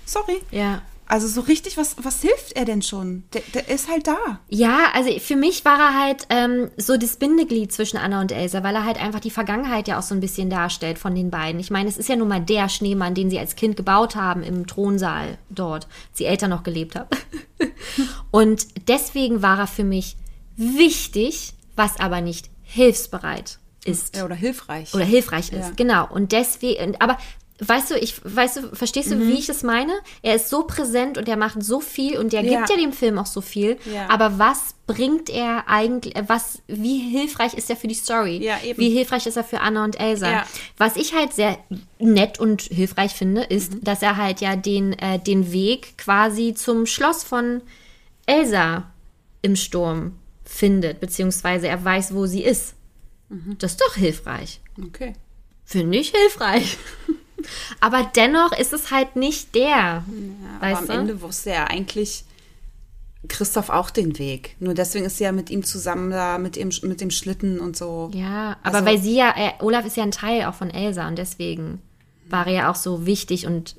[0.06, 0.40] Sorry.
[0.52, 0.82] Ja.
[1.14, 3.22] Also so richtig, was, was hilft er denn schon?
[3.34, 4.40] Der, der ist halt da.
[4.48, 8.64] Ja, also für mich war er halt ähm, so das Bindeglied zwischen Anna und Elsa,
[8.64, 11.60] weil er halt einfach die Vergangenheit ja auch so ein bisschen darstellt von den beiden.
[11.60, 14.42] Ich meine, es ist ja nun mal der Schneemann, den sie als Kind gebaut haben
[14.42, 17.10] im Thronsaal dort, als die Eltern noch gelebt haben.
[18.32, 20.16] und deswegen war er für mich
[20.56, 24.92] wichtig, was aber nicht hilfsbereit ist Ja, oder hilfreich.
[24.94, 25.68] oder hilfreich ist.
[25.68, 25.72] Ja.
[25.76, 26.08] Genau.
[26.10, 27.18] Und deswegen, aber
[27.61, 29.20] weißt du, ich, weißt du, verstehst Mhm.
[29.20, 29.92] du, wie ich es meine?
[30.22, 32.59] Er ist so präsent und er macht so viel und der Ja.
[32.59, 33.78] gibt ja dem Film auch so viel.
[33.92, 34.09] Ja.
[34.11, 38.38] Aber was bringt er eigentlich, äh, was, wie hilfreich ist er für die Story?
[38.44, 38.78] Ja, eben.
[38.78, 40.44] Wie hilfreich ist er für Anna und Elsa?
[40.78, 41.57] Was ich halt sehr
[42.00, 43.84] nett und hilfreich finde, ist, Mhm.
[43.84, 47.61] dass er halt ja den, äh, den Weg quasi zum Schloss von
[48.26, 48.90] Elsa
[49.42, 52.74] im Sturm findet, beziehungsweise er weiß, wo sie ist.
[53.28, 53.57] Mhm.
[53.59, 54.61] Das ist doch hilfreich.
[54.82, 55.12] Okay.
[55.64, 56.76] Finde ich hilfreich.
[57.80, 60.05] Aber dennoch ist es halt nicht der.
[60.59, 60.92] Aber weißt am du?
[60.92, 62.24] Ende wusste er eigentlich
[63.28, 64.57] Christoph auch den Weg.
[64.61, 67.76] Nur deswegen ist sie ja mit ihm zusammen da, mit, ihm, mit dem Schlitten und
[67.76, 68.11] so.
[68.14, 71.09] Ja, aber Also- weil sie ja, äh, Olaf ist ja ein Teil auch von Elsa
[71.09, 71.80] und deswegen
[72.28, 73.76] war er ja auch so wichtig und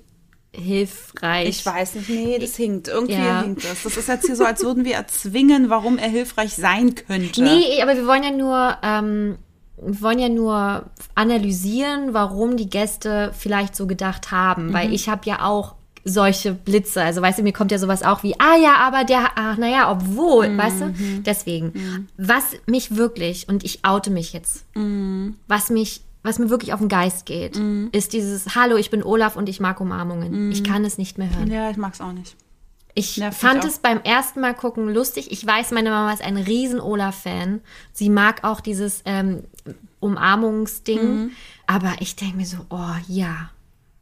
[0.52, 1.50] hilfreich.
[1.50, 2.88] Ich weiß nicht, nee, das hinkt.
[2.88, 3.42] Irgendwie Ja.
[3.42, 3.84] hinkt das.
[3.84, 7.44] Das ist jetzt hier so, als würden wir erzwingen, warum er hilfreich sein könnte.
[7.44, 9.38] Nee, aber wir wollen ja nur, ähm,
[9.78, 14.74] wollen ja nur analysieren, warum die Gäste vielleicht so gedacht haben.
[14.74, 15.76] Weil ich habe ja auch
[16.08, 17.02] solche Blitze.
[17.02, 19.92] Also weißt du, mir kommt ja sowas auch wie, ah ja, aber der, ach naja,
[19.92, 20.94] obwohl, weißt du?
[21.26, 22.08] Deswegen.
[22.18, 24.66] Was mich wirklich, und ich oute mich jetzt,
[25.48, 27.60] was mich, was mir wirklich auf den Geist geht,
[27.92, 30.52] ist dieses, hallo, ich bin Olaf und ich mag Umarmungen.
[30.52, 31.52] Ich kann es nicht mehr hören.
[31.52, 32.36] Ja, ich mag's auch nicht.
[32.98, 35.30] Ich Nervt fand es beim ersten Mal gucken lustig.
[35.32, 37.62] Ich weiß, meine Mama ist ein riesen Olaf-Fan.
[37.92, 39.44] Sie mag auch dieses ähm,
[40.00, 41.04] Umarmungsding.
[41.16, 41.32] Mhm.
[41.68, 43.50] Aber ich denke mir so, oh ja,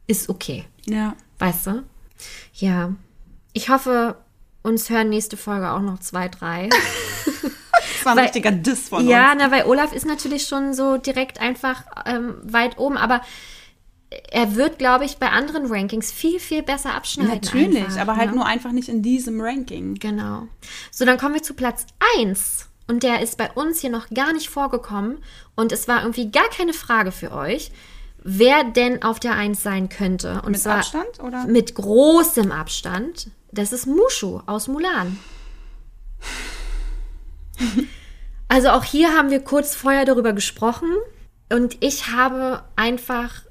[0.06, 0.64] ist okay.
[0.86, 1.16] Ja.
[1.40, 1.82] Weißt du?
[2.54, 2.92] Ja.
[3.52, 4.16] Ich hoffe,
[4.62, 6.70] uns hören nächste Folge auch noch zwei, drei.
[7.96, 9.40] Das war ein Weil- richtiger Diss von ja, uns.
[9.42, 12.98] na, weil Olaf ist natürlich schon so direkt einfach ähm, weit oben.
[12.98, 13.22] Aber
[14.30, 17.34] er wird, glaube ich, bei anderen Rankings viel, viel besser abschneiden.
[17.34, 18.36] Natürlich, einfach, aber halt ne?
[18.36, 19.94] nur einfach nicht in diesem Ranking.
[19.94, 20.48] Genau.
[20.90, 21.86] So, dann kommen wir zu Platz
[22.18, 22.68] 1.
[22.86, 25.18] Und der ist bei uns hier noch gar nicht vorgekommen.
[25.54, 27.70] Und es war irgendwie gar keine Frage für euch,
[28.22, 30.42] wer denn auf der 1 sein könnte.
[30.42, 31.46] Und Mit Abstand, oder?
[31.46, 33.30] Mit großem Abstand.
[33.52, 35.18] Das ist Mushu aus Mulan.
[38.46, 40.90] Also auch hier haben wir kurz vorher darüber gesprochen.
[41.50, 43.42] Und ich habe einfach,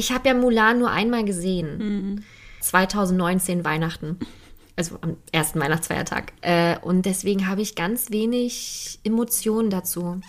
[0.00, 2.24] ich habe ja Mulan nur einmal gesehen.
[2.60, 4.18] 2019 Weihnachten.
[4.76, 6.32] Also am ersten Weihnachtsfeiertag.
[6.40, 10.20] Äh, und deswegen habe ich ganz wenig Emotionen dazu.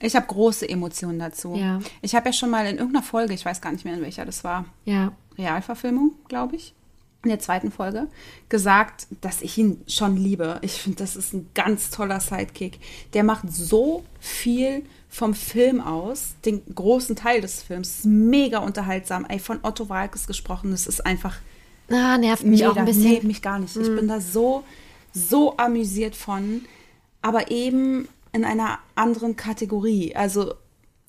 [0.00, 1.54] Ich habe große Emotionen dazu.
[1.54, 1.80] Ja.
[2.02, 4.26] Ich habe ja schon mal in irgendeiner Folge, ich weiß gar nicht mehr in welcher
[4.26, 5.12] das war, Ja.
[5.38, 6.74] Realverfilmung, glaube ich,
[7.22, 8.08] in der zweiten Folge
[8.50, 10.58] gesagt, dass ich ihn schon liebe.
[10.62, 12.78] Ich finde, das ist ein ganz toller Sidekick.
[13.14, 18.04] Der macht so viel vom Film aus, den großen Teil des Films.
[18.04, 19.24] Mega unterhaltsam.
[19.28, 21.36] Ey, von Otto Walkes gesprochen, das ist einfach.
[21.90, 23.02] Ah, nervt mich mega, auch ein bisschen.
[23.02, 23.76] Nee, mich gar nicht.
[23.76, 24.64] Ich bin da so,
[25.12, 26.64] so amüsiert von,
[27.22, 30.14] aber eben in einer anderen Kategorie.
[30.16, 30.54] Also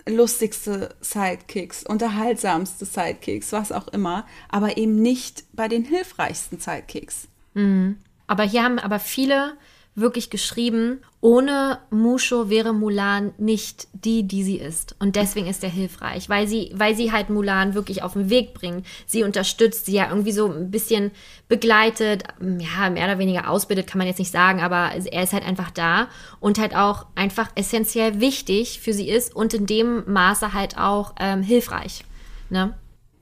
[0.07, 7.28] lustigste Sidekicks, unterhaltsamste Sidekicks, was auch immer, aber eben nicht bei den hilfreichsten Sidekicks.
[7.53, 7.98] Mhm.
[8.28, 9.53] Aber hier haben aber viele
[9.98, 14.95] wirklich geschrieben, ohne Musho wäre Mulan nicht die, die sie ist.
[14.99, 18.53] Und deswegen ist er hilfreich, weil sie, weil sie halt Mulan wirklich auf den Weg
[18.53, 18.86] bringt.
[19.07, 21.10] Sie unterstützt, sie ja irgendwie so ein bisschen
[21.49, 25.45] begleitet, ja, mehr oder weniger ausbildet, kann man jetzt nicht sagen, aber er ist halt
[25.45, 26.10] einfach da
[26.40, 31.15] und halt auch einfach essentiell wichtig für sie ist und in dem Maße halt auch
[31.19, 32.06] ähm, hilfreich.
[32.52, 32.78] Ne?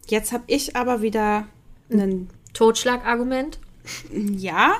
[0.07, 1.47] Jetzt habe ich aber wieder
[1.89, 3.59] einen Totschlagargument.
[4.11, 4.77] Ja,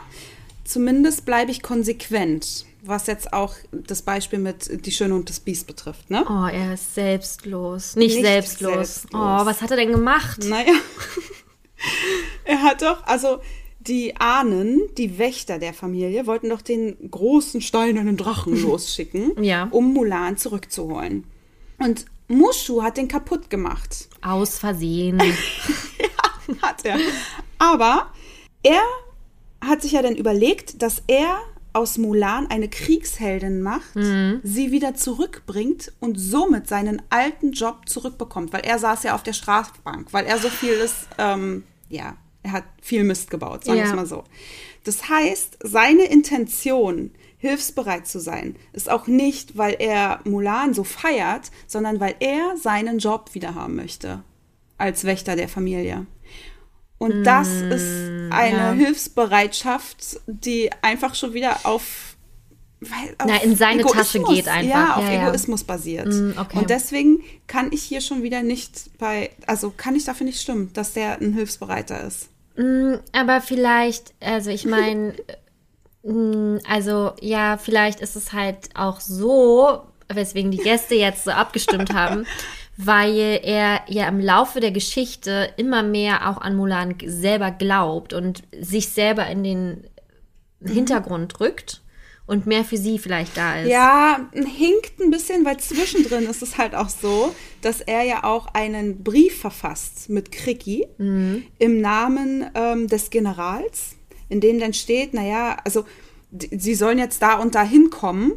[0.66, 5.68] zumindest bleibe ich konsequent, was jetzt auch das Beispiel mit Die Schöne und das Biest
[5.68, 6.10] betrifft.
[6.10, 6.26] Ne?
[6.30, 7.96] Oh, er ist selbstlos.
[7.96, 8.74] Nicht, Nicht selbstlos.
[8.74, 9.22] selbstlos.
[9.22, 10.44] Oh, was hat er denn gemacht?
[10.44, 10.74] Naja,
[12.44, 13.40] er hat doch, also
[13.80, 19.68] die Ahnen, die Wächter der Familie, wollten doch den großen steinernen Drachen losschicken, ja.
[19.72, 21.26] um Mulan zurückzuholen.
[21.78, 24.10] Und Mushu hat den kaputt gemacht.
[24.22, 25.20] Aus Versehen.
[26.00, 26.98] ja, hat er.
[27.60, 28.12] Aber
[28.64, 28.82] er
[29.68, 31.40] hat sich ja dann überlegt, dass er
[31.74, 34.40] aus Mulan eine Kriegsheldin macht, mhm.
[34.44, 39.34] sie wieder zurückbringt und somit seinen alten Job zurückbekommt, weil er saß ja auf der
[39.34, 43.84] Strafbank, weil er so viel ist, ähm, ja, er hat viel Mist gebaut, sagen wir
[43.84, 43.90] ja.
[43.90, 44.24] es mal so.
[44.86, 51.52] Das heißt, seine Intention, hilfsbereit zu sein, ist auch nicht, weil er Mulan so feiert,
[51.68, 54.24] sondern weil er seinen Job wieder haben möchte
[54.78, 56.06] als Wächter der Familie.
[56.98, 58.72] Und das mm, ist eine ja.
[58.72, 62.16] Hilfsbereitschaft, die einfach schon wieder auf,
[62.80, 64.70] weil, auf Na, in seine Egoismus, Tasche geht einfach.
[64.70, 65.68] Ja, auf ja, Egoismus ja.
[65.68, 66.08] basiert.
[66.08, 66.58] Mm, okay.
[66.58, 70.72] Und deswegen kann ich hier schon wieder nicht bei, also kann ich dafür nicht stimmen,
[70.74, 72.30] dass der ein Hilfsbereiter ist.
[72.56, 75.16] Mm, aber vielleicht, also ich meine,
[76.68, 82.26] also ja, vielleicht ist es halt auch so, weswegen die Gäste jetzt so abgestimmt haben.
[82.78, 88.44] weil er ja im Laufe der Geschichte immer mehr auch an Mulan selber glaubt und
[88.60, 89.88] sich selber in den
[90.64, 91.82] Hintergrund rückt
[92.28, 93.70] und mehr für sie vielleicht da ist.
[93.70, 98.48] Ja, hinkt ein bisschen, weil zwischendrin ist es halt auch so, dass er ja auch
[98.54, 101.46] einen Brief verfasst mit Kriki mhm.
[101.60, 103.96] im Namen ähm, des Generals,
[104.28, 105.86] in dem dann steht, naja, also
[106.32, 108.34] sie sollen jetzt da und da hinkommen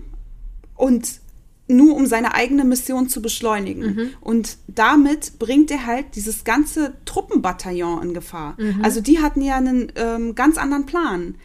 [0.76, 1.20] und
[1.68, 3.94] nur um seine eigene Mission zu beschleunigen.
[3.94, 4.10] Mhm.
[4.20, 8.56] Und damit bringt er halt dieses ganze Truppenbataillon in Gefahr.
[8.58, 8.82] Mhm.
[8.82, 11.36] Also die hatten ja einen ähm, ganz anderen Plan,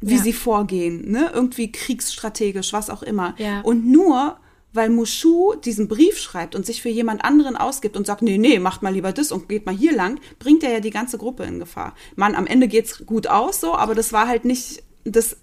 [0.00, 0.22] wie ja.
[0.22, 1.30] sie vorgehen, ne?
[1.32, 3.34] Irgendwie kriegsstrategisch, was auch immer.
[3.38, 3.60] Ja.
[3.60, 4.36] Und nur
[4.74, 8.58] weil Mushu diesen Brief schreibt und sich für jemand anderen ausgibt und sagt, nee, nee,
[8.58, 11.44] macht mal lieber das und geht mal hier lang, bringt er ja die ganze Gruppe
[11.44, 11.94] in Gefahr.
[12.16, 15.36] Mann, am Ende geht's gut aus so, aber das war halt nicht das,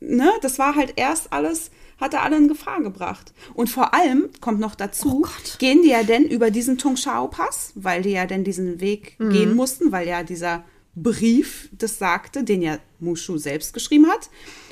[0.00, 3.32] ne, das war halt erst alles hat er alle in Gefahr gebracht.
[3.54, 8.02] Und vor allem kommt noch dazu, oh gehen die ja denn über diesen Tungshao-Pass, weil
[8.02, 9.30] die ja denn diesen Weg mhm.
[9.30, 10.64] gehen mussten, weil ja dieser
[10.94, 14.30] Brief das sagte, den ja Mushu selbst geschrieben hat.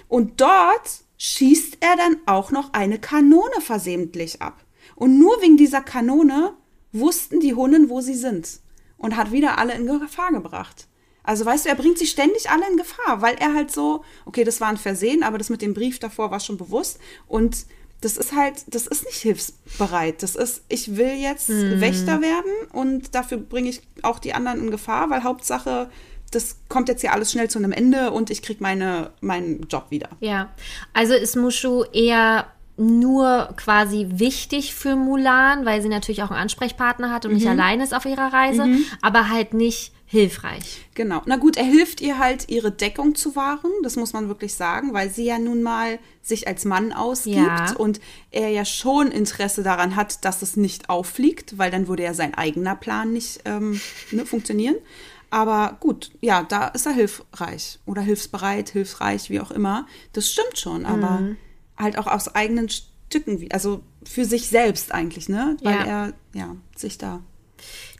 [0.09, 4.65] Und dort schießt er dann auch noch eine Kanone versehentlich ab.
[4.95, 6.55] Und nur wegen dieser Kanone
[6.93, 8.61] wussten die Hunnen, wo sie sind.
[8.97, 10.87] Und hat wieder alle in Gefahr gebracht.
[11.25, 14.45] Also weißt du, er bringt sich ständig alle in Gefahr, weil er halt so, okay,
[14.45, 17.67] das war ein Versehen, aber das mit dem Brief davor war schon bewusst und
[18.03, 20.23] das ist halt, das ist nicht hilfsbereit.
[20.23, 21.81] Das ist, ich will jetzt hm.
[21.81, 25.89] Wächter werden und dafür bringe ich auch die anderen in Gefahr, weil Hauptsache,
[26.31, 29.87] das kommt jetzt ja alles schnell zu einem Ende und ich kriege meine, meinen Job
[29.89, 30.11] wieder.
[30.21, 30.51] Ja,
[30.93, 32.47] also ist Mushu eher
[32.77, 37.39] nur quasi wichtig für Mulan, weil sie natürlich auch einen Ansprechpartner hat und mhm.
[37.39, 38.85] nicht alleine ist auf ihrer Reise, mhm.
[39.01, 40.87] aber halt nicht hilfreich.
[40.95, 41.23] Genau.
[41.27, 44.93] Na gut, er hilft ihr halt, ihre Deckung zu wahren, das muss man wirklich sagen,
[44.93, 47.75] weil sie ja nun mal sich als Mann ausgibt ja.
[47.77, 48.01] und
[48.31, 52.35] er ja schon Interesse daran hat, dass es nicht auffliegt, weil dann würde ja sein
[52.35, 54.77] eigener Plan nicht ähm, ne, funktionieren.
[55.31, 59.87] Aber gut, ja, da ist er hilfreich oder hilfsbereit, hilfreich, wie auch immer.
[60.13, 61.37] Das stimmt schon, aber mhm.
[61.77, 65.57] halt auch aus eigenen Stücken, also für sich selbst eigentlich, ne?
[65.63, 65.85] Weil ja.
[65.85, 67.21] er ja sich da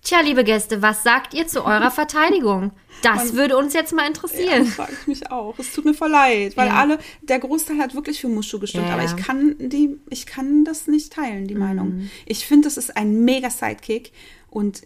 [0.05, 2.73] Tja, liebe Gäste, was sagt ihr zu eurer Verteidigung?
[3.03, 4.49] Das Man, würde uns jetzt mal interessieren.
[4.51, 5.59] Ja, das frage ich mich auch.
[5.59, 6.75] Es tut mir voll leid, weil ja.
[6.75, 10.65] alle, der Großteil hat wirklich für Mushu gestimmt, ja, aber ich kann die, ich kann
[10.65, 11.61] das nicht teilen, die mhm.
[11.61, 12.11] Meinung.
[12.27, 14.13] Ich finde, das ist ein mega Sidekick
[14.51, 14.83] und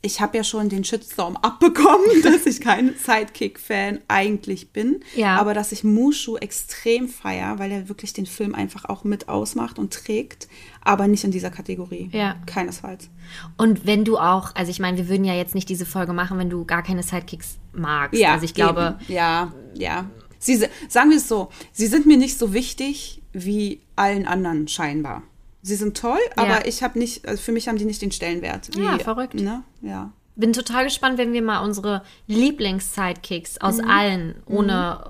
[0.00, 5.00] ich habe ja schon den Shitstorm abbekommen, dass ich kein Sidekick-Fan eigentlich bin.
[5.16, 5.36] Ja.
[5.40, 9.78] Aber dass ich Mushu extrem feier, weil er wirklich den Film einfach auch mit ausmacht
[9.78, 10.48] und trägt,
[10.82, 12.10] aber nicht in dieser Kategorie.
[12.12, 12.36] Ja.
[12.46, 13.10] Keinesfalls.
[13.56, 16.38] Und wenn du auch, also ich meine, wir würden ja jetzt nicht diese Folge machen,
[16.38, 18.18] wenn du gar keine Sidekicks magst.
[18.20, 19.12] Ja, also ich glaube, eben.
[19.12, 20.08] Ja, ja.
[20.38, 24.68] Sie, si- sagen wir es so, sie sind mir nicht so wichtig wie allen anderen
[24.68, 25.24] scheinbar.
[25.62, 26.66] Sie sind toll, aber Ja.
[26.66, 28.68] ich habe nicht, also für mich haben die nicht den Stellenwert.
[28.76, 29.34] Wie, Ja, verrückt.
[29.34, 29.62] Ne?
[29.82, 30.12] Ja.
[30.36, 33.90] bin total gespannt, wenn wir mal unsere Lieblings-Sidekicks aus Mhm.
[33.90, 35.00] allen ohne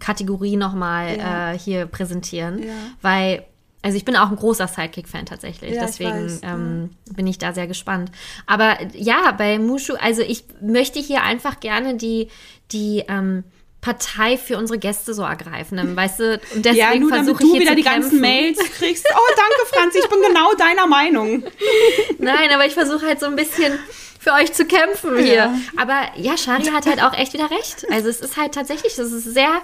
[0.00, 1.52] Kategorie nochmal Ja.
[1.52, 2.60] äh, hier präsentieren.
[2.62, 2.72] Ja.
[3.00, 3.44] Weil,
[3.82, 5.70] also ich bin auch ein großer Sidekick-Fan tatsächlich.
[5.74, 8.10] Ja, ich Deswegen weiß, ähm, bin ich da sehr gespannt.
[8.46, 12.28] Aber ja, bei Mushu, also ich möchte hier einfach gerne die,
[12.72, 13.44] die ähm,
[13.84, 15.94] Partei für unsere Gäste so ergreifen.
[15.94, 18.18] Weißt du, und deswegen ja, nur damit versuche ich du wieder die ganzen.
[18.18, 19.06] Mails kriegst.
[19.14, 21.44] Oh, danke, Franzi, ich bin genau deiner Meinung.
[22.18, 23.78] Nein, aber ich versuche halt so ein bisschen
[24.18, 25.34] für euch zu kämpfen hier.
[25.34, 25.58] Ja.
[25.76, 27.84] Aber ja, Shari hat halt auch echt wieder recht.
[27.90, 29.60] Also es ist halt tatsächlich, das ist sehr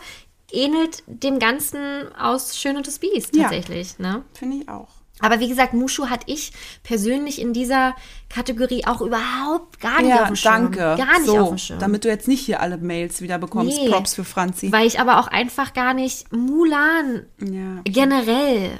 [0.53, 3.45] ähnelt dem Ganzen aus Schön und das Biest Ja.
[3.45, 3.99] tatsächlich.
[3.99, 4.23] Ne?
[4.39, 4.89] Finde ich auch.
[5.21, 6.53] Aber wie gesagt, Mushu hatte ich
[6.83, 7.95] persönlich in dieser
[8.29, 10.53] Kategorie auch überhaupt gar nicht auf Ja, dem Schirm.
[10.73, 10.79] danke.
[10.79, 11.79] Gar nicht so, auf dem Schirm.
[11.79, 13.79] Damit du jetzt nicht hier alle Mails wieder bekommst.
[13.79, 13.89] Nee.
[13.89, 14.71] Props für Franzi.
[14.73, 17.81] weil ich aber auch einfach gar nicht Mulan Ja.
[17.85, 18.71] generell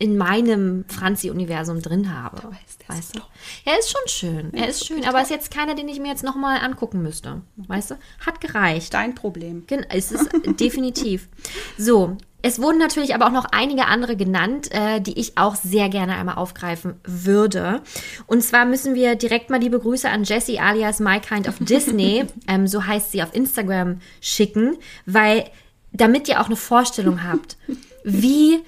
[0.00, 2.36] in meinem Franzi-Universum drin habe.
[2.36, 3.20] weißt, der ist weißt du?
[3.64, 4.54] Er ist schon schön.
[4.54, 7.42] Er ist schön, aber ist jetzt keiner, den ich mir jetzt nochmal angucken müsste.
[7.56, 7.98] Weißt du?
[8.24, 8.94] Hat gereicht.
[8.94, 9.66] Dein Problem.
[9.66, 10.28] Gen- Es ist
[10.60, 11.28] definitiv.
[11.76, 15.88] So, es wurden natürlich aber auch noch einige andere genannt, äh, die ich auch sehr
[15.88, 17.82] gerne einmal aufgreifen würde.
[18.26, 22.26] Und zwar müssen wir direkt mal liebe Grüße an Jessie alias My Kind of Disney,
[22.48, 25.44] ähm, so heißt sie auf Instagram, schicken, weil
[25.92, 27.56] damit ihr auch eine Vorstellung habt,
[28.04, 28.60] wie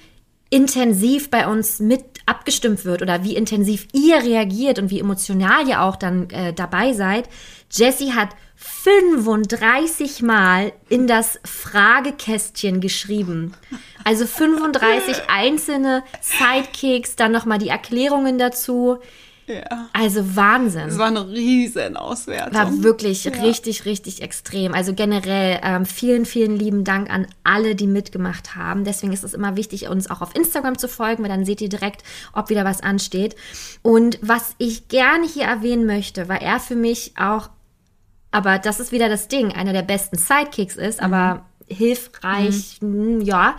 [0.49, 5.81] intensiv bei uns mit abgestimmt wird oder wie intensiv ihr reagiert und wie emotional ihr
[5.81, 7.29] auch dann äh, dabei seid.
[7.71, 8.29] Jessie hat
[8.63, 13.53] 35 Mal in das Fragekästchen geschrieben.
[14.03, 18.99] Also 35 einzelne Sidekicks, dann nochmal die Erklärungen dazu.
[19.47, 19.89] Ja.
[19.93, 20.89] Also Wahnsinn.
[20.89, 22.53] Es war eine riesen Auswertung.
[22.53, 24.73] War wirklich richtig, richtig extrem.
[24.75, 28.85] Also generell ähm, vielen, vielen lieben Dank an alle, die mitgemacht haben.
[28.85, 31.69] Deswegen ist es immer wichtig, uns auch auf Instagram zu folgen, weil dann seht ihr
[31.69, 33.35] direkt, ob wieder was ansteht.
[33.81, 37.49] Und was ich gerne hier erwähnen möchte, weil er für mich auch,
[38.31, 43.55] aber das ist wieder das Ding, einer der besten Sidekicks ist, aber hilfreich, mm, ja,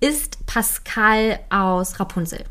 [0.00, 2.44] ist Pascal aus Rapunzel.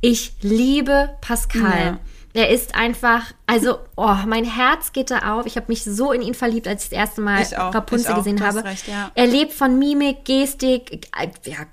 [0.00, 1.84] Ich liebe Pascal.
[1.84, 1.98] Ja.
[2.34, 5.44] Er ist einfach, also, oh, mein Herz geht da auf.
[5.44, 8.42] Ich habe mich so in ihn verliebt, als ich das erste Mal auch, Rapunzel gesehen
[8.42, 8.64] habe.
[8.64, 9.10] recht, ja.
[9.14, 11.08] Er lebt von Mimik, Gestik,
[11.44, 11.66] ja,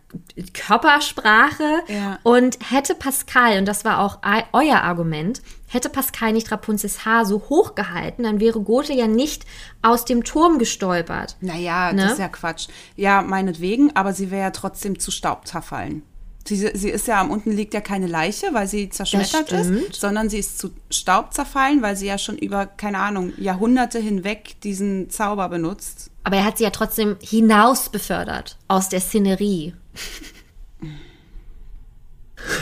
[0.54, 1.80] Körpersprache.
[1.88, 2.20] Ja.
[2.24, 4.20] Und hätte Pascal, und das war auch
[4.52, 9.46] euer Argument, hätte Pascal nicht Rapunzels Haar so hoch gehalten, dann wäre Gothe ja nicht
[9.82, 11.38] aus dem Turm gestolpert.
[11.42, 12.02] Naja, Ne?
[12.04, 12.68] das ist ja Quatsch.
[12.96, 16.04] Ja, meinetwegen, aber sie wäre ja trotzdem zu Staub zerfallen.
[16.48, 20.30] Sie, sie ist ja am unten liegt ja keine Leiche, weil sie zerschmettert ist, sondern
[20.30, 25.12] sie ist zu Staub zerfallen, weil sie ja schon über, keine Ahnung, Jahrhunderte hinweg diesen
[25.12, 26.10] Zauber benutzt.
[26.24, 29.74] Aber er hat sie ja trotzdem hinaus befördert aus der Szenerie.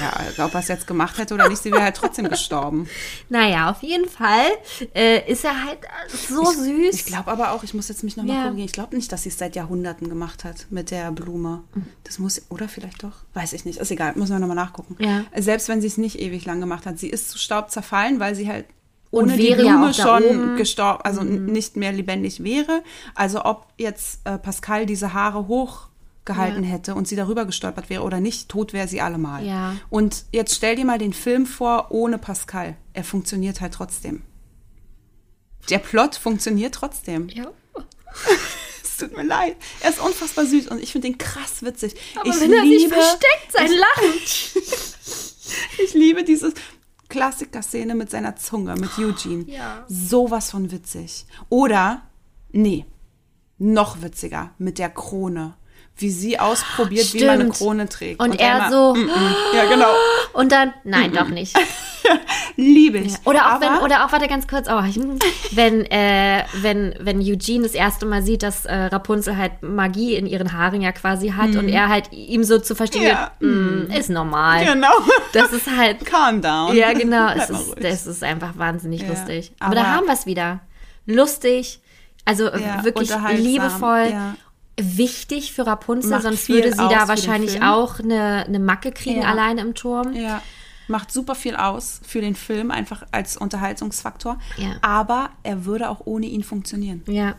[0.01, 2.87] Ja, ob er es jetzt gemacht hätte oder nicht, sie wäre halt trotzdem gestorben.
[3.29, 4.45] Naja, auf jeden Fall
[4.93, 5.79] äh, ist er halt
[6.29, 6.93] so süß.
[6.95, 8.41] Ich glaube aber auch, ich muss jetzt mich nochmal Ja.
[8.43, 11.63] korrigieren, ich glaube nicht, dass sie es seit Jahrhunderten gemacht hat mit der Blume.
[12.03, 13.13] Das muss, oder vielleicht doch?
[13.33, 14.95] Weiß ich nicht, ist egal, müssen wir nochmal nachgucken.
[14.99, 15.23] Ja.
[15.35, 18.35] Selbst wenn sie es nicht ewig lang gemacht hat, sie ist zu Staub zerfallen, weil
[18.35, 18.65] sie halt
[19.09, 20.51] ohne die ja Blume da schon.
[20.53, 20.57] Mhm.
[20.57, 22.83] gestorben, also n- nicht mehr lebendig wäre.
[23.15, 25.47] Also ob jetzt äh, Pascal diese Haare
[26.27, 29.45] hochgehalten hätte und sie darüber gestolpert wäre oder nicht, tot wäre sie allemal.
[29.45, 29.75] Ja.
[29.89, 32.75] Und jetzt stell dir mal den Film vor ohne Pascal.
[32.93, 34.23] Er funktioniert halt trotzdem.
[35.69, 37.29] Der Plot funktioniert trotzdem.
[37.29, 37.45] ja.
[38.81, 39.55] Es tut mir leid.
[39.81, 41.93] Er ist unfassbar süß und ich finde ihn krass witzig.
[42.15, 44.13] Aber ich wenn er sich liebe, versteckt, sein Lachen.
[45.83, 46.51] ich liebe diese
[47.07, 49.43] Klassiker-Szene mit seiner Zunge, mit Eugene.
[49.51, 49.85] Ja.
[49.87, 51.27] Sowas von witzig.
[51.49, 52.09] Oder,
[52.51, 52.87] nee,
[53.59, 55.53] noch witziger, mit der Krone.
[55.99, 57.57] Wie sie ausprobiert, wie man eine Stimmt.
[57.57, 58.21] Krone trägt.
[58.21, 59.09] Und, er immer, so, mm,
[59.55, 59.87] ja, genau.
[60.33, 61.55] und dann, nein, doch nicht.
[62.55, 63.13] Liebe ich.
[63.25, 64.99] Oder auch Aber, wenn, oder auch, warte ganz kurz, oh, ich,
[65.55, 70.25] wenn, äh, wenn, wenn Eugene das erste Mal sieht, dass äh, Rapunzel halt Magie in
[70.25, 73.03] ihren Haaren ja quasi hat und er halt ihm so zu verstehen.
[73.03, 73.31] Ja.
[73.39, 74.65] gibt, "Mm, ist normal.
[74.65, 74.87] Genau.
[75.33, 76.75] Das ist halt, Calm down.
[76.75, 79.09] ja genau, es ist, das ist einfach wahnsinnig Ja.
[79.09, 79.51] lustig.
[79.59, 80.61] Aber, da Aber- haben wir es wieder.
[81.05, 81.79] Lustig,
[82.25, 84.07] also äh, Ja, wirklich liebevoll.
[84.11, 84.35] ja.
[84.79, 89.29] Wichtig für Rapunzel, Macht sonst würde sie da wahrscheinlich auch eine, eine Macke kriegen Ja.
[89.29, 90.13] alleine im Turm.
[90.13, 90.41] Ja.
[90.87, 94.39] macht super viel aus für den Film, einfach als Unterhaltungsfaktor.
[94.57, 94.75] Ja.
[94.81, 97.03] Aber er würde auch ohne ihn funktionieren.
[97.07, 97.35] Ja.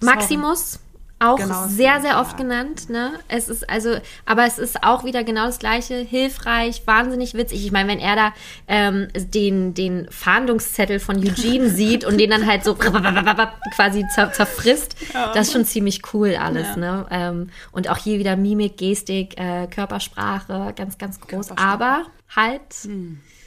[0.00, 0.80] Maximus,
[1.20, 2.20] auch Genau, sehr, sehr ja.
[2.20, 3.12] oft genannt, ne?
[3.26, 7.64] Es ist also, aber es ist auch wieder genau das Gleiche, hilfreich, wahnsinnig witzig.
[7.64, 8.32] Ich meine, wenn er da
[8.68, 14.96] ähm, den, den Fahndungszettel von Eugene sieht und den dann halt so quasi zer zerfrisst,
[15.12, 17.06] das ist schon ziemlich cool alles, ne?
[17.10, 21.52] Ähm, und auch hier wieder Mimik, Gestik, äh, Körpersprache, ganz, ganz groß.
[21.56, 22.04] Aber
[22.34, 22.62] halt,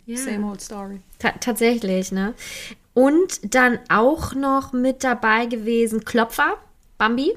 [0.05, 0.17] ja.
[0.17, 0.99] Same old story.
[1.19, 2.33] Ta tatsächlich, ne?
[2.93, 6.57] Und dann auch noch mit dabei gewesen Klopfer,
[6.97, 7.33] Bambi.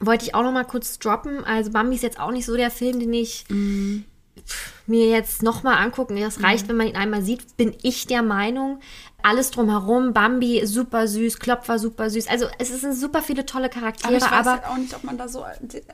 [0.00, 1.44] Wollte ich auch noch mal kurz droppen.
[1.44, 5.62] Also Bambi ist jetzt auch nicht so der Film, den ich pf, mir jetzt noch
[5.62, 6.16] mal angucken.
[6.20, 8.80] Das reicht, wenn man ihn einmal sieht, bin ich der Meinung.
[9.22, 12.28] Alles drumherum, Bambi super süß, Klopfer super süß.
[12.28, 15.04] Also es sind super viele tolle Aber Charaktere, ich weiß aber, halt auch nicht, ob
[15.04, 15.46] man da so,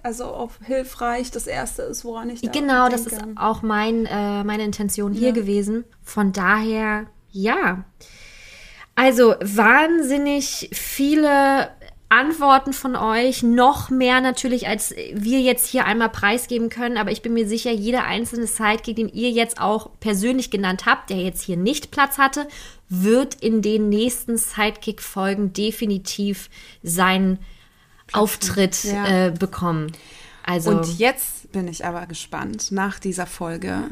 [0.03, 3.31] also auf hilfreich das erste ist, woran ich da Genau, das denke.
[3.31, 5.85] ist auch mein, äh, meine Intention hier gewesen.
[6.03, 7.85] Von daher, ja.
[8.97, 11.71] Also wahnsinnig viele
[12.11, 16.97] Antworten von euch, noch mehr natürlich, als wir jetzt hier einmal preisgeben können.
[16.97, 21.09] Aber ich bin mir sicher, jeder einzelne Sidekick, den ihr jetzt auch persönlich genannt habt,
[21.11, 22.49] der jetzt hier nicht Platz hatte,
[22.89, 26.51] wird in den nächsten Sidekick-Folgen definitiv
[26.83, 27.39] seinen
[28.13, 29.27] Auftritt Ja.
[29.29, 29.93] äh, bekommen.
[30.45, 33.85] Also Und jetzt bin ich aber gespannt nach dieser Folge,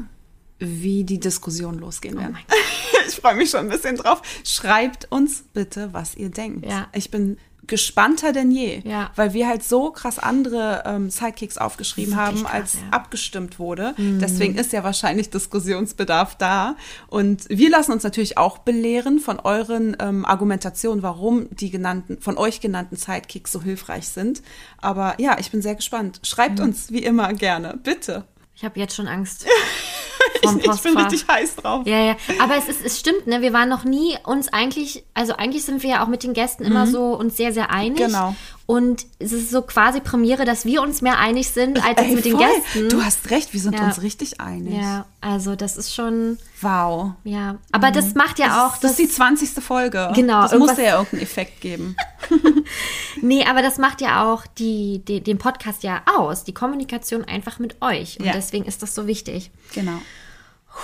[0.59, 2.33] wie die Diskussion losgehen Oh wird.
[3.07, 4.21] ich freue mich schon ein bisschen drauf.
[4.43, 6.65] Schreibt uns bitte, was ihr denkt.
[6.69, 6.89] Ja.
[6.91, 7.37] Ich bin
[7.69, 9.11] gespannter denn je, Ja.
[9.15, 12.79] weil wir halt so krass andere ähm, Sidekicks aufgeschrieben haben, krass, als ja.
[12.81, 12.93] Mhm.
[12.93, 13.93] abgestimmt wurde.
[13.97, 16.75] Deswegen ist ja wahrscheinlich Diskussionsbedarf da.
[17.07, 22.37] Und wir lassen uns natürlich auch belehren von euren ähm, Argumentationen, warum die genannten, von
[22.37, 24.41] euch genannten Sidekicks so hilfreich sind.
[24.79, 26.19] Aber ja, ich bin sehr gespannt.
[26.21, 26.25] Mhm.
[26.25, 28.25] Schreibt uns wie immer gerne, bitte.
[28.55, 29.45] ich habe jetzt schon Angst.
[30.41, 31.85] Ich, ich bin richtig heiß drauf.
[31.85, 32.15] Ja, ja.
[32.41, 33.41] Aber es ist, es stimmt, ne?
[33.41, 36.63] Wir waren noch nie uns eigentlich, also eigentlich sind wir ja auch mit den Gästen
[36.63, 37.99] immer so uns sehr, sehr einig.
[37.99, 38.05] Mhm.
[38.05, 38.35] Genau.
[38.65, 42.23] Und es ist so quasi Premiere, dass wir uns mehr einig sind als Ey, mit
[42.25, 42.45] den voll.
[42.45, 42.89] Gästen.
[42.89, 43.85] Du hast recht, wir sind Ja.
[43.85, 44.75] uns richtig einig.
[44.79, 47.13] ja, also das ist schon, Wow.
[47.23, 47.55] ja.
[47.71, 48.79] Aber das macht ja auch, Mhm.
[48.81, 49.63] das ist die 20.
[49.63, 50.11] Folge.
[50.13, 51.95] Genau, Das muss ja irgendeinen Effekt geben.
[53.21, 57.59] nee, aber das macht ja auch die, die, den Podcast ja aus, die Kommunikation einfach
[57.59, 58.19] mit euch.
[58.19, 58.33] Und Ja.
[58.33, 59.51] deswegen ist das so wichtig.
[59.73, 59.99] Genau.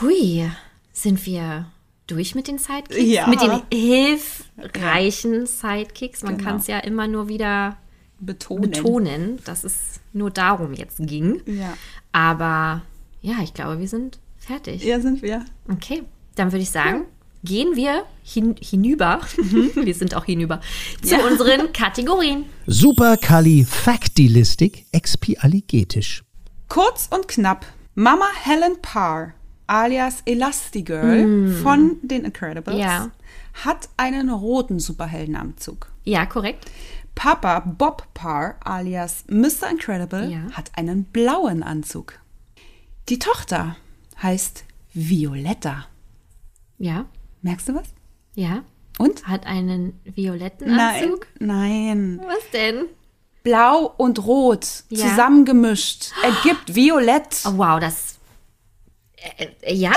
[0.01, 0.49] Hui,
[0.91, 1.67] sind wir
[2.07, 3.01] durch mit den Sidekicks?
[3.01, 3.27] Ja.
[3.27, 6.23] Mit den hilfreichen Sidekicks.
[6.23, 6.49] Man Genau.
[6.49, 7.77] kann es ja immer nur wieder
[8.19, 8.71] Betonen.
[8.71, 11.41] betonen, dass es nur darum jetzt ging.
[11.45, 11.73] Ja.
[12.11, 12.81] Aber
[13.21, 14.83] ja, ich glaube, wir sind fertig.
[14.83, 15.45] Ja, sind wir.
[15.71, 16.03] Okay,
[16.35, 17.05] dann würde ich sagen,
[17.43, 19.21] gehen wir hin, hinüber.
[19.37, 20.61] wir sind auch hinüber
[21.01, 21.25] zu Ja.
[21.25, 22.45] unseren Kategorien.
[22.67, 26.23] Superkalifragdilistik expialigetisch.
[26.69, 27.65] Kurz und knapp.
[27.95, 29.33] Mama Helen Parr,
[29.67, 32.79] alias Elastigirl von den Incredibles, Mm.
[32.79, 33.11] Ja.
[33.65, 35.87] hat einen roten Superheldenanzug.
[36.03, 36.65] Ja, korrekt.
[37.15, 39.69] Papa Bob Parr, alias Mr.
[39.71, 40.51] Incredible, Ja.
[40.53, 42.19] hat einen blauen Anzug.
[43.09, 43.75] Die Tochter
[44.21, 45.85] heißt Violetta.
[46.77, 47.05] Ja,
[47.41, 47.87] Merkst du was?
[48.33, 48.63] ja.
[48.97, 49.27] Und?
[49.27, 51.27] Hat einen violetten Anzug.
[51.39, 52.21] Nein, nein.
[52.27, 52.85] Was denn?
[53.43, 55.09] Blau und Rot Ja.
[55.09, 57.43] zusammengemischt ergibt Violett.
[57.45, 58.14] Oh, wow, das.
[59.37, 59.91] Äh, äh, ja,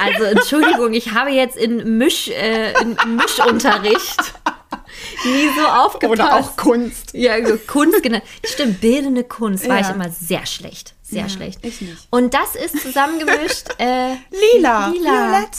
[0.00, 4.16] also Entschuldigung, ich habe jetzt in, Misch, äh, in Mischunterricht
[5.24, 6.10] nie so aufgepasst.
[6.20, 7.12] Oder auch Kunst.
[7.14, 8.24] Ja, so Kunst genannt.
[8.44, 9.82] Stimmt, bildende Kunst war Ja.
[9.88, 10.94] ich immer sehr schlecht.
[11.02, 11.60] Sehr Ja, schlecht.
[11.62, 12.08] ich nicht.
[12.10, 13.68] Und das ist zusammengemischt.
[13.78, 14.14] Äh,
[14.54, 14.88] Lila.
[14.88, 15.10] Lila.
[15.32, 15.56] Violett.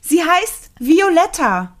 [0.00, 1.76] Sie heißt Violetta.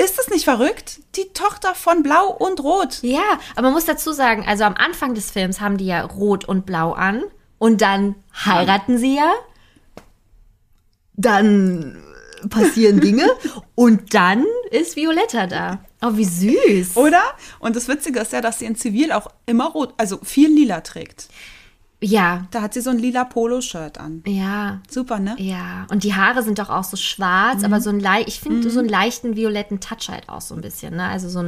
[0.00, 1.00] Ist es nicht verrückt?
[1.16, 2.98] Die Tochter von Blau und Rot.
[3.02, 6.44] Ja, aber man muss dazu sagen, also am Anfang des Films haben die ja rot
[6.44, 7.24] und blau an
[7.58, 8.14] und dann
[8.44, 9.32] heiraten sie ja.
[11.18, 11.96] Dann
[12.48, 13.26] passieren Dinge
[13.74, 15.80] und dann ist Violetta da.
[16.00, 16.96] Oh, wie süß.
[16.96, 17.22] Oder?
[17.58, 20.80] Und das Witzige ist ja, dass sie in Zivil auch immer rot, also viel lila
[20.80, 21.28] trägt.
[22.00, 24.22] Ja, Da hat sie so ein lila Polo-Shirt an.
[24.24, 25.34] ja, Super, ne?
[25.38, 25.84] ja.
[25.90, 28.88] Und die Haare sind doch auch so schwarz, aber so ein ich finde so einen
[28.88, 31.08] leichten violetten Touch halt auch so ein bisschen, ne?
[31.08, 31.40] Also so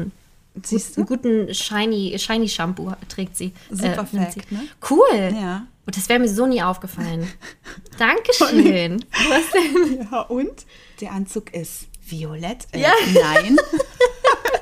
[0.55, 1.15] einen, Siehst einen du?
[1.17, 3.53] guten shiny shiny Shampoo trägt sie.
[3.71, 4.55] Super nimmt Fact, sie.
[4.55, 4.67] ne?
[4.89, 5.35] Cool.
[5.41, 5.67] Ja.
[5.87, 7.27] Und das wäre mir so nie aufgefallen.
[7.99, 9.05] Dankeschön.
[9.29, 10.09] Was denn?
[10.11, 10.67] Ja, und?
[11.01, 12.67] Der Anzug ist violett.
[12.73, 12.93] Äh, Ja.
[13.15, 13.57] Nein.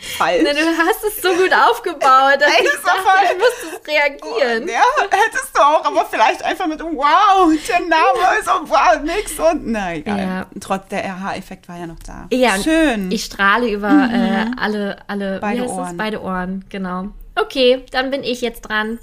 [0.00, 0.42] Falsch.
[0.44, 4.68] Na, du hast es so gut aufgebaut, dass ich dachte, voll- du musstest reagieren.
[4.68, 9.38] Ja, hättest du auch, aber vielleicht einfach mit Wow, der Name ist so wow, nix
[9.38, 10.18] und na egal.
[10.18, 10.46] Ja.
[10.60, 12.28] Trotz der RH-Effekt war ja noch da.
[12.32, 13.10] Ja, und Schön.
[13.10, 15.66] Ich strahle über äh, alle, alle Beide wie?
[15.66, 15.96] Ohren.
[15.96, 17.08] Beide Ohren, genau.
[17.34, 18.98] Okay, dann bin ich jetzt dran.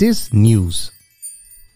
[0.00, 0.92] Dis News.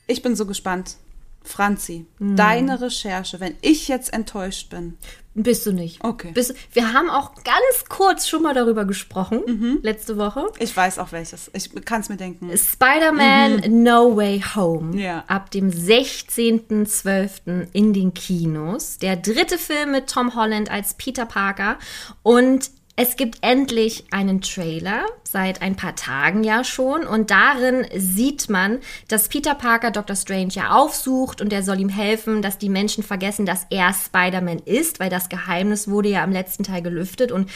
[0.08, 0.96] Ich bin so gespannt.
[1.44, 4.98] Franzi, deine Recherche, wenn ich jetzt enttäuscht bin.
[5.42, 6.02] Bist du nicht.
[6.04, 6.32] Okay.
[6.32, 10.46] Bist, wir haben auch ganz kurz schon mal darüber gesprochen, letzte Woche.
[10.58, 11.50] Ich weiß auch welches.
[11.54, 12.50] Ich kann es mir denken.
[12.56, 15.00] Spider-Man No Way Home.
[15.00, 15.24] Ja.
[15.28, 17.68] Ab dem 16.12.
[17.72, 18.98] in den Kinos.
[18.98, 21.78] Der dritte Film mit Tom Holland als Peter Parker.
[22.22, 27.06] Und es gibt endlich einen Trailer, seit ein paar Tagen ja schon.
[27.06, 30.16] Und darin sieht man, dass Peter Parker Dr.
[30.16, 34.58] Strange ja aufsucht und er soll ihm helfen, dass die Menschen vergessen, dass er Spider-Man
[34.58, 37.30] ist, weil das Geheimnis wurde ja im letzten Teil gelüftet.
[37.30, 37.48] Und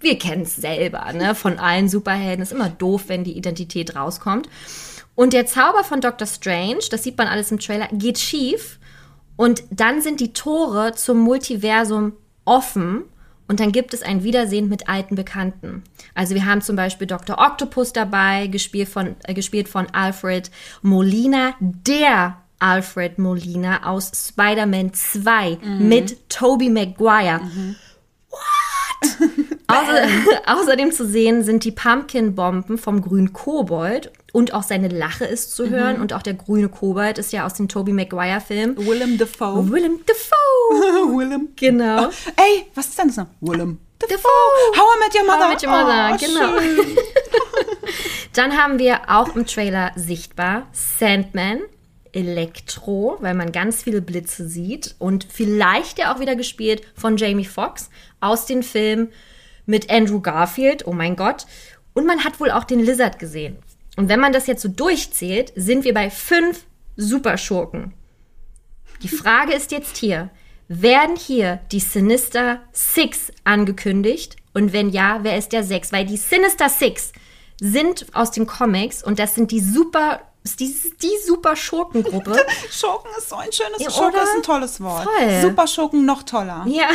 [0.00, 1.34] wir kennen es selber, ne?
[1.34, 2.42] Von allen Superhelden.
[2.42, 4.48] Ist immer doof, wenn die Identität rauskommt.
[5.14, 6.26] Und der Zauber von Dr.
[6.26, 8.78] Strange, das sieht man alles im Trailer, geht schief.
[9.36, 12.14] Und dann sind die Tore zum Multiversum
[12.46, 13.04] offen.
[13.52, 15.82] Und dann gibt es ein Wiedersehen mit alten Bekannten.
[16.14, 17.36] Also wir haben zum Beispiel Dr.
[17.38, 20.50] Octopus dabei, gespielt von, äh, gespielt von Alfred
[20.80, 27.42] Molina, der Alfred Molina aus Spider-Man 2 mit Tobey Maguire.
[29.66, 30.06] Außer,
[30.46, 35.68] außerdem zu sehen sind die Pumpkin-Bomben vom grünen Kobold und auch seine Lache ist zu
[35.68, 36.00] hören.
[36.00, 38.76] Und auch der grüne Kobold ist ja aus dem Tobey Maguire-Film.
[38.78, 39.70] Willem Dafoe.
[39.70, 41.16] Willem Dafoe.
[41.16, 41.50] Willem.
[41.56, 42.06] Genau.
[42.36, 43.26] Ey, was ist denn das noch?
[43.40, 44.18] Willem Dafoe.
[44.76, 45.48] How I Met Your Mother.
[45.48, 46.92] How I Met Your Mother, Oh, genau.
[48.32, 51.60] Dann haben wir auch im Trailer sichtbar Sandman,
[52.12, 57.44] Elektro, weil man ganz viele Blitze sieht und vielleicht ja auch wieder gespielt von Jamie
[57.44, 57.90] Foxx
[58.20, 59.12] aus den Filmen
[59.66, 61.46] mit Andrew Garfield, oh mein Gott.
[61.94, 63.58] Und man hat wohl auch den Lizard gesehen.
[63.96, 66.64] Und wenn man das jetzt so durchzählt, sind wir bei fünf
[66.96, 67.92] Superschurken.
[69.02, 70.30] Die Frage ist jetzt hier,
[70.68, 74.36] werden hier die Sinister Six angekündigt?
[74.54, 75.92] Und wenn ja, wer ist der Sechs?
[75.92, 77.12] Weil die Sinister Six
[77.60, 80.20] sind aus den Comics und das sind die super,
[80.58, 82.36] die, die super Schurkengruppe.
[82.70, 84.24] Schurken ist so ein schönes Ja, Schurke oder?
[84.24, 85.04] ist ein tolles Wort.
[85.04, 85.40] Voll.
[85.42, 86.64] Super Schurken noch toller.
[86.66, 86.88] Ja,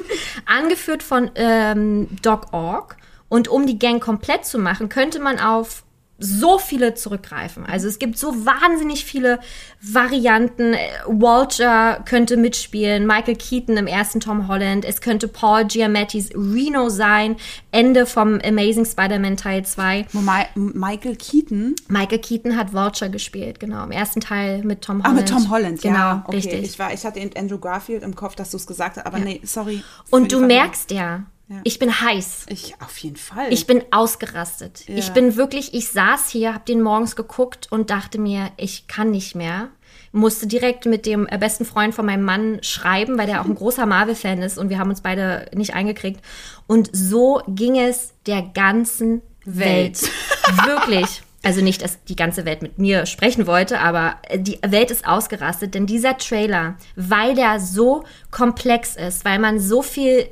[0.46, 2.96] angeführt von ähm, Doc Ock.
[3.28, 5.83] Und um die Gang komplett zu machen, könnte man auf
[6.18, 7.66] so viele zurückgreifen.
[7.66, 9.40] Also es gibt so wahnsinnig viele
[9.80, 10.74] Varianten.
[10.74, 14.84] Äh, Walter könnte mitspielen, Michael Keaton im ersten Tom Holland.
[14.84, 17.36] Es könnte Paul Giamattis Reno sein,
[17.72, 20.06] Ende vom Amazing Spider-Man Teil 2.
[20.12, 21.74] Wo Mi Michael Keaton.
[21.88, 25.16] Michael Keaton hat Vulture gespielt, genau, im ersten Teil mit Tom Ah, Holland.
[25.20, 26.24] mit Tom Holland, genau, ja.
[26.26, 26.62] Okay, richtig.
[26.62, 29.18] Ich, war, ich hatte eben Andrew Garfield im Kopf, dass du es gesagt hast, aber
[29.18, 29.82] nee, sorry.
[30.10, 31.60] Und du merkst ja, Ja.
[31.64, 32.46] ich bin heiß.
[32.48, 33.52] Ich, auf jeden Fall.
[33.52, 34.88] Ich bin ausgerastet.
[34.88, 34.96] Ja.
[34.96, 39.10] Ich bin wirklich, ich saß hier, hab den morgens geguckt und dachte mir, ich kann
[39.10, 39.68] nicht mehr.
[40.12, 43.54] Musste direkt mit dem äh, besten Freund von meinem Mann schreiben, weil der auch ein
[43.56, 46.20] großer Marvel-Fan ist und wir haben uns beide nicht eingekriegt.
[46.66, 50.02] Und so ging es der ganzen Welt.
[50.02, 50.66] Welt.
[50.66, 51.22] wirklich.
[51.42, 55.06] Also nicht, dass die ganze Welt mit mir sprechen wollte, aber äh, die Welt ist
[55.06, 60.26] ausgerastet, denn dieser Trailer, weil der so komplex ist, weil man so viel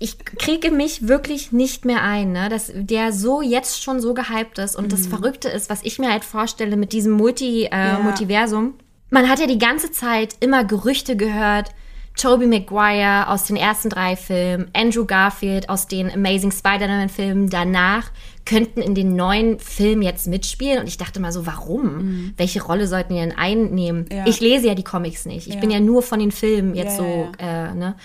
[0.00, 4.58] ich kriege mich wirklich nicht mehr ein, ne, dass der so jetzt schon so gehypt
[4.58, 4.88] ist und Mhm.
[4.88, 8.72] das Verrückte ist, was ich mir halt vorstelle mit diesem Multi äh, Multiversum.
[9.10, 11.72] Man hat ja die ganze Zeit immer Gerüchte gehört.
[12.16, 18.10] Tobey Maguire aus den ersten drei Filmen, Andrew Garfield aus den Amazing Spider-Man-Filmen danach
[18.46, 20.78] könnten in den neuen Film jetzt mitspielen.
[20.80, 22.32] Und ich dachte mal so, warum?
[22.36, 24.06] Welche Rolle sollten die denn einnehmen?
[24.10, 24.16] Mhm.
[24.16, 24.26] Ja.
[24.26, 25.46] Ich lese ja die Comics nicht.
[25.48, 25.60] Ich Ja.
[25.60, 27.96] bin ja nur von den Filmen jetzt Ja, so, Äh, ne?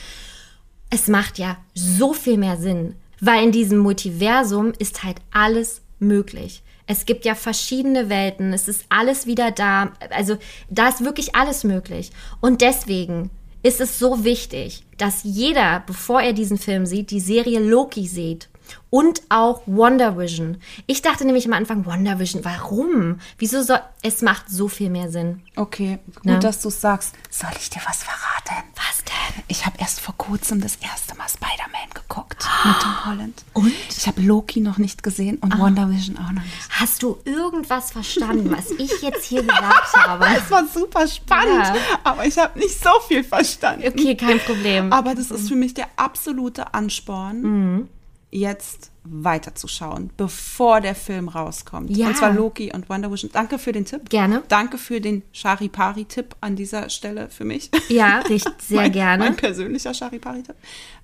[0.89, 6.63] Es macht ja so viel mehr Sinn, weil in diesem Multiversum ist halt alles möglich.
[6.87, 9.91] Es gibt ja verschiedene Welten, es ist alles wieder da.
[10.09, 10.37] Also
[10.69, 12.11] da ist wirklich alles möglich.
[12.41, 13.29] Und deswegen
[13.63, 18.49] ist es so wichtig, dass jeder, bevor er diesen Film sieht, die Serie Loki sieht.
[18.89, 20.57] Und auch Wonder Vision.
[20.85, 23.19] Ich dachte nämlich am Anfang, Wonder Vision, warum?
[23.37, 23.79] Wieso soll.
[24.01, 25.41] Es macht so viel mehr Sinn.
[25.55, 26.39] Okay, gut, Ne?
[26.39, 27.15] dass du es sagst.
[27.29, 28.63] Soll ich dir was verraten?
[28.75, 29.43] Was denn?
[29.47, 33.43] Ich habe erst vor kurzem das erste Mal Spider-Man geguckt mit Tom Holland.
[33.53, 33.71] Und?
[33.89, 36.69] Ich habe Loki noch nicht gesehen und Wonder Vision auch noch nicht.
[36.71, 40.25] Hast du irgendwas verstanden, was ich jetzt hier gesagt habe?
[40.35, 41.75] Es war super spannend, Ja.
[42.03, 43.87] aber ich habe nicht so viel verstanden.
[43.87, 44.91] Okay, kein Problem.
[44.91, 47.87] Aber das ist für mich der absolute Ansporn, Mhm.
[48.31, 51.95] Jetzt weiterzuschauen, bevor der Film rauskommt.
[51.95, 52.07] Ja.
[52.07, 53.31] Und zwar Loki und Wonder Vision.
[53.31, 54.09] Danke für den Tipp.
[54.09, 54.43] Gerne.
[54.47, 57.69] Danke für den Charipari-Tipp an dieser Stelle für mich.
[57.89, 59.23] Ja, richtig, sehr mein, gerne.
[59.25, 60.55] Mein persönlicher Charipari-Tipp.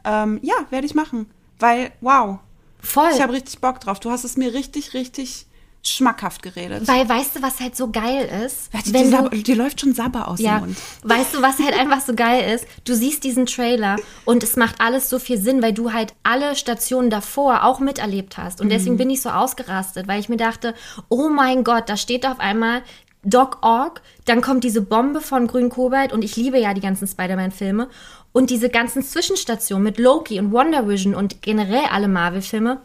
[0.05, 1.27] Ähm, ja, werde ich machen.
[1.59, 2.39] Weil, wow,
[2.79, 3.09] Voll.
[3.13, 3.99] ich habe richtig Bock drauf.
[3.99, 5.46] Du hast es mir richtig, richtig
[5.89, 6.87] schmackhaft geredet.
[6.87, 8.73] Weil weißt du, was halt so geil ist?
[8.73, 10.77] Ja, die, Wenn die, du, dir läuft schon Sabber aus ja, dem Mund.
[11.03, 12.65] weißt du, was halt einfach so geil ist?
[12.85, 16.55] Du siehst diesen Trailer und es macht alles so viel Sinn, weil du halt alle
[16.55, 18.61] Stationen davor auch miterlebt hast.
[18.61, 18.71] Und Mhm.
[18.71, 20.73] deswegen bin ich so ausgerastet, weil ich mir dachte,
[21.09, 22.81] oh mein Gott, da steht auf einmal
[23.23, 27.07] Doc Ock, dann kommt diese Bombe von Grün Kobalt und ich liebe ja die ganzen
[27.07, 27.89] Spider-Man-Filme
[28.31, 32.79] und diese ganzen Zwischenstationen mit Loki und Wonder Vision und generell alle Marvel-Filme.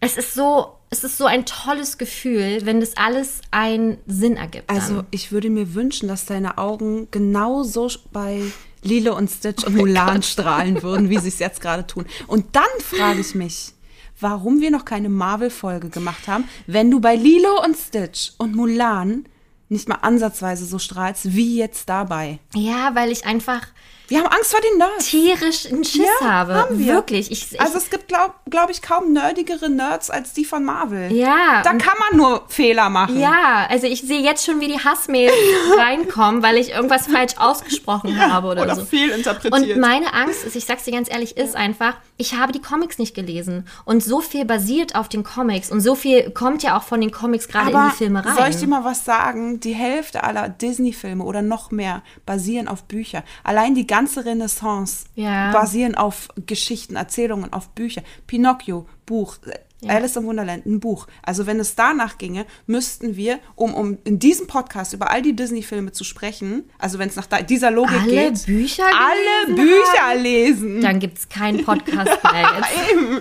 [0.00, 4.70] Es ist so, es ist so ein tolles Gefühl, wenn das alles einen Sinn ergibt.
[4.70, 4.76] dann.
[4.76, 8.40] Also ich würde mir wünschen, dass deine Augen genauso bei
[8.82, 12.06] Lilo und Stitch Oh und Mulan strahlen würden, wie sie es jetzt gerade tun.
[12.26, 13.72] Und dann frage ich mich,
[14.20, 19.24] warum wir noch keine Marvel-Folge gemacht haben, wenn du bei Lilo und Stitch und Mulan
[19.68, 22.38] nicht mal ansatzweise so strahlst wie jetzt dabei.
[22.54, 23.62] ja, weil ich einfach
[24.08, 25.06] Wir haben Angst vor den Nerds.
[25.10, 26.54] tierisch einen Schiss Ja, habe.
[26.54, 26.94] haben wir.
[26.94, 27.32] Wirklich.
[27.32, 31.12] Ich, ich, Also es gibt, glaube glaub ich, kaum nerdigere Nerds als die von Marvel.
[31.12, 33.18] Ja, Da kann man nur Fehler machen.
[33.18, 35.32] ja, also ich sehe jetzt schon, wie die Hassmails
[35.76, 38.84] reinkommen, weil ich irgendwas falsch ausgesprochen habe oder, oder so.
[38.84, 39.52] fehlinterpretiert.
[39.52, 42.98] Und meine Angst ist, ich sag's dir ganz ehrlich, ist einfach, ich habe die Comics
[42.98, 43.66] nicht gelesen.
[43.84, 47.10] Und so viel basiert auf den Comics und so viel kommt ja auch von den
[47.10, 48.36] Comics gerade in die Filme rein.
[48.36, 49.55] soll ich dir mal was sagen?
[49.60, 53.22] Die Hälfte aller Disney-Filme oder noch mehr basieren auf Bücher.
[53.44, 55.50] Allein die ganze Renaissance Ja.
[55.52, 58.02] basieren auf Geschichten, Erzählungen, auf Bücher.
[58.26, 59.36] Pinocchio, Buch.
[59.86, 61.06] Alice im Wunderland, ein Buch.
[61.22, 65.36] Also wenn es danach ginge, müssten wir, um, um in diesem Podcast über all die
[65.36, 70.22] Disney-Filme zu sprechen, also wenn es nach dieser Logik Alle geht, Bücher alle Bücher haben?
[70.22, 70.80] lesen.
[70.80, 72.50] Dann gibt's keinen Podcast mehr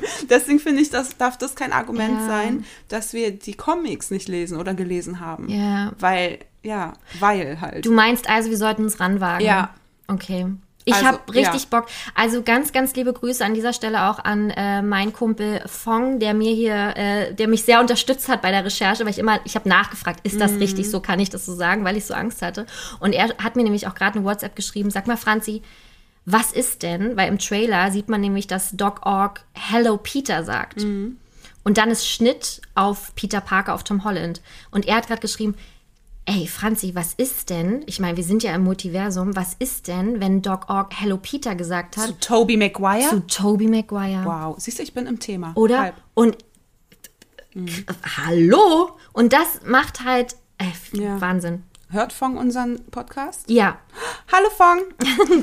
[0.02, 0.30] jetzt.
[0.30, 2.28] Deswegen finde ich, das darf das kein Argument Ja.
[2.28, 5.50] sein, dass wir die Comics nicht lesen oder gelesen haben.
[5.50, 5.92] Ja.
[6.00, 7.86] Weil, ja, weil halt.
[7.86, 9.46] Du meinst also, wir sollten uns ranwagen?
[9.46, 9.74] Ja.
[10.08, 10.48] Okay.
[10.88, 11.68] Ich Also, habe richtig ja.
[11.70, 11.88] Bock.
[12.14, 16.36] Also ganz, ganz liebe Grüße an dieser Stelle auch an äh, meinen Kumpel Fong, der
[16.36, 19.56] mir hier, äh, der mich sehr unterstützt hat bei der Recherche, weil ich immer, ich
[19.56, 22.44] habe nachgefragt, ist das richtig so, kann ich das so sagen, weil ich so Angst
[22.44, 22.68] hatte.
[23.00, 25.64] Und er hat mir nämlich auch gerade eine WhatsApp geschrieben, sag mal Franzi,
[26.26, 30.84] was ist denn, weil im Trailer sieht man nämlich, dass Doc Ock Hello Peter sagt.
[30.84, 31.18] Mhm.
[31.64, 34.42] Und dann ist Schnitt auf Peter Parker, auf Tom Holland.
[34.70, 35.56] Und er hat gerade geschrieben,
[36.26, 40.20] ey Franzi, was ist denn, ich meine, wir sind ja im Multiversum, was ist denn,
[40.20, 43.10] wenn Doc Ock Hello Peter gesagt hat zu Tobey Maguire?
[43.10, 44.24] zu Tobey Maguire?
[44.26, 44.56] wow.
[44.58, 45.52] Siehst du, ich bin im Thema.
[45.56, 45.80] Oder?
[45.82, 45.96] Halb.
[46.14, 46.38] Und
[47.58, 47.86] Mhm.
[48.26, 48.98] hallo?
[49.14, 50.66] Und das macht halt äh,
[50.98, 51.22] Ja.
[51.22, 51.64] Wahnsinn.
[51.90, 53.50] Hört Fong unseren Podcast?
[53.50, 53.78] Ja,
[54.30, 54.82] Hallo Fong.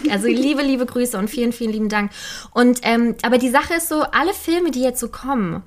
[0.10, 2.10] also liebe, liebe Grüße und vielen, vielen lieben Dank.
[2.52, 5.62] Und ähm, aber die Sache ist so, alle Filme, die jetzt so kommen,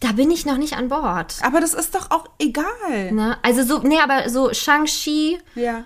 [0.00, 1.36] da bin ich noch nicht an Bord.
[1.42, 3.12] Aber das ist doch auch egal.
[3.12, 3.38] Ne?
[3.42, 5.84] Also so, nee, aber so Shang-Chi Ja.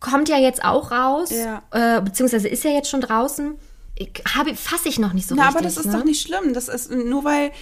[0.00, 1.62] kommt ja jetzt auch raus, Ja.
[1.70, 3.56] äh, beziehungsweise ist ja jetzt schon draußen.
[4.56, 5.56] Fasse ich noch nicht so Na, richtig.
[5.56, 5.92] aber das ist ne?
[5.98, 6.52] doch nicht schlimm.
[6.52, 7.52] Das ist nur weil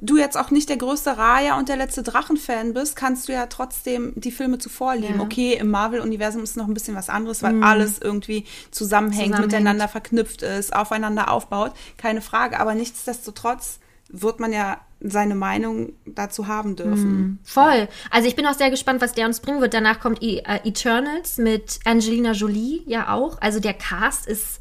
[0.00, 3.46] du jetzt auch nicht der größte Raya und der letzte Drachen-Fan bist, kannst du ja
[3.46, 5.16] trotzdem die Filme zuvor lieben.
[5.16, 5.22] Ja.
[5.24, 9.40] Okay, im Marvel-Universum ist noch ein bisschen was anderes, weil alles irgendwie zusammenhängt, Zusammenhängt.
[9.52, 11.72] miteinander verknüpft ist, aufeinander aufbaut.
[11.96, 12.60] Keine Frage.
[12.60, 17.38] Aber nichtsdestotrotz wird man ja seine Meinung dazu haben dürfen.
[17.44, 17.88] Voll.
[18.10, 19.74] Also ich bin auch sehr gespannt, was der uns bringen wird.
[19.74, 23.40] Danach kommt e äh, Eternals mit Angelina Jolie ja auch.
[23.40, 24.60] Also der Cast ist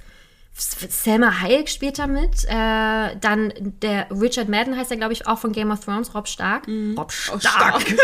[0.53, 2.43] Selma Hayek spielt da mit.
[2.45, 6.27] Äh, dann der Richard Madden heißt er, glaube ich, auch von Game of Thrones, Rob
[6.27, 6.67] Stark.
[6.67, 7.83] Rob Oh, Stark.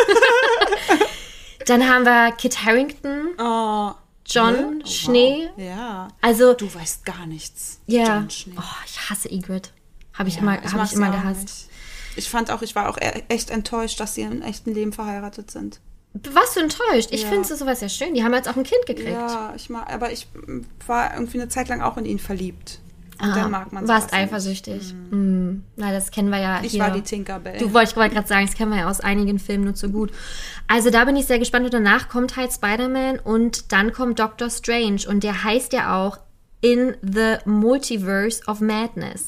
[1.65, 3.91] Dann haben wir Kit Harrington, Oh,
[4.26, 5.49] John Oh, Schnee.
[5.55, 5.65] wow.
[5.65, 6.07] Ja.
[6.22, 7.81] Also Du weißt gar nichts.
[7.88, 8.26] ja.
[8.30, 8.53] Schnee.
[8.57, 9.72] Oh, ich hasse Ygritte.
[10.14, 11.69] Habe ich Ja, immer, habe mag ich immer gehasst.
[12.18, 15.52] Ich fand auch, ich war auch e- echt enttäuscht, dass sie im echten Leben verheiratet
[15.52, 15.80] sind.
[16.34, 17.10] Was du enttäuscht?
[17.11, 17.30] Ich Ja.
[17.30, 18.14] finde sowas ja schön.
[18.15, 19.10] Die haben jetzt auch ein Kind gekriegt.
[19.11, 20.27] Ja, ich mag, aber ich
[20.88, 22.80] war irgendwie eine Zeit lang auch in ihn verliebt.
[23.19, 24.94] Und Ah, dann mag man Warst eifersüchtig.
[25.10, 25.61] Mm.
[25.76, 26.81] Na, das kennen wir ja Ich hier.
[26.81, 27.57] war die Tinkerbell.
[27.57, 29.89] Du wollte ich wollte gerade sagen, das kennen wir ja aus einigen Filmen nur zu
[29.89, 30.11] gut.
[30.68, 31.65] Also da bin ich sehr gespannt.
[31.65, 35.02] Und danach kommt halt Spider-Man und dann kommt Doctor Strange.
[35.07, 36.19] Und der heißt ja auch
[36.61, 39.27] in the Multiverse of Madness.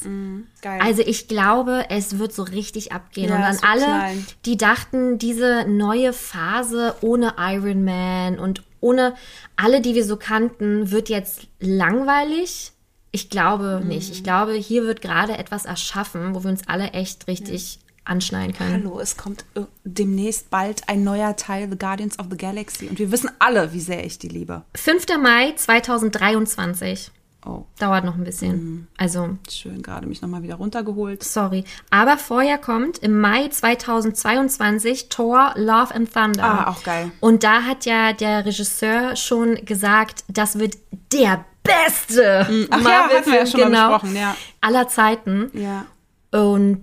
[0.61, 0.79] Geil.
[0.83, 3.29] Also ich glaube, es wird so richtig abgehen.
[3.29, 4.25] Ja, und an alle, knallen.
[4.45, 9.13] die dachten, diese neue Phase ohne Iron Man und ohne
[9.57, 12.71] alle, die wir so kannten, wird jetzt langweilig.
[13.11, 13.87] Ich glaube Mhm.
[13.89, 14.11] nicht.
[14.11, 18.83] Ich glaube, hier wird gerade etwas erschaffen, wo wir uns alle echt richtig anschneiden können.
[18.85, 22.97] Hallo, es kommt äh, demnächst bald ein neuer Teil The Guardians of the Galaxy und
[22.97, 24.63] wir wissen alle, wie sehr ich die liebe.
[24.75, 25.05] 5.
[25.21, 27.11] Mai 2023.
[27.45, 28.51] Oh, Dauert noch ein bisschen.
[28.57, 28.87] Mhm.
[28.97, 31.23] Also, schön, gerade mich nochmal wieder runtergeholt.
[31.23, 31.63] sorry.
[31.89, 36.43] Aber vorher kommt im Mai 2022 Thor Love and Thunder.
[36.43, 37.11] Ah, auch geil.
[37.21, 40.77] Und da hat ja der Regisseur schon gesagt, das wird
[41.13, 42.41] der beste
[42.71, 44.35] Ach ja, Marvel-Film hatten wir ja schon mal genau, besprochen, ja.
[44.61, 45.51] aller Zeiten.
[45.53, 45.85] Ja,
[46.31, 46.81] Und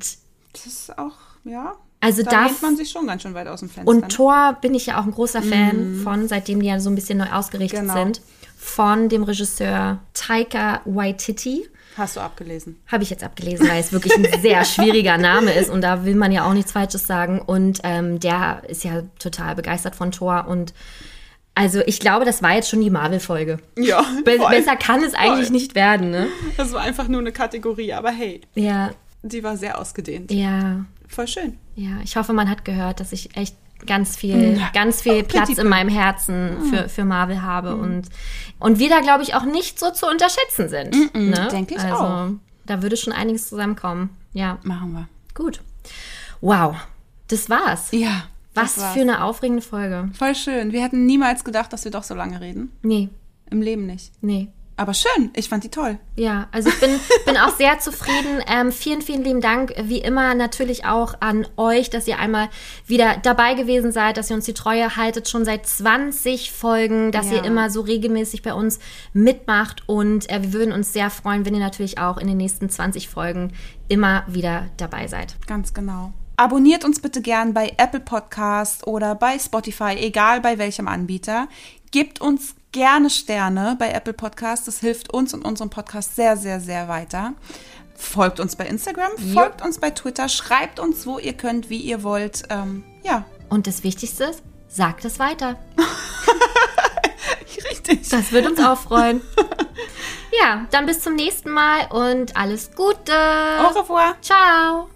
[0.52, 1.74] das ist auch, ja.
[2.00, 3.90] Also da lehnt man sich schon ganz schön weit aus dem Fenster.
[3.90, 4.08] Und ne?
[4.08, 7.18] Thor bin ich ja auch ein großer Fan von, seitdem die ja so ein bisschen
[7.18, 7.94] neu ausgerichtet Genau.
[7.94, 8.20] sind.
[8.66, 11.68] Von dem Regisseur Taika Waititi.
[11.96, 12.76] Hast du abgelesen.
[12.88, 16.16] Habe ich jetzt abgelesen, weil es wirklich ein sehr schwieriger Name ist und da will
[16.16, 17.40] man ja auch nichts Falsches sagen.
[17.40, 20.74] Und ähm, der ist ja total begeistert von Thor und
[21.54, 23.58] also ich glaube, das war jetzt schon die Marvel-Folge.
[23.78, 24.50] Ja, Be voll.
[24.50, 25.52] besser kann es eigentlich Voll.
[25.56, 26.26] nicht werden, ne?
[26.58, 28.90] Das war einfach nur eine Kategorie, aber hey, Ja,
[29.22, 30.30] die war sehr ausgedehnt.
[30.32, 31.56] ja, Voll schön.
[31.76, 31.92] ja.
[32.04, 34.70] Ich hoffe, man hat gehört, dass ich echt ganz viel, Ja.
[34.72, 38.08] ganz viel Oh, Platz in meinem Herzen für, für Marvel habe und,
[38.58, 41.14] und wir da, glaube ich, auch nicht so zu unterschätzen sind.
[41.14, 41.48] ne?
[41.50, 42.28] denke ich also, auch.
[42.64, 44.10] Da würde schon einiges zusammenkommen.
[44.32, 45.08] Ja, Machen wir.
[45.34, 45.60] gut.
[46.40, 46.76] Wow,
[47.28, 47.88] das war's.
[47.92, 48.24] Ja.
[48.54, 48.94] Was war's.
[48.94, 50.08] für eine aufregende Folge.
[50.18, 50.72] Voll schön.
[50.72, 52.72] Wir hätten niemals gedacht, dass wir doch so lange reden.
[52.82, 53.08] Nee,
[53.50, 54.12] Im Leben nicht.
[54.22, 54.48] nee.
[54.78, 55.30] Aber schön.
[55.34, 55.98] Ich fand die toll.
[56.16, 56.90] Ja, also ich bin,
[57.24, 58.42] bin auch sehr zufrieden.
[58.46, 62.50] Ähm, vielen, vielen lieben Dank, wie immer natürlich auch an euch, dass ihr einmal
[62.86, 67.30] wieder dabei gewesen seid, dass ihr uns die Treue haltet, schon seit 20 Folgen, dass
[67.30, 67.36] Ja.
[67.36, 68.78] ihr immer so regelmäßig bei uns
[69.14, 72.68] mitmacht und äh, wir würden uns sehr freuen, wenn ihr natürlich auch in den nächsten
[72.68, 73.52] 20 Folgen
[73.88, 75.36] immer wieder dabei seid.
[75.46, 76.12] Ganz genau.
[76.36, 81.48] Abonniert uns bitte gern bei Apple Podcast oder bei Spotify, egal bei welchem Anbieter.
[81.92, 84.68] Gebt uns gerne Sterne bei Apple Podcast.
[84.68, 87.32] Das hilft uns und unserem Podcast sehr, sehr, sehr weiter.
[87.96, 92.02] Folgt uns bei Instagram, folgt uns bei Twitter, schreibt uns, wo ihr könnt, wie ihr
[92.02, 92.42] wollt.
[92.50, 95.56] Ähm, ja, Und das Wichtigste ist, sagt es weiter.
[97.70, 98.06] richtig.
[98.10, 99.22] Das wird uns auch freuen.
[100.42, 103.14] Ja, dann bis zum nächsten Mal und alles Gute.
[103.58, 104.16] Au revoir.
[104.20, 104.90] Ciao.